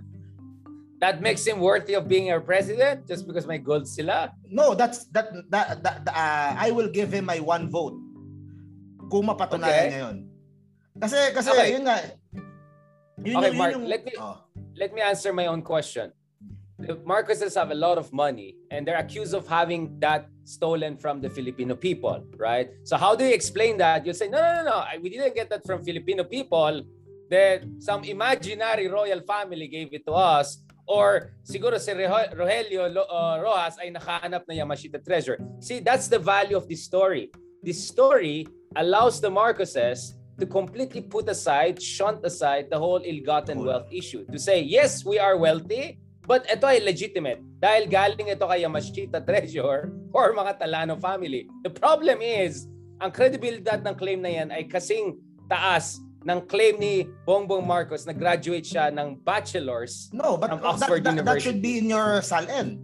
That 0.99 1.23
makes 1.23 1.47
him 1.47 1.63
worthy 1.63 1.95
of 1.95 2.11
being 2.11 2.35
our 2.35 2.43
president 2.43 3.07
just 3.07 3.23
because 3.23 3.47
may 3.47 3.63
gold 3.63 3.87
sila? 3.87 4.35
No, 4.51 4.75
that's 4.75 5.07
that 5.15 5.31
that, 5.47 5.79
that 5.87 6.03
uh, 6.11 6.59
I 6.59 6.75
will 6.75 6.91
give 6.91 7.15
him 7.15 7.31
my 7.31 7.39
one 7.39 7.71
vote. 7.71 7.95
Kung 9.07 9.31
mapatunayan 9.31 9.63
okay. 9.63 9.89
niya 9.95 10.01
'yon. 10.03 10.17
Kasi 10.99 11.19
kasi 11.31 11.49
okay. 11.55 11.71
yun 11.71 11.87
nga. 11.87 12.03
Yun 13.23 13.35
okay, 13.39 13.51
yung, 13.55 13.59
Mark, 13.59 13.73
yung, 13.79 13.87
let 13.87 14.03
me 14.03 14.13
oh. 14.19 14.43
let 14.75 14.91
me 14.91 14.99
answer 14.99 15.31
my 15.31 15.47
own 15.47 15.63
question. 15.63 16.11
The 16.79 16.95
Marcoses 17.03 17.57
have 17.57 17.71
a 17.73 17.75
lot 17.75 17.99
of 17.99 18.13
money 18.13 18.55
and 18.71 18.87
they're 18.87 18.99
accused 18.99 19.35
of 19.35 19.49
having 19.49 19.99
that 19.99 20.29
stolen 20.45 20.97
from 20.97 21.21
the 21.21 21.29
Filipino 21.29 21.75
people, 21.75 22.25
right? 22.37 22.71
So 22.85 22.97
how 22.97 23.17
do 23.17 23.25
you 23.25 23.35
explain 23.35 23.79
that? 23.79 24.07
You 24.07 24.13
say, 24.13 24.29
no, 24.29 24.39
no, 24.39 24.63
no, 24.63 24.71
no, 24.71 24.85
we 25.03 25.11
didn't 25.11 25.35
get 25.35 25.51
that 25.51 25.67
from 25.67 25.83
Filipino 25.83 26.23
people. 26.23 26.83
That 27.31 27.65
some 27.79 28.05
imaginary 28.05 28.89
royal 28.89 29.21
family 29.21 29.67
gave 29.67 29.93
it 29.93 30.07
to 30.07 30.13
us. 30.13 30.63
Or 30.87 31.35
siguro 31.45 31.79
si 31.79 31.93
Rogelio 31.93 32.89
uh, 32.89 33.43
Rojas 33.43 33.77
ay 33.83 33.91
nakahanap 33.91 34.49
na 34.49 34.55
Yamashita 34.55 35.05
treasure. 35.05 35.37
See, 35.61 35.81
that's 35.81 36.09
the 36.09 36.19
value 36.19 36.57
of 36.57 36.69
this 36.69 36.85
story. 36.85 37.31
This 37.63 37.87
story 37.87 38.47
allows 38.77 39.21
the 39.21 39.29
Marcoses 39.29 40.15
to 40.41 40.47
completely 40.47 41.03
put 41.03 41.29
aside, 41.29 41.83
shunt 41.83 42.25
aside 42.25 42.71
the 42.71 42.79
whole 42.79 43.03
ill-gotten 43.05 43.63
wealth 43.63 43.89
issue. 43.93 44.25
To 44.33 44.39
say, 44.39 44.63
yes, 44.63 45.05
we 45.05 45.19
are 45.19 45.37
wealthy, 45.37 45.99
But 46.29 46.45
ito 46.45 46.69
ay 46.69 46.85
legitimate 46.85 47.41
dahil 47.57 47.89
galing 47.89 48.29
ito 48.29 48.45
kay 48.45 48.61
Yamashita 48.61 49.25
Treasure 49.25 49.89
or 50.13 50.37
mga 50.37 50.61
Talano 50.61 51.01
family. 51.01 51.49
The 51.65 51.73
problem 51.73 52.21
is, 52.21 52.69
ang 53.01 53.17
credibility 53.17 53.65
ng 53.65 53.97
claim 53.97 54.21
na 54.21 54.29
yan 54.37 54.53
ay 54.53 54.69
kasing 54.69 55.17
taas 55.49 55.97
ng 56.29 56.45
claim 56.45 56.77
ni 56.77 57.09
Bongbong 57.25 57.65
Marcos 57.65 58.05
na 58.05 58.13
graduate 58.13 58.69
siya 58.69 58.93
ng 58.93 59.25
bachelor's 59.25 60.13
no, 60.13 60.37
but 60.37 60.53
from 60.53 60.61
Oxford 60.61 61.01
that, 61.01 61.17
that, 61.17 61.25
University. 61.25 61.33
That 61.33 61.41
should 61.41 61.63
be 61.65 61.81
in 61.81 61.89
your 61.89 62.21
SALN. 62.21 62.77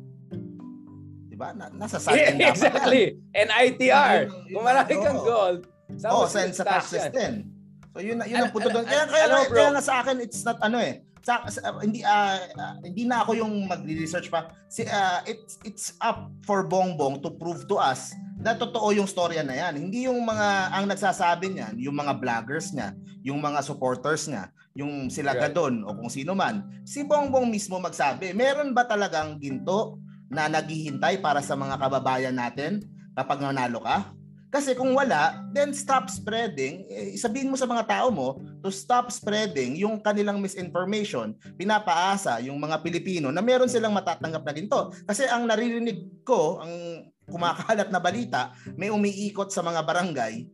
Diba? 1.29 1.53
Na, 1.53 1.69
nasa 1.77 2.01
SALN 2.01 2.41
yeah, 2.41 2.49
Exactly. 2.57 3.21
And 3.37 3.53
ITR. 3.53 4.33
Kung 4.49 4.65
marami 4.65 4.93
kang 4.97 5.21
gold, 5.21 5.69
oh, 6.09 6.25
sa 6.25 6.49
taxes 6.49 7.13
din. 7.13 7.54
So 7.95 8.03
yun, 8.03 8.19
yun 8.27 8.43
ang 8.43 8.51
punto 8.51 8.69
doon. 8.75 8.83
Kaya, 8.83 9.07
kaya, 9.07 9.27
kaya, 9.31 9.47
kaya 9.47 9.69
nga 9.71 9.83
sa 9.83 10.03
akin, 10.03 10.19
it's 10.19 10.43
not 10.43 10.59
ano 10.59 10.83
eh 10.83 11.07
sa, 11.25 11.41
sa 11.49 11.73
uh, 11.73 11.81
hindi 11.81 12.05
uh, 12.05 12.37
uh, 12.53 12.77
hindi 12.85 13.09
na 13.09 13.25
ako 13.25 13.41
yung 13.41 13.65
magre-research 13.65 14.29
pa. 14.29 14.53
Si 14.69 14.85
uh, 14.85 15.25
it's 15.25 15.57
it's 15.65 15.87
up 16.05 16.29
for 16.45 16.69
Bongbong 16.69 17.25
to 17.25 17.33
prove 17.33 17.65
to 17.65 17.81
us 17.81 18.13
na 18.37 18.53
totoo 18.53 18.93
yung 18.93 19.09
storya 19.09 19.41
na 19.41 19.57
yan. 19.57 19.89
Hindi 19.89 20.05
yung 20.05 20.21
mga 20.21 20.77
ang 20.77 20.85
nagsasabi 20.85 21.57
niyan, 21.57 21.75
yung 21.81 21.97
mga 21.97 22.21
vloggers 22.21 22.77
niya, 22.77 22.93
yung 23.25 23.41
mga 23.41 23.65
supporters 23.65 24.29
niya, 24.29 24.53
yung 24.77 25.09
sila 25.09 25.33
right. 25.33 25.49
Gadon 25.49 25.81
o 25.89 25.97
kung 25.97 26.13
sino 26.13 26.37
man. 26.37 26.85
Si 26.85 27.01
Bongbong 27.09 27.49
mismo 27.49 27.81
magsabi, 27.81 28.37
meron 28.37 28.77
ba 28.77 28.85
talagang 28.85 29.41
ginto 29.41 29.97
na 30.29 30.45
naghihintay 30.53 31.25
para 31.25 31.41
sa 31.41 31.57
mga 31.57 31.81
kababayan 31.81 32.37
natin 32.37 32.85
kapag 33.17 33.41
nanalo 33.41 33.81
ka? 33.81 34.13
Kasi 34.55 34.79
kung 34.79 34.95
wala, 34.95 35.43
then 35.51 35.75
stop 35.75 36.07
spreading. 36.07 36.87
Eh, 36.87 37.19
sabihin 37.19 37.51
mo 37.51 37.59
sa 37.59 37.67
mga 37.67 37.91
tao 37.91 38.15
mo 38.15 38.39
to 38.63 38.71
stop 38.71 39.11
spreading 39.11 39.75
yung 39.75 39.99
kanilang 39.99 40.39
misinformation. 40.39 41.35
Pinapaasa 41.59 42.39
yung 42.39 42.63
mga 42.63 42.79
Pilipino 42.87 43.35
na 43.35 43.43
meron 43.43 43.67
silang 43.67 43.91
matatanggap 43.91 44.47
na 44.47 44.55
ginto. 44.55 44.95
Kasi 45.11 45.27
ang 45.27 45.51
naririnig 45.51 46.23
ko, 46.23 46.63
ang 46.63 47.03
kumakalat 47.27 47.91
na 47.91 47.99
balita, 47.99 48.55
may 48.79 48.95
umiikot 48.95 49.51
sa 49.51 49.59
mga 49.67 49.83
barangay, 49.83 50.47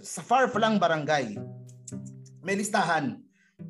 sa 0.00 0.24
far 0.24 0.48
lang 0.56 0.80
barangay. 0.80 1.36
May 2.40 2.56
listahan. 2.56 3.20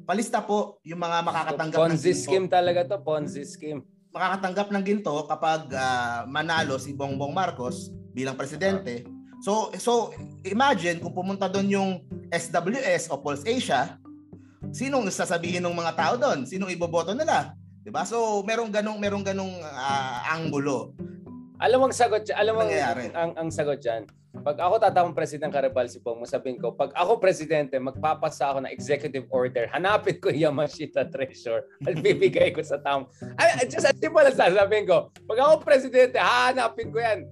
Palista 0.07 0.46
po 0.46 0.79
yung 0.87 1.02
mga 1.02 1.26
makakatanggap 1.26 1.74
so, 1.74 1.83
Ponzi 1.90 1.98
ng 1.98 2.07
ginto. 2.14 2.22
scheme 2.22 2.46
talaga 2.46 2.81
to, 2.87 3.02
Ponzi 3.02 3.42
scheme. 3.42 3.83
Makakatanggap 4.14 4.70
ng 4.70 4.85
ginto 4.87 5.26
kapag 5.26 5.74
uh, 5.74 6.22
manalo 6.31 6.79
si 6.79 6.94
Bongbong 6.94 7.35
Marcos 7.35 7.90
bilang 8.14 8.38
presidente. 8.38 9.02
Uh 9.02 9.15
So 9.44 9.72
so 9.77 10.12
imagine 10.44 11.01
kung 11.01 11.12
pumunta 11.12 11.49
doon 11.51 11.68
yung 11.68 11.90
SWS 12.33 13.12
o 13.12 13.20
Pulse 13.20 13.44
Asia, 13.44 14.01
sinong 14.72 15.09
sasabihin 15.12 15.64
ng 15.64 15.77
mga 15.77 15.92
tao 15.96 16.14
doon? 16.16 16.49
Sinong 16.49 16.72
iboboto 16.72 17.12
nila? 17.12 17.53
'Di 17.85 17.90
ba? 17.92 18.03
So 18.09 18.42
merong 18.42 18.72
ganong 18.72 18.99
merong 18.99 19.25
ganong 19.25 19.55
uh, 19.62 20.18
anggulo. 20.33 20.96
Alam 21.57 21.81
mo 21.81 21.85
ang 21.88 21.96
sagot, 21.96 22.29
alam 22.37 22.53
mo 22.53 22.68
ang, 22.68 22.72
ang, 23.16 23.33
ang 23.33 23.49
sagot 23.49 23.81
diyan. 23.81 24.05
Pag 24.44 24.61
ako 24.61 24.77
tatawang 24.77 25.16
president 25.16 25.49
Karabal 25.49 25.88
si 25.88 26.05
Pong, 26.05 26.20
sabihin 26.29 26.61
ko, 26.61 26.77
pag 26.77 26.92
ako 26.92 27.16
presidente, 27.16 27.81
magpapasa 27.81 28.53
ako 28.53 28.68
ng 28.68 28.72
executive 28.77 29.25
order, 29.33 29.64
hanapin 29.72 30.20
ko 30.20 30.29
yung 30.29 30.53
Yamashita 30.53 31.09
Treasure 31.09 31.64
at 31.88 31.96
bibigay 31.96 32.53
ko 32.53 32.61
sa 32.61 32.77
tao. 32.77 33.09
Ay, 33.40 33.64
just 33.72 33.88
as 33.88 33.96
simple 33.96 34.20
as 34.20 34.37
sasabihin 34.37 34.85
ko, 34.85 35.09
pag 35.25 35.38
ako 35.40 35.64
presidente, 35.64 36.20
hahanapin 36.20 36.93
ko 36.93 37.01
yan 37.01 37.24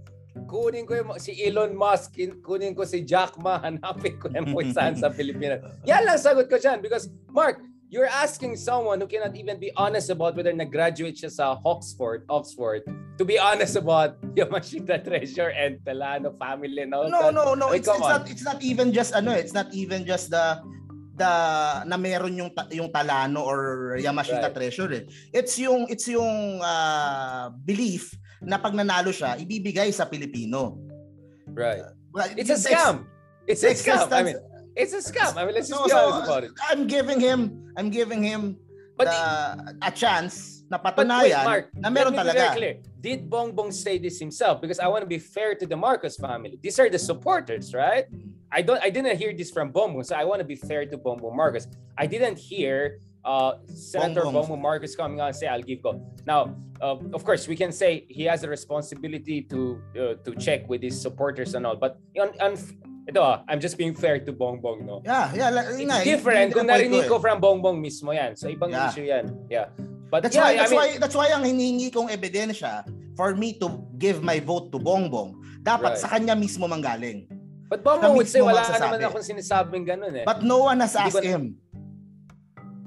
kunin 0.47 0.83
ko 0.87 0.99
yung, 0.99 1.11
si 1.23 1.39
Elon 1.39 1.73
Musk, 1.75 2.19
kunin 2.43 2.75
ko 2.75 2.83
si 2.83 3.07
Jack 3.07 3.39
Ma, 3.39 3.59
hanapin 3.65 4.19
ko 4.19 4.29
yung 4.35 4.75
saan 4.75 4.99
sa 4.99 5.11
Pilipinas. 5.11 5.63
Yan 5.91 6.03
lang 6.03 6.19
sagot 6.19 6.51
ko 6.51 6.59
dyan 6.59 6.83
because 6.83 7.07
Mark, 7.31 7.63
you're 7.95 8.11
asking 8.11 8.59
someone 8.59 8.99
who 8.99 9.07
cannot 9.07 9.39
even 9.39 9.63
be 9.63 9.71
honest 9.79 10.11
about 10.11 10.35
whether 10.35 10.51
nag-graduate 10.51 11.15
siya 11.15 11.31
sa 11.31 11.47
Oxford, 11.63 12.27
Oxford, 12.27 12.83
to 13.15 13.23
be 13.23 13.39
honest 13.39 13.79
about 13.79 14.19
Yamashita 14.35 14.99
Treasure 15.07 15.55
and 15.55 15.79
Telano 15.87 16.35
family 16.35 16.83
and 16.83 16.91
all 16.91 17.07
No, 17.07 17.31
that. 17.31 17.35
no, 17.35 17.55
no. 17.55 17.71
It's, 17.71 17.87
it's 17.87 18.03
not 18.03 18.27
it's 18.27 18.43
not 18.43 18.59
even 18.67 18.91
just 18.91 19.15
ano, 19.15 19.31
it's 19.31 19.55
not 19.55 19.71
even 19.71 20.03
just 20.03 20.35
the 20.35 20.59
the 21.15 21.31
na 21.87 21.95
meron 21.95 22.35
yung 22.35 22.51
yung 22.75 22.91
Talano 22.91 23.47
or 23.47 23.95
Yamashita 24.03 24.51
right. 24.51 24.55
Treasure 24.59 24.91
eh. 24.91 25.03
It's 25.31 25.55
yung 25.63 25.87
it's 25.87 26.11
yung 26.11 26.59
uh, 26.59 27.55
belief 27.63 28.11
na 28.45 28.57
pag 28.59 28.73
nanalo 28.73 29.11
siya, 29.11 29.37
ibibigay 29.41 29.93
sa 29.93 30.05
Pilipino. 30.05 30.79
Right. 31.49 31.83
Uh, 32.15 32.29
it's 32.37 32.51
a 32.51 32.59
scam. 32.61 33.09
It's 33.47 33.63
a 33.63 33.75
scam. 33.75 34.13
I 34.13 34.23
mean, 34.23 34.39
it's 34.77 34.95
a 34.95 35.03
scam. 35.03 35.37
I 35.37 35.45
mean, 35.45 35.55
let's 35.55 35.69
just 35.69 35.81
so, 35.81 35.87
be 35.87 35.93
honest 35.93 36.29
about 36.29 36.45
it. 36.45 36.53
I'm 36.71 36.87
giving 36.87 37.21
him, 37.21 37.73
I'm 37.77 37.91
giving 37.91 38.23
him 38.23 38.57
but 38.97 39.11
the, 39.11 39.77
a 39.83 39.91
chance 39.91 40.63
na 40.71 40.79
patunayan 40.79 41.23
wait, 41.23 41.45
Mark, 41.45 41.65
na 41.75 41.91
meron 41.91 42.15
talaga. 42.15 42.55
Clear. 42.55 42.79
did 43.01 43.29
Bongbong 43.29 43.73
say 43.73 43.99
this 43.99 44.19
himself? 44.19 44.61
Because 44.63 44.79
I 44.79 44.87
want 44.89 45.03
to 45.03 45.11
be 45.11 45.19
fair 45.19 45.55
to 45.55 45.67
the 45.67 45.77
Marcos 45.77 46.17
family. 46.17 46.59
These 46.63 46.79
are 46.79 46.89
the 46.89 46.99
supporters, 46.99 47.75
right? 47.75 48.07
I 48.51 48.63
don't. 48.63 48.81
I 48.83 48.91
didn't 48.91 49.19
hear 49.19 49.35
this 49.35 49.51
from 49.51 49.73
Bongbong, 49.73 50.07
so 50.07 50.15
I 50.15 50.25
want 50.25 50.41
to 50.41 50.49
be 50.49 50.55
fair 50.57 50.87
to 50.87 50.97
Bongbong 50.97 51.35
Marcos. 51.35 51.67
I 51.99 52.07
didn't 52.07 52.39
hear 52.39 53.03
uh, 53.25 53.59
Senator 53.73 54.29
Bongbong. 54.29 54.61
Marcos 54.61 54.95
coming 54.95 55.21
out 55.21 55.33
and 55.33 55.37
say, 55.37 55.49
"I'll 55.49 55.65
give 55.65 55.83
go." 55.83 55.99
Now, 56.29 56.55
uh, 56.81 56.97
of 57.13 57.25
course, 57.25 57.49
we 57.49 57.57
can 57.57 57.73
say 57.73 58.05
he 58.09 58.25
has 58.29 58.45
a 58.45 58.49
responsibility 58.49 59.43
to 59.51 59.81
uh, 59.97 60.15
to 60.23 60.31
check 60.37 60.69
with 60.69 60.85
his 60.85 61.01
supporters 61.01 61.57
and 61.57 61.67
all. 61.67 61.77
But 61.77 61.99
on, 62.21 62.31
on 62.39 62.53
ito, 63.09 63.21
ah, 63.21 63.45
I'm 63.49 63.61
just 63.61 63.77
being 63.77 63.93
fair 63.93 64.17
to 64.21 64.33
Bongbong, 64.33 64.85
no? 64.89 65.05
Yeah, 65.05 65.29
yeah. 65.37 65.51
yun 65.53 65.77
It's 65.77 65.85
nga, 65.93 65.99
different 66.05 66.49
kung 66.57 66.69
narinig 66.69 67.05
eh. 67.05 67.09
ko 67.09 67.21
from 67.21 67.37
Bongbong 67.41 67.77
mismo 67.81 68.17
yan. 68.17 68.33
So, 68.33 68.49
ibang 68.49 68.73
Yeah. 68.73 68.89
issue 68.89 69.05
yan. 69.09 69.25
Yeah. 69.53 69.69
But 70.09 70.25
That's 70.25 70.37
yeah, 70.37 70.47
why 70.47 70.53
I 70.53 70.57
that's 70.57 70.71
mean, 70.73 70.81
why 70.81 70.89
that's 70.97 71.17
why 71.17 71.29
ang 71.35 71.43
hinihingi 71.45 71.91
kong 71.93 72.09
ebidensya 72.09 72.87
for 73.19 73.35
me 73.35 73.59
to 73.61 73.83
give 73.99 74.23
my 74.23 74.39
vote 74.41 74.71
to 74.73 74.79
Bongbong 74.79 75.37
dapat 75.61 75.97
Right. 75.97 76.01
sa 76.01 76.09
kanya 76.17 76.33
mismo 76.39 76.65
manggaling. 76.65 77.29
but 77.69 77.83
Bongbong 77.83 78.15
would 78.15 78.31
say, 78.31 78.39
wala 78.39 78.63
naman 78.63 79.03
akong 79.03 79.25
sinasabing 79.25 79.83
ganun 79.83 80.15
eh. 80.15 80.23
But 80.23 80.47
no 80.47 80.71
one 80.71 80.79
has 80.79 80.95
asked 80.95 81.25
him. 81.25 81.59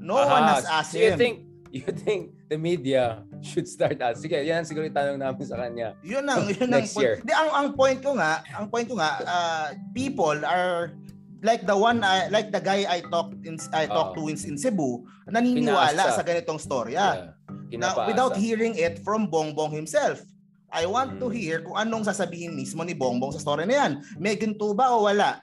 No 0.08 0.16
one 0.16 0.32
Aha, 0.48 0.56
has 0.56 0.66
asked 0.66 0.96
so 0.96 1.04
you 1.04 1.12
him. 1.12 1.20
think, 1.20 1.36
you 1.68 1.84
think 1.84 2.32
the 2.48 2.56
media 2.56 3.28
should 3.44 3.68
start 3.68 4.00
us? 4.00 4.24
Sige, 4.24 4.40
yan 4.40 4.64
ang 4.64 4.68
siguro 4.68 4.88
yung 4.88 4.96
tanong 4.96 5.20
namin 5.20 5.44
sa 5.44 5.60
kanya. 5.60 6.00
Yun 6.00 6.24
ang 6.24 6.48
yun 6.48 6.72
ang 6.72 6.88
point. 6.88 7.04
year. 7.04 7.20
Di, 7.20 7.36
ang 7.36 7.52
ang 7.52 7.68
point 7.76 8.00
ko 8.00 8.16
nga, 8.16 8.40
ang 8.56 8.72
point 8.72 8.88
ko 8.88 8.96
nga, 8.96 9.20
uh, 9.28 9.68
people 9.92 10.40
are 10.48 10.96
like 11.44 11.68
the 11.68 11.76
one 11.76 12.00
I, 12.02 12.32
like 12.32 12.56
the 12.56 12.64
guy 12.64 12.88
I 12.88 13.04
talked 13.12 13.36
in 13.44 13.60
I 13.76 13.84
talked 13.86 14.16
to 14.16 14.32
in, 14.32 14.40
in 14.40 14.56
Cebu, 14.56 15.04
naniniwala 15.28 15.92
Pinaasa. 15.92 16.16
sa 16.16 16.24
ganitong 16.24 16.58
storya. 16.58 17.36
Yeah. 17.68 17.78
Now, 17.78 18.08
without 18.08 18.40
hearing 18.40 18.80
it 18.80 19.04
from 19.04 19.28
Bongbong 19.28 19.76
himself. 19.76 20.24
I 20.68 20.84
want 20.84 21.16
to 21.24 21.32
Mm. 21.32 21.36
hear 21.36 21.58
kung 21.64 21.80
anong 21.80 22.04
sasabihin 22.04 22.52
mismo 22.52 22.84
ni 22.84 22.92
Bongbong 22.92 23.32
sa 23.32 23.40
story 23.40 23.64
na 23.64 23.88
yan. 23.88 23.92
May 24.20 24.36
ginto 24.36 24.76
ba 24.76 24.92
o 24.92 25.08
wala? 25.08 25.40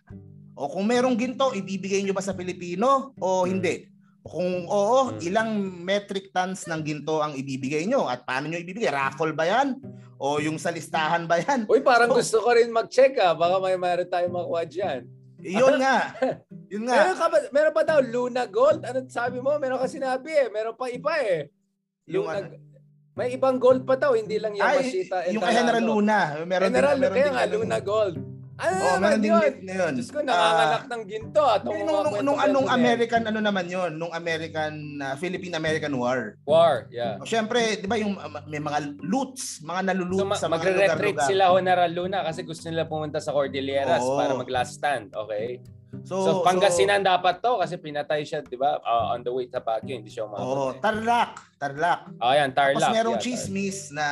O 0.53 0.69
kung 0.69 0.85
merong 0.85 1.17
ginto, 1.17 1.49
ibibigay 1.53 2.05
nyo 2.05 2.13
ba 2.13 2.21
sa 2.21 2.37
Pilipino 2.37 3.17
o 3.17 3.49
hindi? 3.49 3.89
O 4.25 4.29
kung 4.31 4.65
oo, 4.65 5.13
Mm. 5.13 5.21
ilang 5.23 5.51
metric 5.85 6.33
tons 6.33 6.65
ng 6.65 6.81
ginto 6.81 7.21
ang 7.21 7.37
ibibigay 7.37 7.85
nyo? 7.85 8.09
At 8.09 8.25
paano 8.25 8.49
nyo 8.49 8.57
ibibigay? 8.57 8.89
Raffle 8.89 9.37
ba 9.37 9.45
yan? 9.45 9.77
O 10.17 10.41
yung 10.41 10.57
sa 10.57 10.73
listahan 10.73 11.29
ba 11.29 11.37
yan? 11.37 11.69
Uy, 11.69 11.85
parang 11.85 12.09
So- 12.09 12.17
gusto 12.17 12.37
ko 12.41 12.57
rin 12.57 12.73
mag-check 12.73 13.21
ah. 13.21 13.37
Baka 13.37 13.61
may 13.61 13.77
meron 13.77 14.09
tayong 14.09 14.33
makuha 14.33 14.65
dyan. 14.65 15.01
Yun 15.39 15.77
nga. 15.77 16.17
Yun 16.73 16.89
nga. 16.89 16.97
Meron, 16.97 17.17
ka 17.17 17.27
ba, 17.29 17.37
meron 17.53 17.75
pa 17.75 17.85
daw 17.85 17.99
Luna 18.01 18.49
Gold? 18.49 18.81
Ano 18.83 19.05
sabi 19.07 19.39
mo? 19.39 19.61
Meron 19.61 19.77
ka 19.77 19.87
sinabi 19.87 20.33
eh. 20.33 20.49
Meron 20.49 20.73
pa 20.73 20.89
iba 20.89 21.21
eh. 21.21 21.53
Yung 22.09 22.25
Luna, 22.25 22.41
ano- 22.41 22.57
may 23.13 23.29
ibang 23.31 23.61
gold 23.61 23.85
pa 23.85 23.95
daw. 23.95 24.17
Hindi 24.17 24.41
lang 24.41 24.57
Ay, 24.57 24.89
Yamashita. 24.89 25.17
and 25.23 25.37
yung 25.37 25.45
kay 25.45 25.53
General. 25.55 25.85
Luna. 25.85 26.19
Meron 26.43 26.67
General, 26.67 26.97
din, 26.97 27.03
meron 27.03 27.13
kaya 27.15 27.29
din 27.29 27.35
nga. 27.37 27.45
Luna 27.53 27.79
Gold. 27.79 28.17
Ano 28.55 28.75
Oh, 28.79 28.95
naman 28.97 29.19
yun? 29.19 29.51
na 29.63 29.73
yun. 29.75 29.93
Diyos 29.99 30.09
ko, 30.09 30.23
nanganganak 30.23 30.87
ng 30.87 31.03
ginto 31.05 31.43
at 31.43 31.67
Nung, 31.67 31.83
nung, 31.83 32.07
nung, 32.07 32.17
nung 32.23 32.39
anong 32.39 32.69
American 32.69 33.27
ano 33.27 33.41
naman 33.41 33.67
yon 33.67 33.91
nung 33.93 34.15
American 34.15 34.73
uh, 34.97 35.19
Philippine-American 35.19 35.91
War. 35.93 36.39
War, 36.45 36.87
yeah. 36.89 37.19
Siyempre, 37.23 37.77
'di 37.77 37.87
ba 37.87 37.97
yung 37.97 38.15
uh, 38.15 38.31
may 38.45 38.59
mga 38.59 38.95
loots, 39.01 39.59
mga 39.61 39.91
naluluot 39.91 40.21
So, 40.21 40.27
ma- 40.29 40.39
sa 40.39 40.47
mga 40.47 40.55
magre-retreat 40.55 40.95
lugar-lugar. 41.13 41.27
sila 41.27 41.45
General 41.51 41.91
Luna 41.91 42.19
kasi 42.23 42.41
gusto 42.43 42.65
nila 42.69 42.85
pumunta 42.85 43.19
sa 43.19 43.35
Cordilleras 43.35 43.99
Oo. 44.01 44.15
para 44.15 44.33
mag-last 44.33 44.79
stand, 44.79 45.11
okay? 45.13 45.59
So, 46.03 46.15
So, 46.21 46.31
Pangasinan 46.43 47.03
dapat 47.03 47.39
to 47.39 47.55
kasi 47.57 47.75
pinatay 47.75 48.23
siya, 48.23 48.39
di 48.41 48.55
ba? 48.55 48.79
Uh, 48.79 49.15
on 49.15 49.23
the 49.23 49.31
way 49.31 49.47
to 49.47 49.59
Baguio, 49.59 49.95
hindi 49.95 50.11
siya 50.11 50.27
Oh, 50.27 50.31
umabot. 50.31 50.75
eh. 50.75 50.79
Tarlac, 50.79 51.31
Tarlac. 51.55 52.01
Oh, 52.19 52.31
yan, 52.31 52.51
Tarlac. 52.51 52.79
Tapos 52.81 52.91
merong 52.93 53.15
yeah, 53.15 53.23
Tarlac. 53.25 53.39
chismis 53.41 53.79
na 53.91 54.07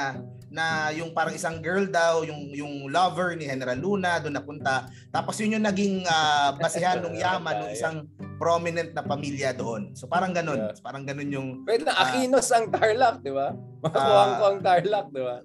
na 0.53 0.65
yung 0.91 1.11
parang 1.11 1.33
isang 1.33 1.59
girl 1.59 1.83
daw, 1.85 2.21
yung 2.21 2.53
yung 2.53 2.73
lover 2.87 3.33
ni 3.33 3.45
General 3.45 3.75
Luna 3.75 4.21
doon 4.21 4.37
napunta. 4.37 4.87
Tapos 5.09 5.35
yun 5.37 5.57
yung 5.57 5.65
naging 5.65 6.05
uh, 6.05 6.53
basihan 6.55 7.01
ng 7.01 7.17
yaman 7.25 7.57
ng 7.59 7.71
isang 7.73 7.97
prominent 8.37 8.93
na 8.93 9.01
pamilya 9.01 9.51
doon. 9.51 9.91
So 9.93 10.05
parang 10.05 10.31
ganun, 10.31 10.61
Yeah. 10.63 10.77
parang 10.79 11.03
ganun 11.03 11.29
yung 11.29 11.49
Wait 11.65 11.81
lang, 11.81 11.95
Ah. 11.95 12.05
Aquinos 12.07 12.49
ang 12.49 12.69
Tarlac, 12.69 13.21
di 13.21 13.33
ba? 13.33 13.57
Makakuha 13.81 14.23
ko 14.31 14.45
ang 14.47 14.61
Tarlac, 14.61 15.07
di 15.09 15.23
ba? 15.23 15.37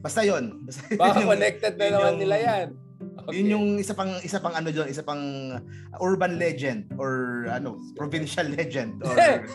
basta 0.00 0.20
yun. 0.20 0.64
Basta 0.64 0.82
yun 0.84 0.96
Baka 0.96 1.16
yung- 1.16 1.30
connected 1.30 1.72
na 1.76 1.84
yun 1.84 1.92
naman 1.94 2.08
yung- 2.08 2.20
nila 2.20 2.36
yan. 2.36 2.66
Okay. 3.30 3.36
Yun 3.36 3.46
yung 3.50 3.66
isa 3.76 3.92
pang 3.92 4.16
isa 4.20 4.38
pang 4.38 4.52
ano 4.52 4.68
doon, 4.68 4.88
isa 4.88 5.02
pang 5.02 5.20
urban 5.98 6.40
legend 6.40 6.88
or 6.96 7.44
ano, 7.46 7.76
provincial 7.94 8.48
legend 8.56 8.96
or 9.04 9.12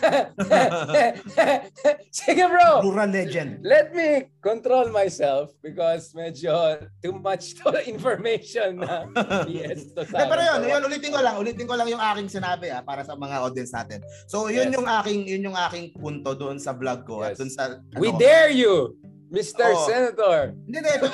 Sige 2.11 2.43
bro, 2.45 2.81
rural 2.81 3.09
legend. 3.09 3.59
let 3.61 3.91
me 3.91 4.29
control 4.39 4.89
myself 4.89 5.49
because 5.59 6.13
medyo 6.13 6.53
too 7.01 7.15
much 7.15 7.57
to 7.57 7.73
information 7.83 8.79
na 8.79 9.09
yes 9.45 9.91
to 9.91 10.05
Eh, 10.05 10.25
pero 10.25 10.41
yun, 10.41 10.59
yun, 10.69 10.81
ulitin 10.85 11.11
ko 11.11 11.19
lang, 11.19 11.35
ulitin 11.35 11.65
ko 11.65 11.73
lang 11.73 11.87
yung 11.89 11.99
aking 11.99 12.29
sinabi 12.29 12.69
ah, 12.69 12.79
para 12.79 13.01
sa 13.01 13.13
mga 13.13 13.41
audience 13.41 13.73
natin. 13.73 13.99
So, 14.25 14.47
yun 14.47 14.69
Yes. 14.69 14.77
yung 14.77 14.87
aking 14.87 15.19
yun 15.25 15.41
yung 15.43 15.57
aking 15.59 15.91
punto 15.93 16.31
doon 16.33 16.57
sa 16.57 16.71
vlog 16.71 17.03
ko 17.03 17.21
at 17.21 17.33
Yes. 17.33 17.39
doon 17.39 17.51
sa 17.51 17.63
ano, 17.67 17.97
We 17.97 18.13
dare 18.15 18.49
you, 18.49 18.95
Mr. 19.29 19.73
Oo. 19.73 19.85
Senator. 19.85 20.53
Hindi, 20.65 20.77
hindi. 20.79 21.09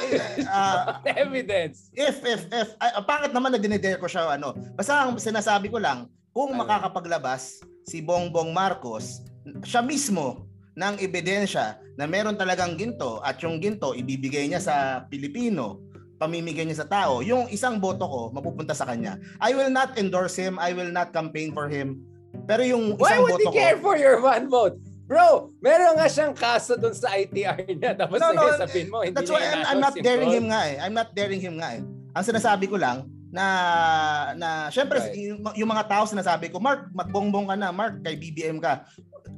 ah, 0.45 0.99
Evidence. 1.23 1.87
if, 1.95 2.19
if, 2.21 2.43
if, 2.51 2.69
ay, 2.77 2.91
ah, 2.95 3.03
pangit 3.03 3.31
naman 3.31 3.55
na 3.55 3.59
dinedare 3.59 3.97
ko 3.97 4.07
siya, 4.07 4.35
ano. 4.35 4.51
Basta 4.75 5.07
ang 5.07 5.15
sinasabi 5.15 5.71
ko 5.71 5.79
lang, 5.79 6.11
kung 6.31 6.51
Ano? 6.55 6.63
makakapaglabas 6.63 7.59
si 7.83 7.99
Bongbong 7.99 8.51
Marcos, 8.51 9.23
siya 9.63 9.79
mismo 9.81 10.47
ng 10.75 10.99
ebidensya 10.99 11.75
na 11.95 12.07
meron 12.07 12.35
talagang 12.35 12.79
ginto 12.79 13.19
at 13.21 13.39
yung 13.43 13.59
ginto 13.59 13.91
ibibigay 13.91 14.47
niya 14.47 14.63
sa 14.63 14.75
Pilipino, 15.07 15.79
pamimigay 16.15 16.63
niya 16.63 16.85
sa 16.85 16.89
tao, 16.89 17.19
yung 17.19 17.49
isang 17.49 17.81
boto 17.81 18.05
ko 18.07 18.21
mapupunta 18.31 18.71
sa 18.71 18.87
kanya. 18.87 19.17
I 19.41 19.51
will 19.51 19.71
not 19.71 19.97
endorse 19.97 20.37
him, 20.37 20.55
I 20.55 20.71
will 20.71 20.91
not 20.91 21.11
campaign 21.11 21.51
for 21.51 21.67
him. 21.67 21.99
Pero 22.47 22.63
yung 22.63 22.95
Why 22.95 23.17
isang 23.17 23.21
would 23.27 23.31
boto 23.39 23.51
he 23.51 23.55
care 23.55 23.75
ko, 23.75 23.83
for 23.83 23.95
your 23.99 24.23
one 24.23 24.47
vote? 24.47 24.77
Bro, 25.11 25.51
meron 25.59 25.99
nga 25.99 26.07
siyang 26.07 26.31
kaso 26.31 26.79
dun 26.79 26.95
sa 26.95 27.11
ITR 27.19 27.67
niya. 27.67 27.91
Tapos 27.99 28.15
No, 28.15 28.31
no, 28.31 28.47
sabihin 28.55 28.87
mo, 28.87 29.03
hindi 29.03 29.11
That's 29.11 29.27
why 29.27 29.43
I'm, 29.43 29.75
I'm 29.75 29.81
not 29.83 29.91
daring 29.99 30.31
vote. 30.31 30.37
him 30.39 30.45
nga 30.47 30.61
eh. 30.71 30.75
I'm 30.79 30.95
not 30.95 31.09
daring 31.11 31.41
him 31.43 31.55
nga 31.59 31.69
eh. 31.75 31.81
Ang 32.15 32.23
sinasabi 32.23 32.71
ko 32.71 32.79
lang 32.79 33.11
na 33.27 33.45
na 34.39 34.71
syempre 34.71 35.03
Right. 35.03 35.11
yung, 35.19 35.43
yung 35.51 35.67
mga 35.67 35.91
tao 35.91 36.07
sinasabi 36.07 36.47
ko, 36.47 36.63
Mark, 36.63 36.87
magbongbong 36.95 37.51
ka 37.51 37.55
na, 37.59 37.75
Mark, 37.75 37.99
kay 37.99 38.15
BBM 38.15 38.63
ka. 38.63 38.87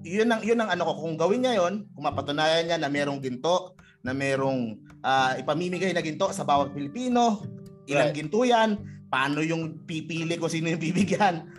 Yun 0.05 0.29
ang 0.29 0.45
yun 0.45 0.61
ang 0.61 0.69
ano 0.69 0.85
ko 0.85 1.09
kung 1.09 1.17
gawin 1.17 1.41
niya 1.41 1.65
yon, 1.65 1.89
kung 1.89 2.05
mapatunayan 2.05 2.69
niya 2.69 2.77
na 2.77 2.93
merong 2.93 3.17
ginto, 3.17 3.73
na 4.05 4.13
merong 4.13 4.77
ah, 5.01 5.33
ipamimigay 5.41 5.89
na 5.89 6.05
ginto 6.05 6.29
sa 6.29 6.45
bawat 6.45 6.69
Pilipino, 6.69 7.41
ilang 7.89 8.13
Right. 8.13 8.17
ginto 8.21 8.45
yan, 8.45 8.77
paano 9.09 9.41
yung 9.41 9.81
pipili 9.89 10.37
ko 10.37 10.45
sino 10.45 10.69
yung 10.69 10.81
bibigyan. 10.85 11.49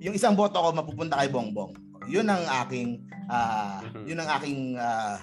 Yung 0.00 0.16
isang 0.16 0.32
boto 0.32 0.56
ko 0.56 0.72
mapupunta 0.72 1.20
kay 1.20 1.28
Bongbong. 1.28 1.76
Yun 2.08 2.24
ang 2.24 2.48
aking 2.64 3.04
ah, 3.28 3.80
Mhm. 3.80 4.04
yun 4.04 4.18
ang 4.18 4.30
aking 4.34 4.58
ah, 4.74 5.16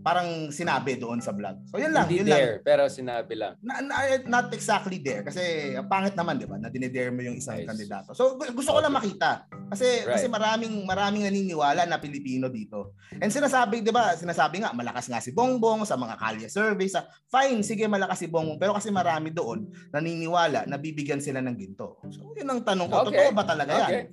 parang 0.00 0.48
sinabi 0.48 0.96
doon 0.96 1.20
sa 1.20 1.30
vlog. 1.30 1.60
So 1.66 1.76
yun 1.76 1.92
lang, 1.92 2.06
Hindi 2.06 2.22
yun 2.22 2.26
lang. 2.26 2.40
dare, 2.40 2.54
pero 2.60 2.88
sinabi 2.88 3.34
lang. 3.34 3.60
Na, 3.60 3.78
na- 3.78 4.24
not 4.24 4.48
exactly 4.48 4.96
there 4.98 5.20
kasi 5.20 5.42
ang 5.74 5.84
pangit 5.84 6.14
naman 6.14 6.38
'di 6.38 6.46
ba 6.46 6.56
na 6.56 6.70
dinedare 6.70 7.10
mo 7.10 7.20
yung 7.20 7.36
isang 7.36 7.58
Nice. 7.58 7.68
kandidato. 7.68 8.10
So 8.12 8.34
gu- 8.34 8.54
gusto 8.54 8.72
ko 8.72 8.80
lang 8.80 8.94
makita 8.94 9.44
kasi 9.68 9.84
Right. 10.00 10.16
kasi 10.16 10.26
maraming 10.28 10.80
maraming 10.82 11.26
naniniwala 11.26 11.84
na 11.84 11.98
Pilipino 11.98 12.48
dito. 12.48 12.96
And 13.12 13.28
sinasabi 13.28 13.82
'di 13.82 13.90
ba, 13.90 14.16
sinasabi 14.16 14.64
nga 14.64 14.72
malakas 14.72 15.06
nga 15.06 15.20
si 15.20 15.30
Bongbong 15.30 15.84
sa 15.84 15.94
mga 15.94 16.16
kalye 16.16 16.48
survey 16.48 16.88
sa 16.88 17.04
fine 17.28 17.60
sige 17.60 17.84
malakas 17.84 18.16
si 18.16 18.26
Bongbong 18.26 18.56
pero 18.56 18.72
kasi 18.72 18.88
marami 18.88 19.28
doon 19.28 19.66
naniniwala 19.92 20.64
na 20.64 20.78
bibigyan 20.78 21.20
sila 21.20 21.42
ng 21.42 21.52
ginto. 21.52 22.00
So 22.08 22.32
yun 22.32 22.48
ang 22.48 22.62
tanong 22.62 22.88
ko, 22.88 22.96
Okay. 23.02 23.12
totoo 23.12 23.28
ba 23.34 23.44
talaga 23.44 23.72
yan? 23.84 24.08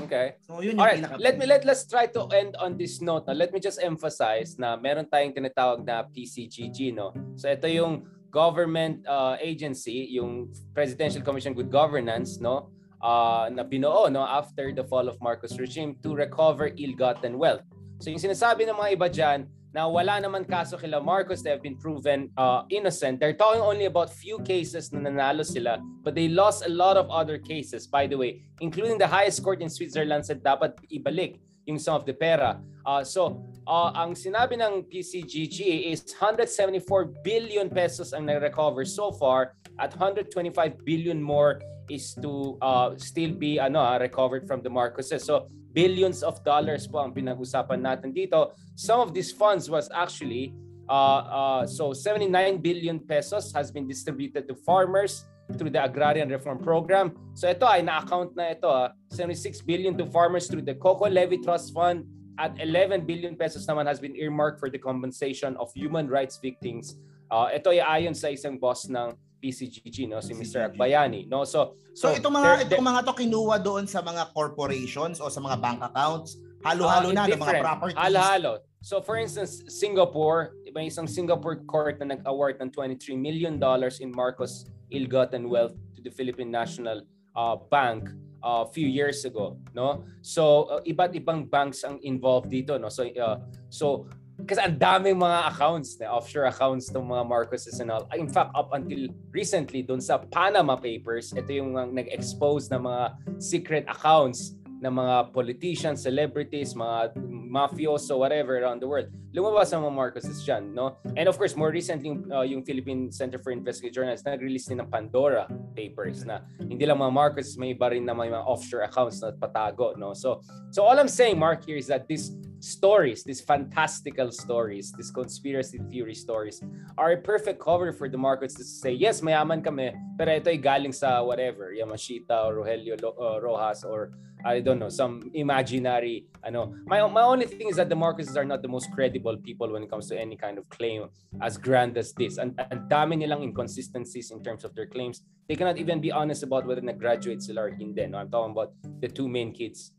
Okay. 0.00 0.40
So 0.48 0.64
yun 0.64 0.76
yung 0.76 0.80
All 0.80 0.88
right, 0.88 1.00
pinaka 1.04 1.20
let 1.20 1.36
me 1.36 1.44
let 1.44 1.68
let's 1.68 1.84
try 1.84 2.08
to 2.08 2.24
end 2.32 2.56
on 2.56 2.80
this 2.80 3.04
note. 3.04 3.28
Now, 3.28 3.36
let 3.36 3.52
me 3.52 3.60
just 3.60 3.76
emphasize 3.76 4.56
na 4.56 4.76
meron 4.80 5.04
tayong 5.04 5.36
tinatawag 5.36 5.84
na 5.84 6.08
PCGG, 6.08 6.96
no. 6.96 7.12
So 7.36 7.52
ito 7.52 7.68
yung 7.68 8.08
government 8.32 9.04
uh, 9.04 9.36
agency, 9.36 10.08
yung 10.16 10.48
Presidential 10.72 11.20
Commission 11.20 11.52
Good 11.52 11.68
Governance, 11.68 12.40
no, 12.40 12.72
uh, 13.04 13.52
na 13.52 13.68
binuo 13.68 14.08
no 14.08 14.24
after 14.24 14.72
the 14.72 14.84
fall 14.88 15.12
of 15.12 15.20
Marcos 15.20 15.60
regime 15.60 15.98
to 16.00 16.16
recover 16.16 16.72
ill-gotten 16.72 17.36
wealth. 17.36 17.66
So 18.00 18.08
yung 18.08 18.22
sinasabi 18.22 18.64
ng 18.64 18.76
mga 18.78 18.90
iba 18.96 19.06
diyan 19.12 19.40
na 19.72 19.88
wala 19.88 20.20
naman 20.20 20.44
kaso 20.44 20.76
kila 20.76 21.00
Marcos, 21.00 21.40
they 21.40 21.50
have 21.50 21.64
been 21.64 21.76
proven 21.76 22.28
uh, 22.36 22.62
innocent. 22.68 23.18
They're 23.18 23.36
talking 23.36 23.64
only 23.64 23.88
about 23.88 24.12
few 24.12 24.38
cases 24.44 24.92
na 24.92 25.00
nanalo 25.00 25.44
sila, 25.44 25.80
but 26.04 26.14
they 26.14 26.28
lost 26.28 26.64
a 26.64 26.68
lot 26.68 27.00
of 27.00 27.08
other 27.08 27.40
cases, 27.40 27.88
by 27.88 28.06
the 28.06 28.16
way, 28.16 28.44
including 28.60 29.00
the 29.00 29.08
highest 29.08 29.42
court 29.42 29.64
in 29.64 29.72
Switzerland 29.72 30.28
said 30.28 30.44
dapat 30.44 30.76
ibalik 30.92 31.40
yung 31.64 31.80
some 31.80 31.96
of 31.96 32.04
the 32.04 32.12
pera. 32.12 32.60
Uh, 32.84 33.02
so, 33.04 33.40
uh, 33.66 33.94
ang 33.94 34.12
sinabi 34.12 34.58
ng 34.58 34.84
PCGG 34.90 35.88
is 35.88 36.02
174 36.18 36.82
billion 37.22 37.70
pesos 37.70 38.12
ang 38.12 38.26
na-recover 38.26 38.84
so 38.84 39.14
far 39.14 39.54
at 39.78 39.94
125 39.94 40.52
billion 40.84 41.22
more 41.22 41.62
is 41.88 42.14
to 42.18 42.58
uh, 42.62 42.94
still 42.98 43.32
be 43.32 43.58
ano 43.58 43.78
ah, 43.78 43.96
recovered 43.96 44.46
from 44.46 44.60
the 44.62 44.70
Marcoses. 44.70 45.22
So, 45.22 45.48
billions 45.72 46.22
of 46.22 46.38
dollars 46.44 46.86
po 46.86 47.00
ang 47.00 47.16
pinag-usapan 47.16 47.80
natin 47.80 48.12
dito. 48.12 48.52
Some 48.76 49.00
of 49.00 49.16
these 49.16 49.32
funds 49.32 49.68
was 49.72 49.88
actually 49.92 50.52
Uh, 50.92 51.62
uh, 51.62 51.62
so 51.66 51.92
79 51.92 52.58
billion 52.58 52.98
pesos 52.98 53.52
has 53.52 53.70
been 53.70 53.86
distributed 53.86 54.48
to 54.48 54.54
farmers 54.54 55.24
through 55.56 55.70
the 55.70 55.82
Agrarian 55.82 56.28
Reform 56.28 56.58
Program. 56.58 57.16
So 57.34 57.48
ito 57.48 57.64
ay 57.64 57.80
na-account 57.80 58.34
na 58.34 58.52
ito, 58.52 58.68
ah, 58.68 58.92
76 59.08 59.62
billion 59.62 59.96
to 59.96 60.04
farmers 60.08 60.48
through 60.48 60.64
the 60.64 60.74
Coco 60.74 61.08
Levy 61.08 61.38
Trust 61.38 61.72
Fund 61.72 62.04
at 62.40 62.56
11 62.60 63.04
billion 63.04 63.36
pesos 63.36 63.64
naman 63.68 63.84
has 63.88 64.00
been 64.00 64.16
earmarked 64.16 64.58
for 64.58 64.72
the 64.72 64.80
compensation 64.80 65.56
of 65.60 65.68
human 65.76 66.08
rights 66.08 66.40
victims. 66.40 66.96
Uh, 67.32 67.48
ito 67.52 67.72
ay 67.72 67.80
ayon 67.80 68.16
sa 68.16 68.32
isang 68.32 68.56
boss 68.56 68.88
ng 68.88 69.12
PCGG 69.42 70.06
no? 70.06 70.22
Si 70.22 70.30
Mr. 70.38 70.70
Akbayani 70.70 71.26
no? 71.26 71.42
So 71.42 71.74
so, 71.90 72.06
so 72.06 72.14
itong 72.14 72.38
mga 72.38 72.70
itong 72.70 72.86
mga 72.86 73.00
to 73.02 73.14
kinuha 73.18 73.58
doon 73.58 73.90
sa 73.90 73.98
mga 73.98 74.30
corporations 74.30 75.18
o 75.18 75.26
sa 75.26 75.42
mga 75.42 75.58
bank 75.58 75.82
accounts 75.82 76.38
halo-halo 76.62 77.10
uh, 77.10 77.16
na 77.18 77.26
ng 77.26 77.42
mga 77.42 77.58
properties. 77.58 77.98
Halo-halo. 77.98 78.62
So 78.78 79.02
for 79.02 79.18
instance 79.18 79.66
Singapore 79.66 80.54
may 80.70 80.86
isang 80.86 81.10
Singapore 81.10 81.66
court 81.66 81.98
na 81.98 82.14
nag-award 82.14 82.62
ng 82.62 82.70
23 82.70 83.18
million 83.18 83.58
dollars 83.58 83.98
in 83.98 84.14
Marcos 84.14 84.70
ill-gotten 84.94 85.50
wealth 85.50 85.74
to 85.98 86.00
the 86.00 86.12
Philippine 86.14 86.54
National 86.54 87.02
uh, 87.34 87.58
Bank 87.68 88.08
a 88.42 88.62
uh, 88.62 88.64
few 88.70 88.86
years 88.86 89.26
ago 89.26 89.58
no? 89.74 90.06
So 90.22 90.70
uh, 90.70 90.80
iba't 90.86 91.18
ibang 91.18 91.50
banks 91.50 91.82
ang 91.82 91.98
involved 92.06 92.46
dito 92.46 92.78
no? 92.78 92.86
So 92.86 93.10
uh, 93.10 93.42
so 93.66 94.06
kasi 94.46 94.60
ang 94.60 94.76
daming 94.78 95.18
mga 95.18 95.54
accounts 95.54 95.98
na 96.00 96.10
offshore 96.10 96.50
accounts 96.50 96.90
ng 96.90 97.02
mga 97.02 97.24
Marcoses 97.26 97.78
and 97.78 97.90
all. 97.90 98.06
In 98.14 98.28
fact, 98.28 98.50
up 98.58 98.74
until 98.74 99.08
recently 99.30 99.82
doon 99.82 100.02
sa 100.02 100.18
Panama 100.18 100.74
Papers, 100.74 101.30
ito 101.32 101.50
yung 101.50 101.74
nag-expose 101.74 102.66
na 102.70 102.78
mga 102.78 103.04
secret 103.38 103.84
accounts 103.86 104.58
ng 104.82 104.90
mga 104.90 105.30
politicians, 105.30 106.02
celebrities, 106.02 106.74
mga 106.74 107.14
mafioso, 107.30 108.18
whatever 108.18 108.58
around 108.58 108.82
the 108.82 108.88
world. 108.88 109.06
Lumabas 109.30 109.70
ang 109.70 109.86
mga 109.86 109.94
Marcoses 109.94 110.42
dyan, 110.42 110.74
no? 110.74 110.98
And 111.14 111.30
of 111.30 111.38
course, 111.38 111.54
more 111.54 111.70
recently, 111.70 112.18
uh, 112.34 112.42
yung 112.42 112.66
Philippine 112.66 113.14
Center 113.14 113.38
for 113.38 113.54
Investigative 113.54 114.02
Journalists 114.02 114.26
nag-release 114.26 114.66
din 114.66 114.82
ng 114.82 114.90
Pandora 114.90 115.46
Papers 115.78 116.26
na 116.26 116.42
hindi 116.58 116.82
lang 116.82 116.98
mga 116.98 117.14
Marcoses, 117.14 117.54
may 117.54 117.78
iba 117.78 117.94
rin 117.94 118.02
na 118.02 118.12
may 118.12 118.26
mga 118.26 118.42
offshore 118.42 118.82
accounts 118.82 119.22
na 119.22 119.30
patago, 119.30 119.94
no? 119.94 120.18
So, 120.18 120.42
so 120.74 120.82
all 120.82 120.98
I'm 120.98 121.08
saying, 121.08 121.38
Mark, 121.38 121.62
here 121.62 121.78
is 121.78 121.86
that 121.86 122.10
this 122.10 122.34
stories, 122.62 123.24
these 123.24 123.40
fantastical 123.40 124.30
stories, 124.30 124.92
these 124.96 125.10
conspiracy 125.10 125.78
theory 125.90 126.14
stories 126.14 126.62
are 126.96 127.12
a 127.12 127.20
perfect 127.20 127.60
cover 127.60 127.92
for 127.92 128.08
the 128.08 128.18
markets 128.18 128.54
to 128.54 128.64
say, 128.64 128.92
yes, 128.92 129.20
mayaman 129.20 129.62
kami, 129.64 129.90
pero 130.16 130.30
ito 130.30 130.48
ay 130.48 130.62
galing 130.62 130.94
sa 130.94 131.22
whatever, 131.26 131.74
Yamashita 131.74 132.46
or 132.46 132.62
Rogelio 132.62 132.94
uh, 133.02 133.42
Rojas 133.42 133.82
or 133.84 134.14
I 134.44 134.58
don't 134.58 134.78
know, 134.78 134.88
some 134.88 135.30
imaginary, 135.34 136.26
ano. 136.42 136.74
My, 136.84 137.06
my 137.06 137.22
only 137.22 137.46
thing 137.46 137.68
is 137.68 137.76
that 137.76 137.88
the 137.88 137.94
Marcoses 137.94 138.36
are 138.36 138.44
not 138.44 138.60
the 138.60 138.68
most 138.68 138.90
credible 138.90 139.36
people 139.36 139.70
when 139.70 139.84
it 139.84 139.90
comes 139.90 140.08
to 140.08 140.18
any 140.18 140.36
kind 140.36 140.58
of 140.58 140.68
claim 140.68 141.08
as 141.40 141.56
grand 141.56 141.96
as 141.96 142.12
this. 142.12 142.38
And, 142.38 142.58
and 142.70 142.90
dami 142.90 143.22
nilang 143.22 143.42
inconsistencies 143.42 144.32
in 144.32 144.42
terms 144.42 144.64
of 144.64 144.74
their 144.74 144.86
claims. 144.86 145.22
They 145.48 145.54
cannot 145.54 145.78
even 145.78 146.00
be 146.00 146.10
honest 146.10 146.42
about 146.42 146.66
whether 146.66 146.80
nag-graduate 146.80 147.42
sila 147.42 147.62
or 147.62 147.70
hindi. 147.70 148.06
No? 148.06 148.18
I'm 148.18 148.30
talking 148.30 148.50
about 148.50 148.72
the 149.00 149.08
two 149.08 149.28
main 149.28 149.52
kids 149.52 149.92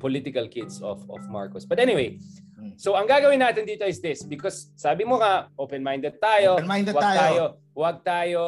political 0.00 0.48
kids 0.48 0.80
of 0.80 1.04
of 1.12 1.20
Marcos. 1.28 1.68
But 1.68 1.82
anyway, 1.82 2.16
hmm. 2.56 2.78
so 2.80 2.96
ang 2.96 3.04
gagawin 3.04 3.44
natin 3.44 3.68
dito 3.68 3.84
is 3.84 4.00
this 4.00 4.24
because 4.24 4.72
sabi 4.78 5.04
mo 5.04 5.20
nga 5.20 5.52
open-minded 5.60 6.16
tayo. 6.22 6.56
Open-minded 6.56 6.94
wag 6.96 7.04
tayo. 7.04 7.18
tayo. 7.20 7.42
Wag 7.76 7.96
tayo 8.06 8.42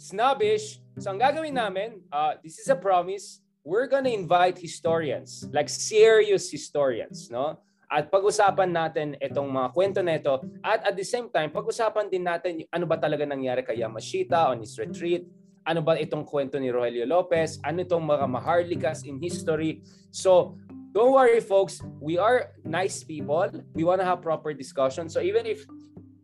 snobbish. 0.00 0.80
So 0.96 1.12
ang 1.12 1.20
gagawin 1.20 1.56
namin, 1.56 2.00
uh, 2.08 2.40
this 2.40 2.56
is 2.56 2.68
a 2.72 2.76
promise, 2.76 3.44
we're 3.60 3.88
gonna 3.88 4.12
invite 4.12 4.56
historians, 4.56 5.44
like 5.52 5.68
serious 5.68 6.48
historians, 6.48 7.28
no? 7.28 7.60
At 7.90 8.08
pag-usapan 8.08 8.70
natin 8.70 9.18
itong 9.18 9.50
mga 9.50 9.68
kwento 9.74 10.00
na 10.00 10.16
ito 10.16 10.40
at 10.64 10.88
at 10.88 10.94
the 10.96 11.04
same 11.04 11.28
time, 11.28 11.52
pag-usapan 11.52 12.08
din 12.08 12.24
natin 12.24 12.64
ano 12.72 12.86
ba 12.88 12.96
talaga 12.96 13.26
nangyari 13.28 13.60
kay 13.60 13.82
Yamashita 13.82 14.54
on 14.54 14.64
his 14.64 14.72
retreat, 14.80 15.26
ano 15.66 15.80
ba 15.84 15.96
itong 15.96 16.24
kwento 16.24 16.56
ni 16.56 16.72
Rogelio 16.72 17.04
Lopez, 17.04 17.60
ano 17.64 17.84
itong 17.84 18.04
mga 18.04 18.26
maharlikas 18.26 19.04
in 19.04 19.20
history. 19.20 19.84
So, 20.10 20.56
don't 20.92 21.14
worry 21.14 21.40
folks, 21.40 21.80
we 22.00 22.18
are 22.18 22.54
nice 22.64 23.04
people. 23.04 23.48
We 23.74 23.84
want 23.84 24.00
to 24.00 24.06
have 24.06 24.22
proper 24.22 24.52
discussion. 24.52 25.08
So 25.08 25.20
even 25.22 25.46
if 25.46 25.62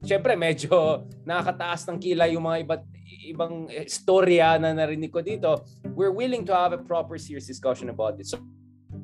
syempre 0.03 0.35
medyo 0.35 1.05
nakakataas 1.29 1.87
ng 1.91 1.99
kilay 2.03 2.35
yung 2.35 2.47
mga 2.47 2.59
iba't 2.67 2.85
ibang 3.27 3.71
istorya 3.71 4.59
na 4.59 4.75
narinig 4.75 5.15
ko 5.15 5.23
dito, 5.23 5.63
we're 5.95 6.15
willing 6.15 6.43
to 6.43 6.55
have 6.55 6.75
a 6.75 6.81
proper 6.83 7.19
serious 7.19 7.47
discussion 7.47 7.91
about 7.91 8.19
this. 8.19 8.35
So, 8.35 8.43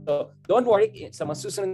So 0.02 0.34
don't 0.50 0.66
worry, 0.66 1.10
sa 1.14 1.22
mga 1.22 1.38
susunod 1.38 1.70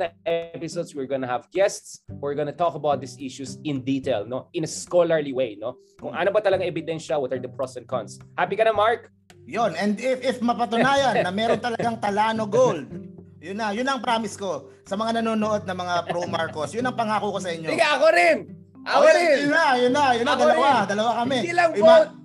na 0.00 0.08
episodes, 0.24 0.96
we're 0.96 1.06
gonna 1.06 1.28
have 1.28 1.44
guests. 1.52 2.00
We're 2.08 2.34
gonna 2.34 2.56
talk 2.56 2.72
about 2.72 3.04
these 3.04 3.20
issues 3.20 3.60
in 3.68 3.84
detail, 3.84 4.24
no? 4.24 4.48
In 4.56 4.64
a 4.64 4.70
scholarly 4.70 5.36
way, 5.36 5.60
no? 5.60 5.76
Kung 6.00 6.16
ano 6.16 6.32
ba 6.32 6.40
talaga 6.40 6.64
ebidensya, 6.64 7.20
what 7.20 7.36
are 7.36 7.38
the 7.38 7.52
pros 7.52 7.76
and 7.76 7.84
cons. 7.84 8.16
Happy 8.40 8.56
ka 8.56 8.64
na, 8.64 8.72
Mark? 8.72 9.12
Yon, 9.44 9.76
and 9.76 10.00
if, 10.00 10.24
if 10.24 10.36
mapatunayan 10.40 11.20
na 11.20 11.30
meron 11.30 11.60
talagang 11.60 12.00
Talano 12.00 12.48
Gold, 12.48 12.88
yun 13.40 13.56
na, 13.56 13.72
yun 13.72 13.88
ang 13.88 14.00
promise 14.00 14.36
ko 14.36 14.72
sa 14.84 14.96
mga 14.96 15.20
nanonood 15.20 15.64
na 15.64 15.74
mga 15.76 15.94
pro 16.08 16.24
Marcos. 16.28 16.72
Yun 16.76 16.88
ang 16.88 16.96
pangako 16.96 17.36
ko 17.36 17.38
sa 17.40 17.52
inyo. 17.52 17.68
Sige, 17.72 17.84
ako 17.84 18.06
rin! 18.12 18.36
Ako 18.84 19.04
oh, 19.04 19.12
rin! 19.12 19.36
Yun 19.44 19.52
na, 19.52 19.64
yun 19.76 19.92
na, 19.92 20.04
yun 20.16 20.24
na, 20.24 20.32
ako 20.36 20.42
dalawa, 20.44 20.68
rin. 20.68 20.88
dalawa 20.88 21.10
kami. 21.24 21.36
Hindi 21.40 21.54
lang 21.56 21.70
Ima- 21.76 22.19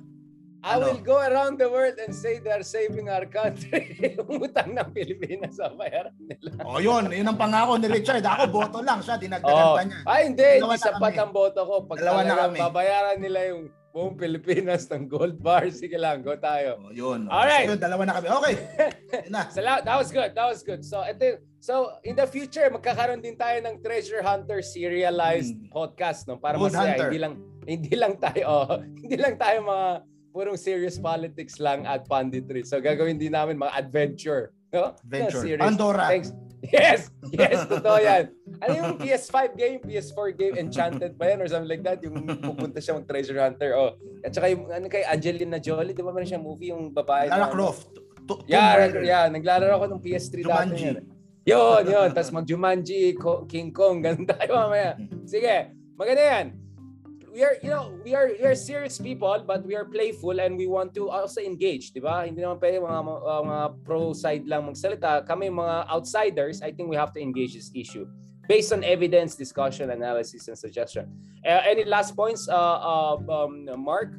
I 0.65 0.81
ano? 0.81 0.89
will 0.89 1.03
go 1.05 1.21
around 1.21 1.61
the 1.61 1.69
world 1.69 1.93
and 2.01 2.09
say 2.09 2.41
they're 2.41 2.65
saving 2.65 3.05
our 3.05 3.29
country. 3.29 4.17
Umutang 4.25 4.73
ng 4.73 4.89
Pilipinas 4.97 5.61
sa 5.61 5.69
bayaran 5.69 6.17
nila. 6.17 6.57
Oh, 6.65 6.81
yun. 6.81 7.13
Yun 7.13 7.29
ang 7.29 7.37
pangako 7.37 7.77
ni 7.77 7.85
Richard. 7.85 8.25
Ako, 8.25 8.49
boto 8.49 8.81
lang 8.81 8.97
siya. 9.05 9.21
Dinagdagan 9.21 9.61
oh. 9.61 9.77
pa 9.77 9.83
niya. 9.85 9.97
Ay, 10.09 10.21
hindi. 10.33 10.49
Dalawa 10.57 10.73
hindi 10.73 10.89
sapat 10.89 11.13
ang 11.21 11.31
boto 11.37 11.61
ko. 11.61 11.75
Pag 11.85 11.97
Dalawa 12.01 12.19
na 12.25 12.35
kami. 12.49 12.57
babayaran 12.57 13.17
nila 13.21 13.39
yung 13.53 13.69
buong 13.93 14.17
Pilipinas 14.17 14.89
ng 14.89 15.05
gold 15.05 15.37
bar. 15.37 15.69
Sige 15.69 16.01
lang, 16.01 16.25
go 16.25 16.33
tayo. 16.33 16.81
Oh, 16.81 16.89
yun. 16.89 17.29
All 17.29 17.45
right. 17.45 17.69
So, 17.69 17.77
yun, 17.77 17.79
dalawa 17.85 18.01
na 18.09 18.13
kami. 18.17 18.27
Okay. 18.33 18.55
na. 19.29 19.45
so, 19.53 19.61
that 19.61 19.85
was 19.85 20.09
good. 20.09 20.33
That 20.33 20.49
was 20.49 20.65
good. 20.65 20.81
So, 20.81 21.05
ito, 21.05 21.45
so 21.61 21.93
in 22.01 22.17
the 22.17 22.25
future, 22.25 22.65
magkakaroon 22.73 23.21
din 23.21 23.37
tayo 23.37 23.61
ng 23.61 23.85
Treasure 23.85 24.25
Hunter 24.25 24.65
serialized 24.65 25.53
hmm. 25.53 25.69
podcast, 25.69 26.25
no? 26.25 26.41
Para 26.41 26.57
masaya. 26.57 27.05
Hindi 27.05 27.21
lang 27.21 27.37
hindi 27.65 27.93
lang 27.97 28.13
tayo, 28.21 28.43
oh, 28.45 28.77
hindi 29.01 29.17
lang 29.17 29.35
tayo 29.41 29.65
mga 29.65 29.89
purong 30.35 30.59
serious 30.59 30.99
politics 30.99 31.63
lang 31.63 31.87
at 31.87 32.03
punditry. 32.11 32.67
So 32.67 32.83
gagawin 32.83 33.15
din 33.15 33.31
namin 33.31 33.55
mga 33.55 33.71
adventure. 33.79 34.51
No? 34.75 34.91
Adventure. 35.07 35.47
Yeah, 35.47 35.63
Pandora. 35.63 36.11
Thanks. 36.11 36.35
Yes! 36.59 37.07
Yes! 37.31 37.63
Totoo 37.71 37.95
yan. 38.03 38.35
Ano 38.59 38.71
yung 38.75 38.91
PS5 38.99 39.37
game, 39.55 39.79
PS4 39.79 40.29
game, 40.35 40.55
Enchanted 40.59 41.15
ba 41.15 41.31
yan 41.31 41.39
or 41.39 41.47
something 41.47 41.71
like 41.71 41.85
that? 41.87 42.03
Yung 42.03 42.27
pupunta 42.43 42.83
siya 42.83 42.99
mag 42.99 43.07
treasure 43.07 43.39
hunter. 43.39 43.71
Oh. 43.79 43.95
At 44.27 44.35
saka 44.35 44.51
yung 44.51 44.67
ano 44.67 44.91
kay 44.91 45.07
Angelina 45.07 45.55
Jolie, 45.63 45.95
di 45.95 46.03
ba 46.03 46.11
meron 46.11 46.27
siya 46.27 46.41
movie 46.41 46.75
yung 46.75 46.91
babae? 46.91 47.31
Lara 47.31 47.47
Croft. 47.55 47.95
To, 48.25 48.41
yeah, 48.49 48.89
yeah, 49.05 49.29
naglalaro 49.29 49.77
ako 49.79 49.85
ng 49.95 50.01
PS3 50.01 50.33
dati. 50.43 50.97
Yun, 51.45 51.81
yun. 51.85 52.09
Tapos 52.09 52.33
mag 52.33 52.43
Jumanji, 52.49 53.13
King 53.45 53.69
Kong, 53.69 54.01
ganun 54.01 54.25
tayo 54.25 54.49
mamaya. 54.65 54.97
Sige, 55.29 55.71
maganda 55.93 56.25
yan 56.25 56.64
we 57.35 57.43
are 57.43 57.59
you 57.59 57.67
know 57.67 57.91
we 58.07 58.15
are 58.15 58.31
we 58.31 58.47
are 58.47 58.55
serious 58.55 58.95
people 58.95 59.43
but 59.43 59.59
we 59.67 59.75
are 59.75 59.83
playful 59.83 60.39
and 60.39 60.55
we 60.55 60.71
want 60.71 60.95
to 60.95 61.11
also 61.11 61.43
engage 61.43 61.91
di 61.91 61.99
ba 61.99 62.23
hindi 62.23 62.39
naman 62.39 62.55
pwede 62.63 62.79
mga 62.79 63.01
uh, 63.03 63.43
mga 63.43 63.63
pro 63.83 64.15
side 64.15 64.47
lang 64.47 64.63
magsalita 64.63 65.27
kami 65.27 65.51
mga 65.51 65.83
outsiders 65.91 66.63
I 66.63 66.71
think 66.71 66.87
we 66.87 66.95
have 66.95 67.11
to 67.11 67.19
engage 67.19 67.51
this 67.51 67.75
issue 67.75 68.07
based 68.47 68.71
on 68.71 68.87
evidence 68.87 69.35
discussion 69.35 69.91
analysis 69.91 70.47
and 70.47 70.55
suggestion 70.55 71.11
uh, 71.43 71.59
any 71.67 71.83
last 71.83 72.15
points 72.15 72.47
uh, 72.47 72.55
uh 72.55 73.19
um, 73.27 73.67
Mark 73.75 74.15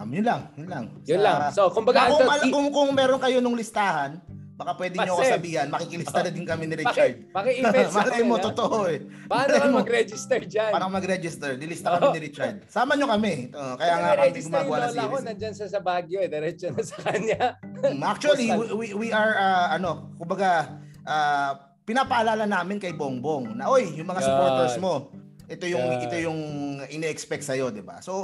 Um, 0.00 0.08
yun 0.16 0.24
lang, 0.24 0.48
yun 0.56 0.68
lang. 0.70 0.84
Yun 1.04 1.20
Sa, 1.20 1.26
lang. 1.28 1.38
So, 1.52 1.68
kumbaga, 1.68 2.08
kung, 2.08 2.24
kung, 2.24 2.48
kung, 2.48 2.66
kung 2.72 2.90
meron 2.96 3.20
kayo 3.20 3.36
nung 3.44 3.52
listahan, 3.52 4.16
Baka 4.60 4.76
pwede 4.76 5.00
nyo 5.00 5.16
ako 5.16 5.24
sabihan, 5.24 5.66
makikilista 5.72 6.20
na 6.20 6.28
din 6.28 6.44
kami 6.44 6.68
ni 6.68 6.76
Richard. 6.84 7.32
Paki-email 7.32 7.88
sa 7.88 7.96
Malay 8.04 8.22
mo, 8.28 8.36
totoo 8.36 8.92
eh. 8.92 9.00
Paano 9.24 9.56
ka 9.56 9.68
mag-register 9.72 10.40
dyan? 10.44 10.68
Paano 10.68 10.92
mag-register? 10.92 11.56
Dilista 11.56 11.96
kami 11.96 12.20
ni 12.20 12.20
Richard. 12.28 12.68
Sama 12.68 12.92
nyo 12.92 13.08
kami. 13.08 13.48
Uh, 13.56 13.74
kaya 13.80 13.94
nga 13.96 14.20
kami 14.20 14.36
gumagawa 14.44 14.76
ng 14.76 14.92
series. 14.92 15.08
Ako 15.08 15.16
nandyan 15.24 15.54
sa, 15.56 15.64
sa 15.64 15.80
Baguio 15.80 16.20
eh. 16.20 16.28
Diretso 16.28 16.68
na 16.68 16.84
sa 16.84 17.00
kanya. 17.00 17.56
Hmm, 17.64 18.04
actually, 18.04 18.52
we, 18.76 18.92
we 18.92 19.08
are, 19.08 19.32
uh, 19.40 19.72
ano, 19.72 20.12
kumbaga, 20.20 20.76
uh, 21.08 21.56
pinapaalala 21.88 22.44
namin 22.44 22.76
kay 22.76 22.92
Bongbong 22.92 23.56
na, 23.56 23.72
oy, 23.72 23.96
yung 23.96 24.12
mga 24.12 24.20
supporters 24.28 24.76
mo, 24.76 25.08
ito 25.50 25.64
yung 25.66 25.82
God. 25.82 26.04
ito 26.04 26.16
yung 26.20 26.40
ine-expect 26.86 27.42
sa 27.42 27.58
iyo, 27.58 27.74
'di 27.74 27.82
ba? 27.82 27.98
So, 27.98 28.22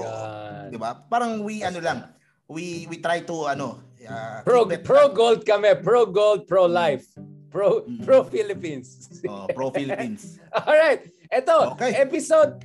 'di 0.71 0.79
ba? 0.79 0.95
Parang 1.11 1.43
we 1.43 1.59
ano 1.67 1.83
lang, 1.83 2.07
we 2.47 2.87
we 2.87 3.03
try 3.03 3.27
to 3.27 3.51
ano 3.51 3.83
uh, 4.09 4.43
pro 4.43 4.67
pro 4.83 5.09
gold 5.09 5.47
kami 5.47 5.75
pro 5.83 6.07
gold 6.07 6.47
pro 6.47 6.67
life. 6.67 7.07
Pro 7.51 7.83
mm. 7.83 8.05
pro 8.05 8.25
Philippines. 8.25 9.09
Oh, 9.29 9.47
pro 9.55 9.71
Philippines. 9.71 10.39
All 10.67 10.77
right. 10.77 11.07
Eto 11.33 11.73
okay. 11.73 11.95
episode 11.97 12.63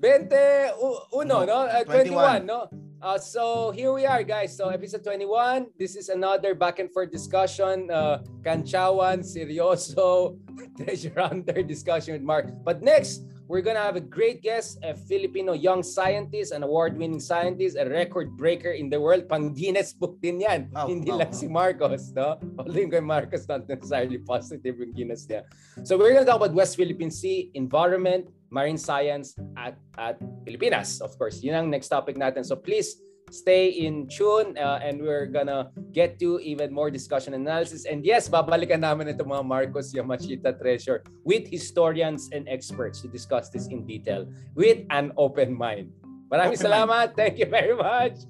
21 0.00 1.28
no, 1.28 1.44
no? 1.44 1.58
Uh, 1.66 1.84
21. 1.84 2.46
21 2.46 2.46
no? 2.46 2.68
Uh, 3.02 3.18
so 3.18 3.72
here 3.74 3.90
we 3.92 4.06
are 4.06 4.22
guys. 4.22 4.54
So 4.54 4.70
episode 4.70 5.02
21 5.02 5.74
this 5.78 5.96
is 5.96 6.08
another 6.08 6.54
back 6.54 6.78
and 6.78 6.90
forth 6.92 7.10
discussion. 7.10 7.90
Uh, 7.90 8.22
kanchawan 8.46 9.26
seryoso. 9.26 10.38
Treasure 10.78 11.16
hunter 11.16 11.62
discussion 11.62 12.14
with 12.14 12.22
Mark. 12.22 12.52
But 12.62 12.82
next 12.82 13.26
we're 13.52 13.60
gonna 13.60 13.84
have 13.84 14.00
a 14.00 14.00
great 14.00 14.40
guest, 14.40 14.80
a 14.80 14.96
Filipino 14.96 15.52
young 15.52 15.84
scientist, 15.84 16.56
an 16.56 16.64
award-winning 16.64 17.20
scientist, 17.20 17.76
a 17.76 17.84
record 17.84 18.32
breaker 18.32 18.72
in 18.72 18.88
the 18.88 18.96
world. 18.96 19.28
Pang 19.28 19.52
Guinness 19.52 19.92
Book 19.92 20.16
din 20.24 20.40
yan. 20.40 20.72
Oh, 20.72 20.88
Hindi 20.88 21.12
oh, 21.12 21.20
lang 21.20 21.28
oh. 21.28 21.36
si 21.36 21.52
Marcos, 21.52 22.16
no? 22.16 22.40
Although 22.56 22.80
yung 22.80 22.88
kay 22.88 23.04
Marcos 23.04 23.44
not 23.44 23.68
necessarily 23.68 24.16
positive 24.24 24.80
yung 24.80 24.96
Guinness 24.96 25.28
niya. 25.28 25.44
So 25.84 26.00
we're 26.00 26.16
gonna 26.16 26.24
talk 26.24 26.40
about 26.40 26.56
West 26.56 26.80
Philippine 26.80 27.12
Sea, 27.12 27.52
environment, 27.52 28.32
marine 28.48 28.80
science 28.80 29.36
at 29.60 29.76
at 30.00 30.16
Pilipinas, 30.48 31.04
of 31.04 31.12
course. 31.20 31.44
Yun 31.44 31.52
ang 31.52 31.68
next 31.68 31.92
topic 31.92 32.16
natin. 32.16 32.48
So 32.48 32.56
please 32.56 32.96
stay 33.32 33.72
in 33.72 34.06
tune 34.06 34.54
uh, 34.60 34.78
and 34.84 35.00
we're 35.00 35.26
gonna 35.26 35.72
get 35.90 36.20
to 36.20 36.38
even 36.44 36.68
more 36.68 36.92
discussion 36.92 37.32
analysis. 37.32 37.88
And 37.88 38.04
yes, 38.04 38.28
babalikan 38.28 38.84
namin 38.84 39.08
itong 39.08 39.32
mga 39.32 39.44
Marcos 39.48 39.96
Yamashita 39.96 40.60
Treasure 40.60 41.00
with 41.24 41.48
historians 41.48 42.28
and 42.30 42.44
experts 42.46 43.00
to 43.00 43.08
discuss 43.08 43.48
this 43.48 43.72
in 43.72 43.88
detail 43.88 44.28
with 44.52 44.84
an 44.92 45.16
open 45.16 45.56
mind. 45.56 45.88
Maraming 46.28 46.60
Open 46.60 46.68
salamat. 46.68 47.06
Thank 47.16 47.40
you 47.40 47.48
very 47.48 47.76
much. 47.76 48.28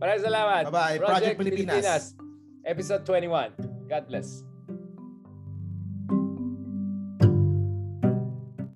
Maraming 0.00 0.24
salamat. 0.24 0.62
Bye-bye. 0.72 0.96
Project 1.00 1.36
Pilipinas. 1.36 2.16
Episode 2.64 3.04
21. 3.04 3.56
God 3.88 4.04
bless. 4.08 4.47